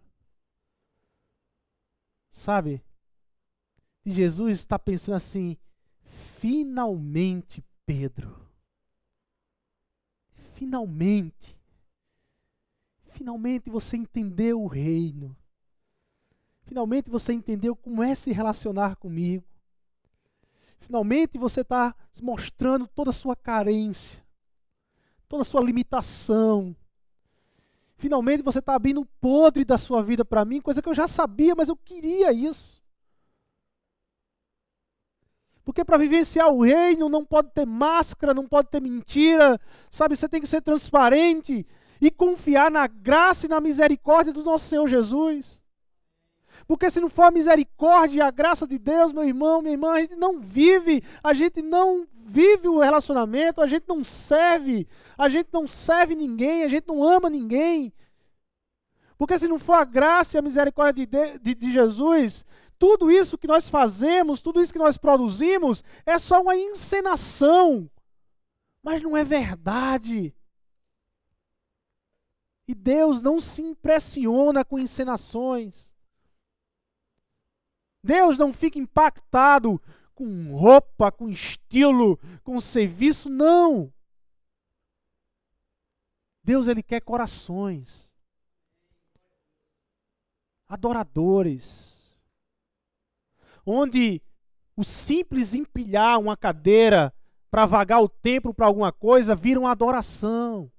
Sabe? 2.30 2.84
E 4.06 4.12
Jesus 4.12 4.58
está 4.58 4.78
pensando 4.78 5.16
assim: 5.16 5.58
finalmente, 6.38 7.64
Pedro. 7.86 8.46
Finalmente. 10.56 11.58
Finalmente 13.12 13.70
você 13.70 13.96
entendeu 13.98 14.62
o 14.62 14.68
reino. 14.68 15.36
Finalmente 16.64 17.10
você 17.10 17.32
entendeu 17.32 17.76
como 17.76 18.04
é 18.04 18.14
se 18.14 18.32
relacionar 18.34 18.98
comigo. 18.98 19.46
Finalmente 20.80 21.38
você 21.38 21.62
está 21.62 21.96
mostrando 22.22 22.88
toda 22.88 23.10
a 23.10 23.14
sua 23.14 23.36
carência, 23.36 24.24
toda 25.28 25.42
a 25.42 25.46
sua 25.46 25.62
limitação, 25.62 26.76
Finalmente 27.98 28.44
você 28.44 28.60
está 28.60 28.76
abrindo 28.76 29.02
o 29.02 29.06
podre 29.06 29.66
da 29.66 29.78
sua 29.78 30.04
vida 30.04 30.24
para 30.24 30.46
mim, 30.46 30.62
coisa 30.62 30.82
que 30.82 30.88
eu 30.88 30.94
já 30.94 31.08
sabia, 31.08 31.56
mas 31.56 31.68
eu 31.68 31.76
queria 31.76 32.32
isso. 32.32 32.84
Porque 35.66 35.84
para 35.84 35.98
vivenciar 35.98 36.48
o 36.48 36.62
reino 36.62 37.10
não 37.10 37.26
pode 37.26 37.50
ter 37.52 37.66
máscara, 37.66 38.36
não 38.36 38.48
pode 38.48 38.70
ter 38.70 38.80
mentira, 38.80 39.60
sabe? 39.90 40.16
Você 40.16 40.30
tem 40.30 40.40
que 40.40 40.48
ser 40.48 40.62
transparente 40.62 41.66
e 42.00 42.12
confiar 42.12 42.70
na 42.70 42.86
graça 42.86 43.48
e 43.48 43.50
na 43.50 43.60
misericórdia 43.60 44.32
do 44.32 44.44
nosso 44.44 44.68
Senhor 44.68 44.88
Jesus. 44.88 45.60
Porque 46.66 46.90
se 46.90 47.00
não 47.00 47.10
for 47.10 47.24
a 47.24 47.32
misericórdia 47.32 48.18
e 48.18 48.22
a 48.22 48.32
graça 48.32 48.66
de 48.66 48.78
Deus, 48.78 49.12
meu 49.12 49.24
irmão, 49.24 49.62
minha 49.62 49.74
irmã, 49.74 49.94
a 49.94 50.02
gente 50.02 50.16
não 50.16 50.40
vive, 50.40 51.04
a 51.24 51.34
gente 51.34 51.62
não 51.62 52.08
vive 52.26 52.68
o 52.68 52.80
relacionamento, 52.80 53.62
a 53.62 53.68
gente 53.68 53.86
não 53.88 54.04
serve, 54.04 54.88
a 55.18 55.30
gente 55.30 55.50
não 55.52 55.68
serve 55.68 56.16
ninguém, 56.16 56.64
a 56.64 56.68
gente 56.68 56.88
não 56.88 57.04
ama 57.04 57.30
ninguém. 57.30 57.94
Porque 59.18 59.40
se 59.40 59.48
não 59.48 59.58
for 59.58 59.74
a 59.74 59.86
graça 59.86 60.38
e 60.38 60.40
a 60.40 60.42
misericórdia 60.42 61.06
de, 61.06 61.40
de, 61.40 61.56
de 61.56 61.72
Jesus, 61.72 62.46
tudo 62.78 63.10
isso 63.10 63.38
que 63.38 63.48
nós 63.48 63.68
fazemos, 63.68 64.42
tudo 64.42 64.62
isso 64.62 64.74
que 64.74 64.80
nós 64.80 64.98
produzimos, 64.98 65.84
é 66.06 66.20
só 66.20 66.42
uma 66.42 66.56
encenação. 66.56 67.90
Mas 68.84 69.02
não 69.02 69.18
é 69.18 69.24
verdade. 69.24 70.34
E 72.68 72.76
Deus 72.76 73.22
não 73.22 73.42
se 73.42 73.62
impressiona 73.62 74.64
com 74.64 74.78
encenações. 74.78 75.97
Deus 78.04 78.38
não 78.38 78.54
fica 78.54 78.80
impactado 78.80 79.82
com 80.14 80.56
roupa, 80.56 81.12
com 81.12 81.30
estilo, 81.30 82.18
com 82.44 82.60
serviço, 82.60 83.30
não. 83.30 83.94
Deus 86.44 86.68
ele 86.68 86.82
quer 86.82 87.02
corações 87.02 88.08
adoradores. 90.68 92.16
Onde 93.66 94.22
o 94.76 94.84
simples 94.84 95.54
empilhar 95.54 96.20
uma 96.20 96.38
cadeira 96.38 97.14
para 97.50 97.66
vagar 97.66 98.02
o 98.02 98.10
templo 98.10 98.54
para 98.54 98.66
alguma 98.66 98.92
coisa 98.92 99.36
vira 99.36 99.60
uma 99.60 99.72
adoração. 99.72 100.72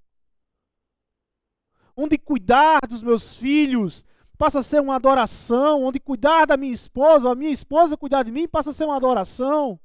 Onde 1.96 2.16
cuidar 2.16 2.80
dos 2.88 3.02
meus 3.02 3.36
filhos 3.38 4.04
passa 4.38 4.60
a 4.60 4.62
ser 4.62 4.80
uma 4.80 4.94
adoração, 4.94 5.82
onde 5.82 5.98
cuidar 5.98 6.46
da 6.46 6.56
minha 6.56 6.72
esposa, 6.72 7.28
a 7.28 7.34
minha 7.34 7.50
esposa 7.50 7.96
cuidar 7.96 8.22
de 8.22 8.30
mim, 8.30 8.46
passa 8.46 8.70
a 8.70 8.72
ser 8.72 8.84
uma 8.84 8.96
adoração. 8.96 9.78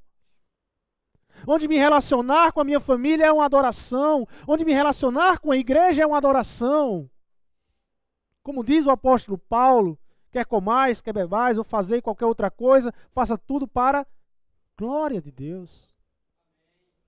Onde 1.46 1.66
me 1.66 1.76
relacionar 1.76 2.52
com 2.52 2.60
a 2.60 2.64
minha 2.64 2.78
família 2.78 3.26
é 3.26 3.32
uma 3.32 3.44
adoração, 3.44 4.26
onde 4.46 4.64
me 4.64 4.72
relacionar 4.72 5.40
com 5.40 5.50
a 5.50 5.56
igreja 5.56 6.02
é 6.02 6.06
uma 6.06 6.16
adoração. 6.16 7.10
Como 8.44 8.62
diz 8.62 8.86
o 8.86 8.90
apóstolo 8.90 9.36
Paulo, 9.36 9.98
quer 10.30 10.46
comais, 10.46 11.00
quer 11.00 11.12
bebais, 11.12 11.58
ou 11.58 11.64
fazer 11.64 12.00
qualquer 12.00 12.26
outra 12.26 12.50
coisa, 12.50 12.94
faça 13.12 13.36
tudo 13.36 13.66
para 13.66 14.06
glória 14.76 15.20
de 15.20 15.32
Deus. 15.32 15.92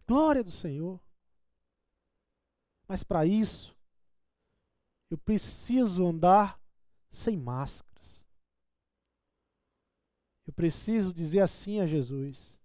Glória 0.06 0.42
do 0.42 0.50
Senhor. 0.50 1.00
Mas 2.88 3.04
para 3.04 3.24
isso, 3.24 3.76
eu 5.10 5.18
preciso 5.18 6.06
andar 6.06 6.58
sem 7.10 7.36
máscaras. 7.36 8.26
Eu 10.46 10.52
preciso 10.52 11.12
dizer 11.12 11.40
assim 11.40 11.80
a 11.80 11.86
Jesus: 11.86 12.58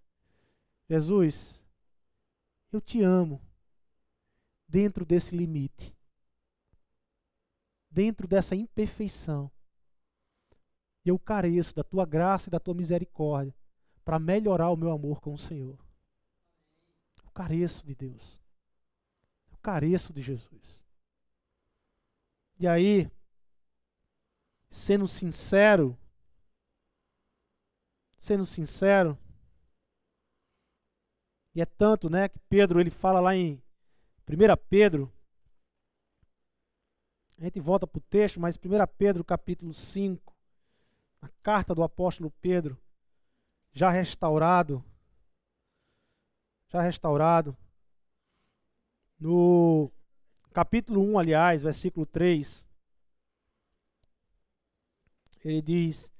Jesus, 0.89 1.63
eu 2.71 2.79
te 2.79 3.01
amo 3.01 3.41
dentro 4.67 5.05
desse 5.05 5.35
limite, 5.35 5.95
dentro 7.89 8.27
dessa 8.27 8.55
imperfeição. 8.55 9.51
E 11.03 11.09
eu 11.09 11.17
careço 11.17 11.75
da 11.75 11.83
tua 11.83 12.05
graça 12.05 12.47
e 12.47 12.51
da 12.51 12.59
tua 12.59 12.75
misericórdia 12.75 13.55
para 14.05 14.19
melhorar 14.19 14.69
o 14.69 14.77
meu 14.77 14.91
amor 14.91 15.19
com 15.19 15.33
o 15.33 15.39
Senhor. 15.39 15.77
Eu 17.23 17.31
careço 17.31 17.85
de 17.85 17.95
Deus. 17.95 18.39
Eu 19.51 19.57
careço 19.57 20.13
de 20.13 20.21
Jesus. 20.21 20.85
E 22.59 22.67
aí, 22.67 23.09
sendo 24.71 25.05
sincero, 25.07 25.97
sendo 28.15 28.45
sincero, 28.45 29.17
e 31.53 31.61
é 31.61 31.65
tanto, 31.65 32.09
né, 32.09 32.29
que 32.29 32.39
Pedro 32.39 32.79
ele 32.79 32.89
fala 32.89 33.19
lá 33.19 33.35
em 33.35 33.61
1 34.25 34.57
Pedro, 34.69 35.11
a 37.37 37.43
gente 37.43 37.59
volta 37.59 37.85
para 37.85 37.97
o 37.97 38.01
texto, 38.01 38.39
mas 38.39 38.55
1 38.55 38.59
Pedro 38.97 39.25
capítulo 39.25 39.73
5, 39.73 40.33
a 41.21 41.27
carta 41.43 41.75
do 41.75 41.83
apóstolo 41.83 42.31
Pedro, 42.39 42.81
já 43.73 43.89
restaurado, 43.89 44.83
já 46.69 46.79
restaurado, 46.81 47.57
no 49.19 49.91
capítulo 50.53 51.01
1, 51.01 51.19
aliás, 51.19 51.63
versículo 51.63 52.05
3, 52.05 52.67
ele 55.47 55.61
diz: 55.61 56.11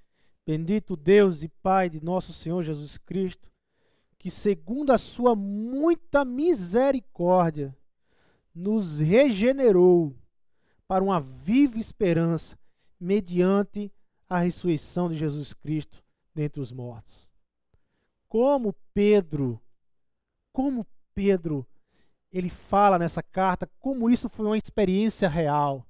Bendito 0.46 0.96
Deus 0.96 1.44
e 1.44 1.50
Pai 1.50 1.90
de 1.90 2.04
nosso 2.04 2.34
Senhor 2.34 2.64
Jesus 2.64 2.98
Cristo, 2.98 3.50
que 4.18 4.30
segundo 4.30 4.92
a 4.92 4.98
sua 4.98 5.36
muita 5.36 6.24
misericórdia 6.26 7.76
nos 8.54 9.00
regenerou 9.00 10.16
para 10.88 11.04
uma 11.04 11.22
viva 11.22 11.80
esperança 11.80 12.58
mediante 13.00 13.92
a 14.30 14.40
ressurreição 14.40 15.10
de 15.10 15.16
Jesus 15.16 15.54
Cristo 15.54 16.04
dentre 16.34 16.62
os 16.62 16.72
mortos. 16.72 17.30
Como 18.28 18.76
Pedro, 18.94 19.62
como 20.54 20.86
Pedro 21.14 21.66
ele 22.32 22.50
fala 22.50 22.98
nessa 22.98 23.22
carta 23.22 23.70
como 23.80 24.10
isso 24.10 24.30
foi 24.30 24.46
uma 24.46 24.58
experiência 24.58 25.28
real. 25.28 25.86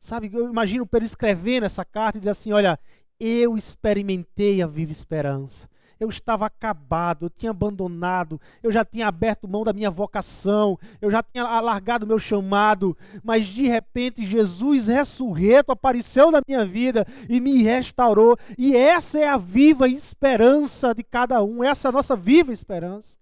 Sabe, 0.00 0.30
eu 0.32 0.48
imagino 0.48 0.86
Pedro 0.86 1.06
escrevendo 1.06 1.64
essa 1.64 1.84
carta 1.84 2.18
e 2.18 2.20
dizer 2.20 2.30
assim: 2.30 2.52
Olha, 2.52 2.78
eu 3.18 3.56
experimentei 3.56 4.62
a 4.62 4.66
viva 4.66 4.92
esperança. 4.92 5.68
Eu 6.00 6.08
estava 6.08 6.46
acabado, 6.46 7.26
eu 7.26 7.30
tinha 7.30 7.50
abandonado, 7.50 8.40
eu 8.62 8.70
já 8.70 8.84
tinha 8.84 9.08
aberto 9.08 9.48
mão 9.48 9.64
da 9.64 9.72
minha 9.72 9.90
vocação, 9.90 10.78
eu 11.00 11.10
já 11.10 11.24
tinha 11.24 11.42
alargado 11.42 12.04
o 12.04 12.08
meu 12.08 12.20
chamado, 12.20 12.96
mas 13.20 13.48
de 13.48 13.66
repente 13.66 14.24
Jesus 14.24 14.86
ressurreto 14.86 15.72
apareceu 15.72 16.30
na 16.30 16.40
minha 16.46 16.64
vida 16.64 17.04
e 17.28 17.40
me 17.40 17.64
restaurou. 17.64 18.38
E 18.56 18.76
essa 18.76 19.18
é 19.18 19.28
a 19.28 19.36
viva 19.36 19.88
esperança 19.88 20.94
de 20.94 21.02
cada 21.02 21.42
um, 21.42 21.64
essa 21.64 21.88
é 21.88 21.90
a 21.90 21.92
nossa 21.92 22.14
viva 22.14 22.52
esperança. 22.52 23.18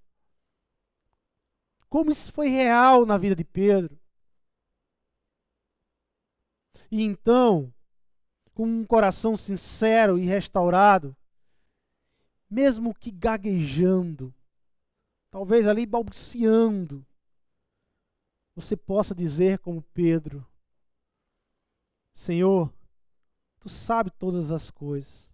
Como 1.89 2.11
isso 2.11 2.31
foi 2.31 2.49
real 2.49 3.07
na 3.07 3.17
vida 3.17 3.35
de 3.35 3.45
Pedro. 3.45 3.97
E 6.91 7.03
então, 7.03 7.73
com 8.55 8.65
um 8.67 8.85
coração 8.85 9.37
sincero 9.37 10.19
e 10.19 10.25
restaurado, 10.25 11.17
mesmo 12.49 12.95
que 12.95 13.11
gaguejando, 13.11 14.35
talvez 15.31 15.67
ali 15.67 15.85
balbuciando, 15.85 17.07
você 18.55 18.77
possa 18.77 19.15
dizer 19.15 19.59
como 19.59 19.83
Pedro: 19.83 20.47
Senhor, 22.15 22.73
tu 23.59 23.69
sabes 23.69 24.13
todas 24.19 24.51
as 24.51 24.71
coisas, 24.71 25.31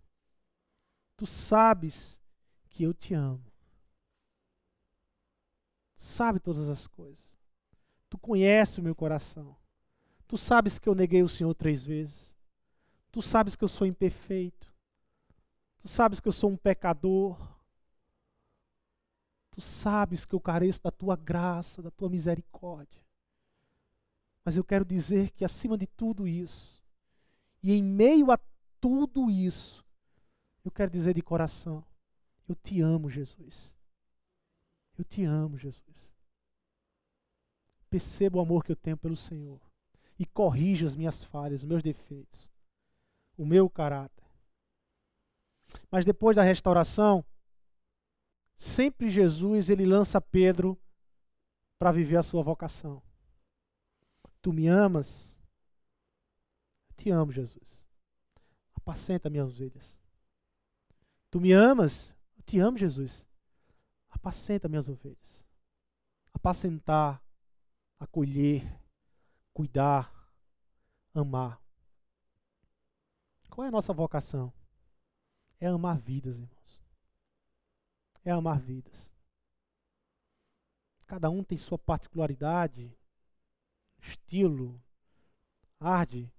tu 1.16 1.26
sabes 1.26 2.20
que 2.68 2.82
eu 2.82 2.92
te 2.92 3.14
amo, 3.14 3.44
tu 5.94 6.02
sabes 6.02 6.42
todas 6.42 6.68
as 6.68 6.88
coisas, 6.88 7.38
tu 8.10 8.18
conheces 8.18 8.78
o 8.78 8.82
meu 8.82 8.96
coração. 8.96 9.61
Tu 10.32 10.38
sabes 10.38 10.78
que 10.78 10.88
eu 10.88 10.94
neguei 10.94 11.22
o 11.22 11.28
Senhor 11.28 11.52
três 11.52 11.84
vezes. 11.84 12.34
Tu 13.10 13.20
sabes 13.20 13.54
que 13.54 13.62
eu 13.62 13.68
sou 13.68 13.86
imperfeito. 13.86 14.74
Tu 15.78 15.88
sabes 15.88 16.20
que 16.20 16.26
eu 16.26 16.32
sou 16.32 16.48
um 16.48 16.56
pecador. 16.56 17.36
Tu 19.50 19.60
sabes 19.60 20.24
que 20.24 20.34
eu 20.34 20.40
careço 20.40 20.82
da 20.82 20.90
tua 20.90 21.16
graça, 21.16 21.82
da 21.82 21.90
tua 21.90 22.08
misericórdia. 22.08 23.04
Mas 24.42 24.56
eu 24.56 24.64
quero 24.64 24.86
dizer 24.86 25.32
que 25.32 25.44
acima 25.44 25.76
de 25.76 25.86
tudo 25.86 26.26
isso, 26.26 26.82
e 27.62 27.70
em 27.70 27.82
meio 27.82 28.30
a 28.30 28.38
tudo 28.80 29.30
isso, 29.30 29.84
eu 30.64 30.70
quero 30.70 30.90
dizer 30.90 31.12
de 31.12 31.20
coração: 31.20 31.84
eu 32.48 32.54
te 32.54 32.80
amo, 32.80 33.10
Jesus. 33.10 33.76
Eu 34.96 35.04
te 35.04 35.24
amo, 35.24 35.58
Jesus. 35.58 36.10
Perceba 37.90 38.38
o 38.38 38.40
amor 38.40 38.64
que 38.64 38.72
eu 38.72 38.76
tenho 38.76 38.96
pelo 38.96 39.14
Senhor 39.14 39.60
e 40.22 40.26
corrija 40.26 40.86
as 40.86 40.94
minhas 40.94 41.24
falhas, 41.24 41.62
os 41.62 41.68
meus 41.68 41.82
defeitos, 41.82 42.48
o 43.36 43.44
meu 43.44 43.68
caráter. 43.68 44.24
Mas 45.90 46.04
depois 46.04 46.36
da 46.36 46.44
restauração, 46.44 47.24
sempre 48.54 49.10
Jesus 49.10 49.68
ele 49.68 49.84
lança 49.84 50.20
Pedro 50.20 50.80
para 51.76 51.90
viver 51.90 52.18
a 52.18 52.22
sua 52.22 52.40
vocação. 52.40 53.02
Tu 54.40 54.52
me 54.52 54.68
amas? 54.68 55.40
Eu 56.90 56.94
te 56.96 57.10
amo, 57.10 57.32
Jesus. 57.32 57.88
Apacenta 58.74 59.28
minhas 59.28 59.48
ovelhas. 59.48 59.98
Tu 61.32 61.40
me 61.40 61.50
amas? 61.50 62.14
Eu 62.36 62.44
te 62.44 62.60
amo, 62.60 62.78
Jesus. 62.78 63.26
Apacenta 64.08 64.68
minhas 64.68 64.88
ovelhas. 64.88 65.44
Apacentar, 66.32 67.20
acolher, 67.98 68.81
cuidar, 69.52 70.12
amar. 71.14 71.60
Qual 73.50 73.64
é 73.64 73.68
a 73.68 73.72
nossa 73.72 73.92
vocação? 73.92 74.52
É 75.60 75.66
amar 75.66 75.98
vidas, 75.98 76.38
irmãos. 76.38 76.82
É 78.24 78.30
amar 78.30 78.60
vidas. 78.60 79.12
Cada 81.06 81.28
um 81.28 81.44
tem 81.44 81.58
sua 81.58 81.78
particularidade, 81.78 82.96
estilo, 84.00 84.82
arde. 85.78 86.32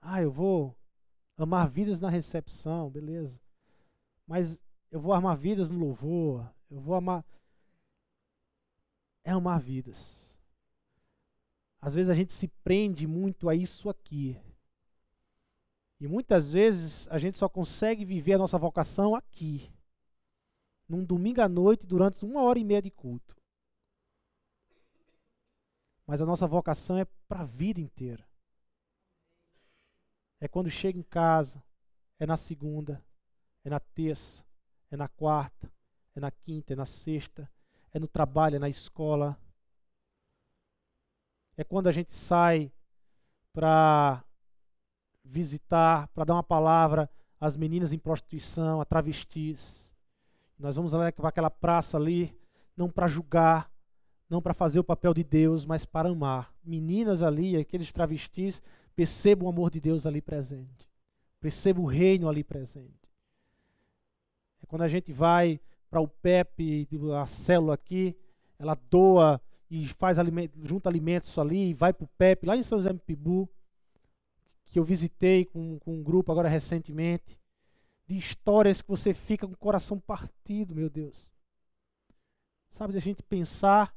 Ah, 0.00 0.22
eu 0.22 0.32
vou 0.32 0.74
amar 1.36 1.68
vidas 1.68 2.00
na 2.00 2.08
recepção, 2.08 2.90
beleza. 2.90 3.40
Mas 4.26 4.62
eu 4.90 5.00
vou 5.00 5.12
amar 5.12 5.36
vidas 5.36 5.70
no 5.70 5.78
louvor. 5.78 6.50
Eu 6.70 6.80
vou 6.80 6.94
amar. 6.94 7.24
É 9.22 9.30
amar 9.30 9.60
vidas. 9.60 10.29
Às 11.80 11.94
vezes 11.94 12.10
a 12.10 12.14
gente 12.14 12.32
se 12.32 12.48
prende 12.48 13.06
muito 13.06 13.48
a 13.48 13.54
isso 13.54 13.88
aqui. 13.88 14.38
E 15.98 16.06
muitas 16.06 16.50
vezes 16.50 17.08
a 17.08 17.18
gente 17.18 17.38
só 17.38 17.48
consegue 17.48 18.04
viver 18.04 18.34
a 18.34 18.38
nossa 18.38 18.58
vocação 18.58 19.14
aqui. 19.14 19.72
Num 20.88 21.04
domingo 21.04 21.40
à 21.40 21.48
noite, 21.48 21.86
durante 21.86 22.24
uma 22.24 22.42
hora 22.42 22.58
e 22.58 22.64
meia 22.64 22.82
de 22.82 22.90
culto. 22.90 23.36
Mas 26.06 26.20
a 26.20 26.26
nossa 26.26 26.46
vocação 26.46 26.98
é 26.98 27.04
para 27.28 27.40
a 27.40 27.44
vida 27.44 27.80
inteira. 27.80 28.26
É 30.40 30.48
quando 30.48 30.70
chega 30.70 30.98
em 30.98 31.02
casa, 31.02 31.62
é 32.18 32.26
na 32.26 32.36
segunda, 32.36 33.02
é 33.62 33.70
na 33.70 33.78
terça, 33.78 34.44
é 34.90 34.96
na 34.96 35.06
quarta, 35.06 35.70
é 36.14 36.20
na 36.20 36.30
quinta, 36.30 36.72
é 36.72 36.76
na 36.76 36.86
sexta, 36.86 37.48
é 37.92 37.98
no 37.98 38.08
trabalho, 38.08 38.56
é 38.56 38.58
na 38.58 38.68
escola, 38.68 39.38
é 41.60 41.64
quando 41.64 41.88
a 41.88 41.92
gente 41.92 42.14
sai 42.14 42.72
para 43.52 44.24
visitar, 45.22 46.08
para 46.08 46.24
dar 46.24 46.32
uma 46.32 46.42
palavra 46.42 47.08
às 47.38 47.54
meninas 47.54 47.92
em 47.92 47.98
prostituição, 47.98 48.80
a 48.80 48.84
travestis. 48.86 49.92
Nós 50.58 50.76
vamos 50.76 50.94
lá 50.94 51.12
para 51.12 51.28
aquela 51.28 51.50
praça 51.50 51.98
ali, 51.98 52.34
não 52.74 52.88
para 52.88 53.06
julgar, 53.06 53.70
não 54.26 54.40
para 54.40 54.54
fazer 54.54 54.80
o 54.80 54.84
papel 54.84 55.12
de 55.12 55.22
Deus, 55.22 55.66
mas 55.66 55.84
para 55.84 56.08
amar. 56.08 56.50
Meninas 56.64 57.20
ali, 57.20 57.54
aqueles 57.58 57.92
travestis, 57.92 58.62
percebam 58.96 59.46
o 59.46 59.50
amor 59.50 59.70
de 59.70 59.80
Deus 59.80 60.06
ali 60.06 60.22
presente. 60.22 60.88
Percebam 61.40 61.84
o 61.84 61.88
reino 61.88 62.26
ali 62.26 62.42
presente. 62.42 63.12
É 64.62 64.66
quando 64.66 64.82
a 64.82 64.88
gente 64.88 65.12
vai 65.12 65.60
para 65.90 66.00
o 66.00 66.08
PEP, 66.08 66.88
a 67.14 67.26
célula 67.26 67.74
aqui, 67.74 68.16
ela 68.58 68.74
doa 68.90 69.38
e 69.70 69.86
faz 69.86 70.18
alimento, 70.18 70.58
junta 70.66 70.88
alimentos 70.88 71.38
ali, 71.38 71.72
vai 71.72 71.92
para 71.92 72.04
o 72.04 72.08
PEP, 72.18 72.44
lá 72.44 72.56
em 72.56 72.62
São 72.62 72.78
José 72.78 72.92
Pibu, 72.92 73.48
que 74.66 74.78
eu 74.78 74.84
visitei 74.84 75.44
com, 75.44 75.78
com 75.78 75.94
um 75.94 76.02
grupo 76.02 76.32
agora 76.32 76.48
recentemente, 76.48 77.40
de 78.06 78.16
histórias 78.18 78.82
que 78.82 78.88
você 78.88 79.14
fica 79.14 79.46
com 79.46 79.52
o 79.52 79.56
coração 79.56 80.00
partido, 80.00 80.74
meu 80.74 80.90
Deus. 80.90 81.30
Sabe, 82.70 82.96
a 82.96 83.00
gente 83.00 83.22
pensar 83.22 83.94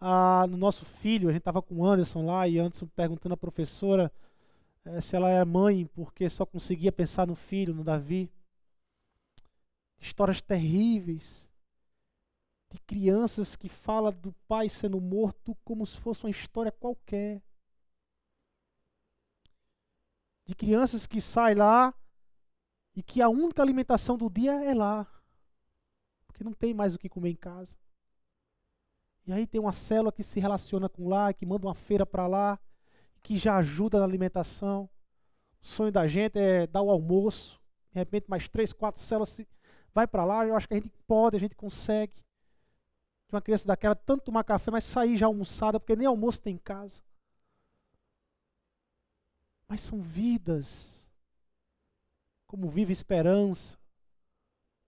ah, 0.00 0.46
no 0.48 0.56
nosso 0.56 0.84
filho, 0.84 1.28
a 1.28 1.32
gente 1.32 1.40
estava 1.40 1.60
com 1.60 1.76
o 1.76 1.84
Anderson 1.84 2.24
lá, 2.24 2.46
e 2.46 2.58
Anderson 2.58 2.86
perguntando 2.86 3.34
à 3.34 3.36
professora 3.36 4.12
eh, 4.84 5.00
se 5.00 5.16
ela 5.16 5.30
era 5.30 5.44
mãe, 5.44 5.86
porque 5.86 6.28
só 6.28 6.46
conseguia 6.46 6.92
pensar 6.92 7.26
no 7.26 7.34
filho, 7.34 7.74
no 7.74 7.82
Davi. 7.82 8.30
Histórias 9.98 10.40
terríveis 10.40 11.51
de 12.72 12.80
crianças 12.80 13.54
que 13.54 13.68
fala 13.68 14.10
do 14.10 14.32
pai 14.48 14.66
sendo 14.66 14.98
morto 14.98 15.54
como 15.62 15.84
se 15.86 16.00
fosse 16.00 16.24
uma 16.24 16.30
história 16.30 16.72
qualquer. 16.72 17.42
De 20.46 20.54
crianças 20.54 21.06
que 21.06 21.20
saem 21.20 21.54
lá 21.54 21.94
e 22.96 23.02
que 23.02 23.20
a 23.20 23.28
única 23.28 23.60
alimentação 23.62 24.16
do 24.16 24.30
dia 24.30 24.64
é 24.64 24.72
lá. 24.72 25.06
Porque 26.26 26.42
não 26.42 26.54
tem 26.54 26.72
mais 26.72 26.94
o 26.94 26.98
que 26.98 27.10
comer 27.10 27.30
em 27.30 27.36
casa. 27.36 27.76
E 29.26 29.32
aí 29.34 29.46
tem 29.46 29.60
uma 29.60 29.72
célula 29.72 30.10
que 30.10 30.22
se 30.22 30.40
relaciona 30.40 30.88
com 30.88 31.08
lá, 31.08 31.30
que 31.32 31.44
manda 31.44 31.66
uma 31.66 31.74
feira 31.74 32.06
para 32.06 32.26
lá, 32.26 32.58
que 33.22 33.36
já 33.36 33.58
ajuda 33.58 33.98
na 33.98 34.06
alimentação. 34.06 34.88
O 35.60 35.66
sonho 35.66 35.92
da 35.92 36.08
gente 36.08 36.38
é 36.38 36.66
dar 36.66 36.80
o 36.80 36.90
almoço. 36.90 37.60
De 37.92 37.98
repente, 37.98 38.30
mais 38.30 38.48
três, 38.48 38.72
quatro 38.72 39.00
células 39.00 39.38
vai 39.94 40.06
para 40.06 40.24
lá. 40.24 40.46
Eu 40.46 40.56
acho 40.56 40.66
que 40.66 40.74
a 40.74 40.78
gente 40.78 40.90
pode, 41.06 41.36
a 41.36 41.40
gente 41.40 41.54
consegue 41.54 42.22
uma 43.32 43.42
criança 43.42 43.66
daquela 43.66 43.94
tanto 43.94 44.24
tomar 44.24 44.44
café, 44.44 44.70
mas 44.70 44.84
sair 44.84 45.16
já 45.16 45.26
almoçada, 45.26 45.80
porque 45.80 45.96
nem 45.96 46.06
almoço 46.06 46.42
tem 46.42 46.54
em 46.54 46.58
casa. 46.58 47.02
Mas 49.66 49.80
são 49.80 50.00
vidas, 50.00 51.08
como 52.46 52.68
Viva 52.68 52.92
Esperança, 52.92 53.78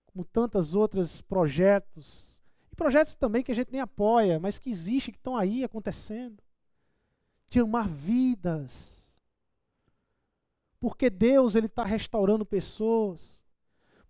como 0.07 0.25
tantos 0.25 0.75
outros 0.75 1.23
projetos, 1.23 2.43
e 2.71 2.77
projetos 2.77 3.15
também 3.15 3.43
que 3.43 3.53
a 3.53 3.55
gente 3.55 3.71
nem 3.71 3.81
apoia, 3.81 4.39
mas 4.39 4.59
que 4.59 4.69
existem, 4.69 5.13
que 5.13 5.19
estão 5.19 5.37
aí 5.37 5.65
acontecendo, 5.65 6.43
de 7.49 7.61
amar 7.61 7.89
vidas. 7.89 9.09
Porque 10.81 11.09
Deus 11.09 11.55
ele 11.55 11.67
está 11.67 11.85
restaurando 11.85 12.45
pessoas, 12.45 13.43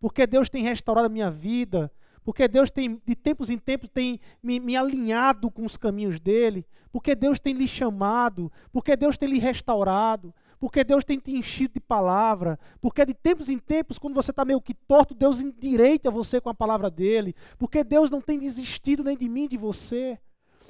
porque 0.00 0.26
Deus 0.26 0.48
tem 0.48 0.62
restaurado 0.62 1.06
a 1.06 1.10
minha 1.10 1.30
vida, 1.30 1.92
porque 2.24 2.48
Deus 2.48 2.70
tem, 2.70 3.00
de 3.04 3.14
tempos 3.14 3.50
em 3.50 3.58
tempos, 3.58 3.90
tem 3.90 4.18
me, 4.42 4.58
me, 4.58 4.74
alinhado 4.74 5.50
com 5.50 5.64
os 5.64 5.76
caminhos 5.76 6.18
dele, 6.18 6.66
porque 6.90 7.14
Deus 7.14 7.38
tem 7.38 7.52
lhe 7.52 7.68
chamado, 7.68 8.50
porque 8.72 8.96
Deus 8.96 9.18
tem 9.18 9.28
lhe 9.28 9.38
restaurado, 9.38 10.34
porque 10.58 10.82
Deus 10.82 11.04
tem 11.04 11.18
te 11.18 11.36
enchido 11.36 11.74
de 11.74 11.80
palavra, 11.80 12.58
porque 12.80 13.04
de 13.04 13.12
tempos 13.12 13.50
em 13.50 13.58
tempos, 13.58 13.98
quando 13.98 14.14
você 14.14 14.30
está 14.30 14.44
meio 14.44 14.60
que 14.60 14.72
torto, 14.72 15.14
Deus 15.14 15.38
endireita 15.38 16.10
você 16.10 16.40
com 16.40 16.48
a 16.48 16.54
palavra 16.54 16.90
dele, 16.90 17.34
porque 17.58 17.84
Deus 17.84 18.08
não 18.08 18.22
tem 18.22 18.38
desistido 18.38 19.04
nem 19.04 19.16
de 19.16 19.28
mim, 19.28 19.46
de 19.46 19.58
você, 19.58 20.18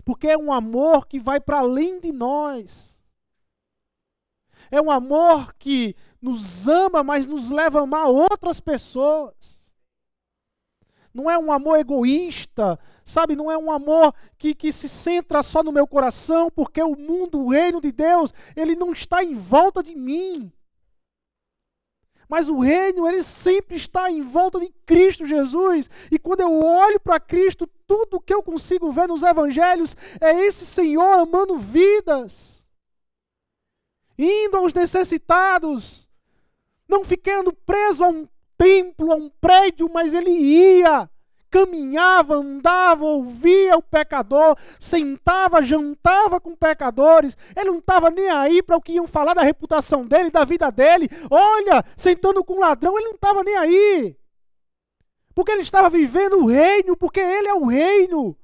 porque 0.05 0.27
é 0.27 0.37
um 0.37 0.53
amor 0.53 1.07
que 1.07 1.21
vai 1.21 1.41
para 1.41 1.61
além 1.61 2.01
de 2.01 2.13
nós. 2.13 2.99
É 4.71 4.81
um 4.81 4.91
amor 4.91 5.55
que 5.55 5.95
nos 6.21 6.67
ama, 6.67 7.05
mas 7.05 7.27
nos 7.27 7.49
leva 7.51 7.79
a 7.79 7.83
amar 7.83 8.09
outras 8.09 8.59
pessoas 8.59 9.64
não 11.15 11.31
é 11.31 11.39
um 11.39 11.53
amor 11.53 11.79
egoísta, 11.79 12.77
sabe? 13.05 13.37
Não 13.37 13.49
é 13.49 13.57
um 13.57 13.71
amor 13.71 14.13
que, 14.37 14.53
que 14.53 14.73
se 14.73 14.89
centra 14.89 15.45
só 15.45 15.63
no 15.63 15.71
meu 15.71 15.87
coração, 15.87 16.51
porque 16.51 16.83
o 16.83 16.97
mundo, 16.97 17.39
o 17.39 17.51
reino 17.51 17.81
de 17.81 17.93
Deus, 17.93 18.35
ele 18.57 18.75
não 18.75 18.93
está 18.93 19.23
em 19.23 19.35
volta 19.35 19.81
de 19.81 19.95
mim. 19.95 20.53
Mas 22.29 22.49
o 22.49 22.59
reino, 22.59 23.07
ele 23.07 23.23
sempre 23.23 23.77
está 23.77 24.11
em 24.11 24.23
volta 24.23 24.59
de 24.59 24.69
Cristo 24.85 25.25
Jesus. 25.25 25.89
E 26.11 26.19
quando 26.19 26.41
eu 26.41 26.53
olho 26.53 26.99
para 26.99 27.21
Cristo, 27.21 27.69
tudo 27.87 28.21
que 28.21 28.35
eu 28.35 28.43
consigo 28.43 28.91
ver 28.91 29.07
nos 29.07 29.23
evangelhos 29.23 29.97
é 30.21 30.33
esse 30.45 30.67
Senhor 30.67 31.21
amando 31.21 31.57
vidas, 31.59 32.67
indo 34.19 34.57
aos 34.57 34.73
necessitados, 34.73 36.11
não 36.89 37.05
ficando 37.05 37.53
preso 37.53 38.03
a 38.03 38.09
um 38.09 38.27
templo, 38.57 39.13
a 39.13 39.17
um 39.17 39.31
prédio, 39.41 39.91
mas 39.93 40.15
ele 40.15 40.31
ia, 40.31 41.09
caminhava, 41.51 42.35
andava, 42.35 43.05
ouvia 43.05 43.77
o 43.77 43.83
pecador, 43.83 44.57
sentava, 44.81 45.63
jantava 45.63 46.41
com 46.41 46.57
pecadores. 46.57 47.37
Ele 47.57 47.71
não 47.71 47.79
estava 47.79 48.11
nem 48.11 48.29
aí 48.29 48.63
para 48.63 48.77
o 48.77 48.81
que 48.81 48.95
iam 48.95 49.07
falar 49.07 49.35
da 49.35 49.43
reputação 49.43 50.05
dele, 50.05 50.31
da 50.31 50.45
vida 50.45 50.71
dele. 50.73 51.09
Olha, 51.31 51.85
sentando 51.97 52.43
com 52.43 52.59
ladrão, 52.59 52.99
ele 52.99 53.07
não 53.07 53.15
estava 53.15 53.45
nem 53.45 53.57
aí. 53.57 54.17
Porque 55.35 55.53
ele 55.53 55.63
estava 55.63 55.89
vivendo 55.91 56.39
o 56.39 56.47
reino, 56.47 56.97
porque 56.97 57.21
ele 57.21 57.49
é 57.49 57.55
o 57.55 57.67
reino. 57.67 58.37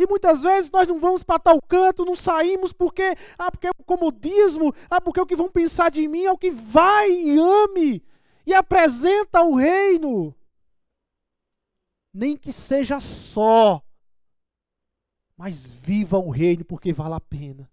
E 0.00 0.06
muitas 0.06 0.42
vezes 0.42 0.70
nós 0.70 0.88
não 0.88 0.98
vamos 0.98 1.22
para 1.22 1.38
tal 1.38 1.60
canto, 1.60 2.06
não 2.06 2.16
saímos 2.16 2.72
porque, 2.72 3.14
ah, 3.38 3.50
porque 3.50 3.66
é 3.66 3.70
o 3.70 3.84
comodismo, 3.84 4.72
ah, 4.88 4.98
porque 4.98 5.20
o 5.20 5.26
que 5.26 5.36
vão 5.36 5.50
pensar 5.50 5.90
de 5.90 6.08
mim 6.08 6.24
é 6.24 6.32
o 6.32 6.38
que 6.38 6.50
vai 6.50 7.10
e 7.10 7.38
ame 7.38 8.02
e 8.46 8.54
apresenta 8.54 9.42
o 9.42 9.54
reino. 9.54 10.34
Nem 12.14 12.34
que 12.34 12.50
seja 12.50 12.98
só, 12.98 13.84
mas 15.36 15.70
viva 15.70 16.16
o 16.16 16.30
reino 16.30 16.64
porque 16.64 16.94
vale 16.94 17.14
a 17.14 17.20
pena. 17.20 17.70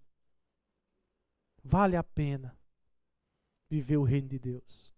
Vale 1.63 1.95
a 1.95 2.03
pena 2.03 2.59
viver 3.69 3.95
o 3.95 4.03
reino 4.03 4.27
de 4.27 4.37
Deus. 4.37 4.93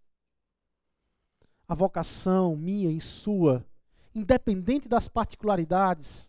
A 1.68 1.76
vocação 1.76 2.56
minha 2.56 2.90
e 2.90 3.00
sua, 3.00 3.64
independente 4.12 4.88
das 4.88 5.06
particularidades, 5.06 6.28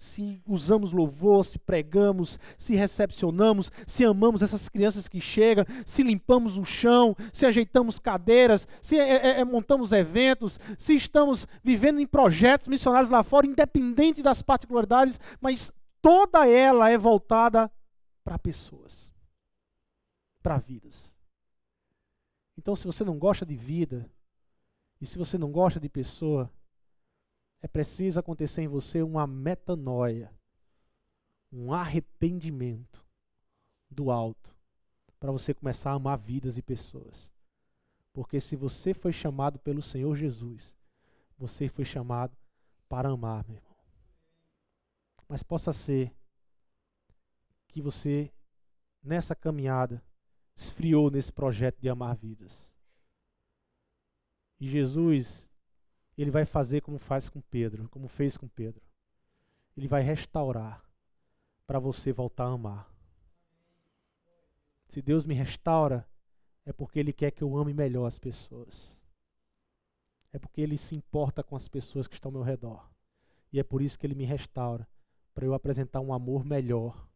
se 0.00 0.42
usamos 0.46 0.92
louvor, 0.92 1.44
se 1.44 1.58
pregamos, 1.58 2.38
se 2.56 2.74
recepcionamos, 2.74 3.70
se 3.86 4.02
amamos 4.02 4.40
essas 4.40 4.66
crianças 4.66 5.06
que 5.06 5.20
chegam, 5.20 5.62
se 5.84 6.02
limpamos 6.02 6.56
o 6.56 6.64
chão, 6.64 7.14
se 7.30 7.44
ajeitamos 7.44 7.98
cadeiras, 7.98 8.66
se 8.80 8.98
é, 8.98 9.16
é, 9.16 9.40
é, 9.40 9.44
montamos 9.44 9.92
eventos, 9.92 10.58
se 10.78 10.94
estamos 10.94 11.46
vivendo 11.62 12.00
em 12.00 12.06
projetos 12.06 12.66
missionários 12.66 13.10
lá 13.10 13.22
fora, 13.22 13.46
independente 13.46 14.22
das 14.22 14.40
particularidades, 14.40 15.20
mas 15.38 15.70
toda 16.00 16.48
ela 16.48 16.88
é 16.88 16.96
voltada 16.96 17.70
para 18.24 18.38
pessoas, 18.38 19.12
para 20.42 20.56
vidas. 20.56 21.14
Então, 22.56 22.74
se 22.74 22.86
você 22.86 23.04
não 23.04 23.18
gosta 23.18 23.44
de 23.44 23.54
vida, 23.54 24.10
e 24.98 25.04
se 25.04 25.18
você 25.18 25.36
não 25.36 25.52
gosta 25.52 25.78
de 25.78 25.90
pessoa, 25.90 26.50
é 27.62 27.68
preciso 27.68 28.18
acontecer 28.18 28.62
em 28.62 28.68
você 28.68 29.02
uma 29.02 29.26
metanoia, 29.26 30.32
um 31.52 31.72
arrependimento 31.72 33.04
do 33.90 34.10
alto, 34.10 34.54
para 35.18 35.32
você 35.32 35.52
começar 35.52 35.90
a 35.90 35.94
amar 35.94 36.18
vidas 36.18 36.56
e 36.56 36.62
pessoas. 36.62 37.30
Porque 38.12 38.40
se 38.40 38.56
você 38.56 38.94
foi 38.94 39.12
chamado 39.12 39.58
pelo 39.58 39.82
Senhor 39.82 40.16
Jesus, 40.16 40.74
você 41.36 41.68
foi 41.68 41.84
chamado 41.84 42.36
para 42.88 43.08
amar, 43.10 43.44
meu 43.46 43.56
irmão. 43.56 43.76
Mas 45.28 45.42
possa 45.42 45.72
ser 45.72 46.14
que 47.68 47.80
você, 47.80 48.32
nessa 49.02 49.34
caminhada, 49.34 50.02
esfriou 50.56 51.10
nesse 51.10 51.32
projeto 51.32 51.78
de 51.80 51.88
amar 51.88 52.16
vidas. 52.16 52.72
E 54.58 54.68
Jesus 54.68 55.49
ele 56.22 56.30
vai 56.30 56.44
fazer 56.44 56.80
como 56.80 56.98
faz 56.98 57.28
com 57.28 57.40
Pedro, 57.40 57.88
como 57.88 58.08
fez 58.08 58.36
com 58.36 58.48
Pedro. 58.48 58.82
Ele 59.76 59.88
vai 59.88 60.02
restaurar 60.02 60.84
para 61.66 61.78
você 61.78 62.12
voltar 62.12 62.44
a 62.44 62.52
amar. 62.52 62.92
Se 64.88 65.00
Deus 65.00 65.24
me 65.24 65.34
restaura, 65.34 66.06
é 66.66 66.72
porque 66.72 66.98
Ele 66.98 67.12
quer 67.12 67.30
que 67.30 67.42
eu 67.42 67.56
ame 67.56 67.72
melhor 67.72 68.06
as 68.06 68.18
pessoas. 68.18 69.00
É 70.32 70.38
porque 70.38 70.60
Ele 70.60 70.76
se 70.76 70.94
importa 70.94 71.42
com 71.42 71.56
as 71.56 71.68
pessoas 71.68 72.06
que 72.06 72.14
estão 72.14 72.28
ao 72.28 72.32
meu 72.34 72.42
redor. 72.42 72.90
E 73.52 73.58
é 73.58 73.62
por 73.62 73.82
isso 73.82 73.98
que 73.98 74.06
Ele 74.06 74.14
me 74.14 74.24
restaura, 74.24 74.86
para 75.32 75.44
eu 75.44 75.54
apresentar 75.54 76.00
um 76.00 76.12
amor 76.12 76.44
melhor, 76.44 77.08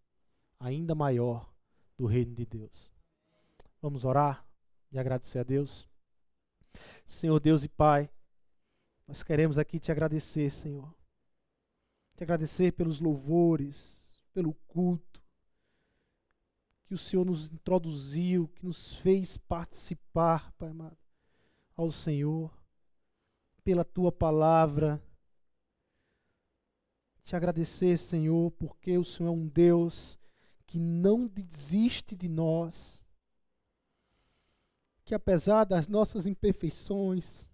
ainda 0.58 0.94
maior, 0.94 1.52
do 1.96 2.06
reino 2.06 2.34
de 2.34 2.46
Deus. 2.46 2.90
Vamos 3.80 4.04
orar 4.04 4.46
e 4.90 4.98
agradecer 4.98 5.40
a 5.40 5.42
Deus. 5.42 5.88
Senhor 7.04 7.38
Deus 7.38 7.64
e 7.64 7.68
Pai. 7.68 8.10
Nós 9.06 9.22
queremos 9.22 9.58
aqui 9.58 9.78
te 9.78 9.92
agradecer, 9.92 10.50
Senhor. 10.50 10.94
Te 12.16 12.22
agradecer 12.22 12.72
pelos 12.72 13.00
louvores, 13.00 14.18
pelo 14.32 14.54
culto 14.66 15.14
que 16.86 16.94
o 16.94 16.98
Senhor 16.98 17.24
nos 17.24 17.50
introduziu, 17.50 18.48
que 18.48 18.64
nos 18.64 18.94
fez 18.94 19.36
participar, 19.36 20.52
Pai 20.52 20.68
amado, 20.68 20.98
ao 21.76 21.90
Senhor, 21.90 22.56
pela 23.62 23.84
tua 23.84 24.12
palavra. 24.12 25.02
Te 27.24 27.34
agradecer, 27.34 27.96
Senhor, 27.96 28.50
porque 28.52 28.98
o 28.98 29.04
Senhor 29.04 29.30
é 29.30 29.32
um 29.32 29.48
Deus 29.48 30.18
que 30.66 30.78
não 30.78 31.26
desiste 31.26 32.14
de 32.14 32.28
nós, 32.28 33.02
que 35.04 35.14
apesar 35.14 35.64
das 35.64 35.88
nossas 35.88 36.26
imperfeições, 36.26 37.48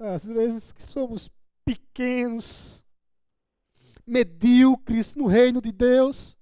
às 0.00 0.24
vezes 0.24 0.72
que 0.72 0.82
somos 0.82 1.30
pequenos, 1.64 2.82
medíocres 4.06 5.14
no 5.14 5.26
reino 5.26 5.60
de 5.60 5.70
Deus. 5.70 6.36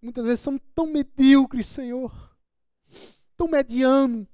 Muitas 0.00 0.24
vezes 0.24 0.40
somos 0.40 0.60
tão 0.74 0.86
medíocres, 0.86 1.66
Senhor, 1.66 2.12
tão 3.36 3.48
mediano. 3.48 4.26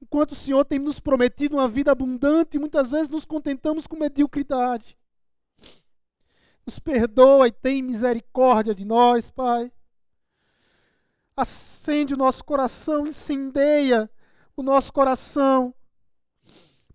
Enquanto 0.00 0.32
o 0.32 0.36
Senhor 0.36 0.64
tem 0.64 0.78
nos 0.78 1.00
prometido 1.00 1.56
uma 1.56 1.68
vida 1.68 1.90
abundante, 1.90 2.58
muitas 2.58 2.90
vezes 2.90 3.08
nos 3.08 3.24
contentamos 3.24 3.86
com 3.86 3.96
mediocridade. 3.96 4.98
Nos 6.66 6.78
perdoa 6.78 7.48
e 7.48 7.52
tem 7.52 7.82
misericórdia 7.82 8.74
de 8.74 8.84
nós, 8.84 9.30
Pai. 9.30 9.72
Acende 11.34 12.12
o 12.12 12.16
nosso 12.16 12.44
coração, 12.44 13.06
incendeia 13.06 14.10
o 14.56 14.62
nosso 14.62 14.92
coração 14.92 15.74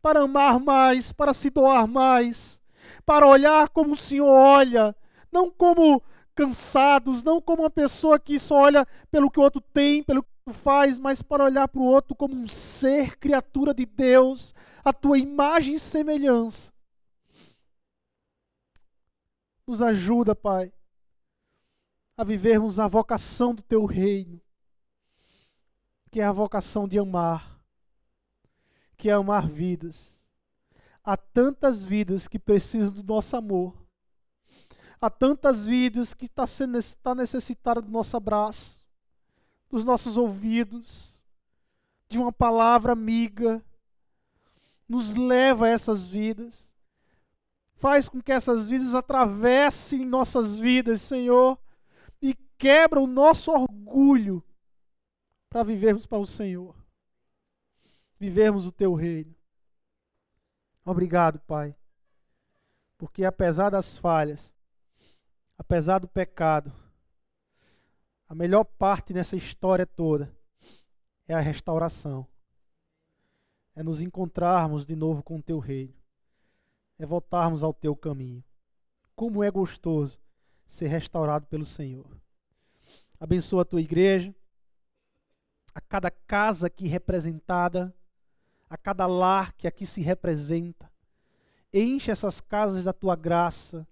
para 0.02 0.22
amar 0.22 0.60
mais, 0.60 1.12
para 1.12 1.34
se 1.34 1.50
doar 1.50 1.88
mais, 1.88 2.62
para 3.06 3.28
olhar 3.28 3.70
como 3.70 3.94
o 3.94 3.98
Senhor 3.98 4.28
olha, 4.28 4.96
não 5.32 5.50
como 5.52 6.02
cansados, 6.34 7.24
não 7.24 7.40
como 7.40 7.64
uma 7.64 7.70
pessoa 7.70 8.20
que 8.20 8.40
só 8.40 8.56
olha 8.56 8.88
pelo 9.12 9.30
que 9.30 9.40
o 9.40 9.44
outro 9.44 9.62
tem, 9.62 10.04
pelo 10.04 10.24
que 10.24 10.30
o 10.30 10.50
outro 10.50 10.64
faz, 10.64 10.98
mas 10.98 11.22
para 11.22 11.44
olhar 11.44 11.68
para 11.68 11.82
o 11.82 11.86
outro 11.86 12.16
como 12.16 12.36
um 12.36 12.48
ser, 12.48 13.18
criatura 13.18 13.74
de 13.74 13.86
Deus, 13.86 14.56
a 14.84 14.92
tua 14.92 15.18
imagem 15.18 15.76
e 15.76 15.80
semelhança. 15.80 16.72
Nos 19.68 19.82
ajuda, 19.82 20.36
Pai, 20.36 20.74
a 22.18 22.24
vivermos 22.24 22.80
a 22.80 22.88
vocação 22.88 23.54
do 23.54 23.62
teu 23.62 23.86
reino, 23.86 24.42
que 26.10 26.20
é 26.20 26.26
a 26.26 26.32
vocação 26.32 26.88
de 26.88 27.00
amar 27.00 27.51
que 29.02 29.10
é 29.10 29.14
amar 29.14 29.48
vidas. 29.48 30.22
Há 31.04 31.18
tantas 31.18 31.84
vidas 31.84 32.28
que 32.28 32.38
precisam 32.38 32.92
do 32.92 33.02
nosso 33.02 33.36
amor. 33.36 33.74
Há 35.02 35.10
tantas 35.10 35.66
vidas 35.66 36.14
que 36.14 36.26
estão 36.26 36.46
tá, 36.46 36.80
tá 37.02 37.16
necessitadas 37.16 37.84
do 37.84 37.90
nosso 37.90 38.16
abraço, 38.16 38.88
dos 39.72 39.84
nossos 39.84 40.18
ouvidos, 40.18 41.26
de 42.08 42.20
uma 42.20 42.32
palavra 42.32 42.92
amiga. 42.92 43.66
Nos 44.88 45.16
leva 45.16 45.66
a 45.66 45.70
essas 45.70 46.06
vidas. 46.06 46.72
Faz 47.78 48.08
com 48.08 48.22
que 48.22 48.32
essas 48.32 48.68
vidas 48.68 48.94
atravessem 48.94 50.06
nossas 50.06 50.56
vidas, 50.56 51.02
Senhor, 51.02 51.58
e 52.22 52.36
quebra 52.60 53.02
o 53.02 53.08
nosso 53.08 53.50
orgulho 53.50 54.44
para 55.50 55.64
vivermos 55.64 56.06
para 56.06 56.20
o 56.20 56.28
Senhor. 56.28 56.81
Vivermos 58.22 58.68
o 58.68 58.72
teu 58.72 58.94
reino. 58.94 59.34
Obrigado, 60.86 61.40
Pai. 61.40 61.76
Porque 62.96 63.26
apesar 63.26 63.72
das 63.72 63.98
falhas, 63.98 64.54
apesar 65.58 65.98
do 65.98 66.08
pecado, 66.08 66.72
a 68.30 68.36
melhor 68.36 68.64
parte 68.64 69.12
nessa 69.12 69.36
história 69.36 69.88
toda 69.88 70.32
é 71.28 71.34
a 71.34 71.40
restauração. 71.40 72.28
É 73.76 73.82
nos 73.82 74.04
encontrarmos 74.04 74.86
de 74.86 74.96
novo 74.96 75.24
com 75.24 75.38
o 75.38 75.42
teu 75.42 75.58
reino. 75.58 75.96
É 77.00 77.08
voltarmos 77.08 77.64
ao 77.64 77.74
teu 77.74 77.96
caminho. 77.96 78.44
Como 79.16 79.44
é 79.44 79.50
gostoso 79.50 80.22
ser 80.68 80.90
restaurado 80.90 81.48
pelo 81.48 81.66
Senhor. 81.66 82.06
Abençoa 83.20 83.64
a 83.64 83.66
tua 83.66 83.82
igreja, 83.82 84.32
a 85.74 85.82
cada 85.82 86.12
casa 86.12 86.68
aqui 86.68 86.86
representada, 86.86 87.92
a 88.72 88.78
cada 88.78 89.06
lar 89.06 89.54
que 89.54 89.68
aqui 89.68 89.86
se 89.86 90.02
representa. 90.02 90.92
Enche 91.74 92.10
essas 92.10 92.42
casas 92.42 92.86
da 92.86 92.94
tua 92.94 93.16
graça, 93.16 93.88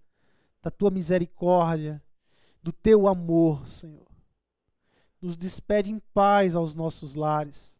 da 0.61 0.71
tua 0.71 0.89
misericórdia, 0.89 2.01
do 2.63 2.71
teu 2.71 3.07
amor, 3.07 3.67
Senhor 3.69 4.09
nos 5.21 5.35
despede 5.35 5.91
em 5.91 5.99
paz 6.13 6.55
aos 6.55 6.73
nossos 6.73 7.15
lares 7.15 7.77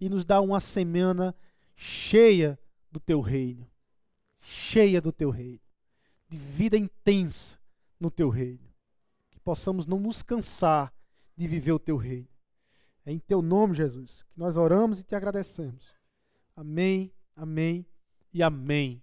e 0.00 0.08
nos 0.08 0.24
dá 0.24 0.40
uma 0.40 0.60
semana 0.60 1.34
cheia 1.74 2.58
do 2.90 3.00
teu 3.00 3.20
reino, 3.20 3.68
cheia 4.40 5.00
do 5.00 5.12
teu 5.12 5.30
reino, 5.30 5.60
de 6.28 6.36
vida 6.36 6.76
intensa 6.76 7.58
no 7.98 8.10
teu 8.10 8.28
reino. 8.28 8.68
Que 9.30 9.40
possamos 9.40 9.86
não 9.86 9.98
nos 9.98 10.22
cansar 10.22 10.92
de 11.36 11.48
viver 11.48 11.72
o 11.72 11.78
teu 11.78 11.96
reino. 11.96 12.28
É 13.04 13.12
em 13.12 13.18
teu 13.18 13.40
nome, 13.40 13.74
Jesus, 13.74 14.22
que 14.24 14.38
nós 14.38 14.56
oramos 14.56 15.00
e 15.00 15.04
te 15.04 15.14
agradecemos. 15.14 15.97
Amém, 16.58 17.12
amém 17.36 17.86
e 18.34 18.42
amém. 18.42 19.00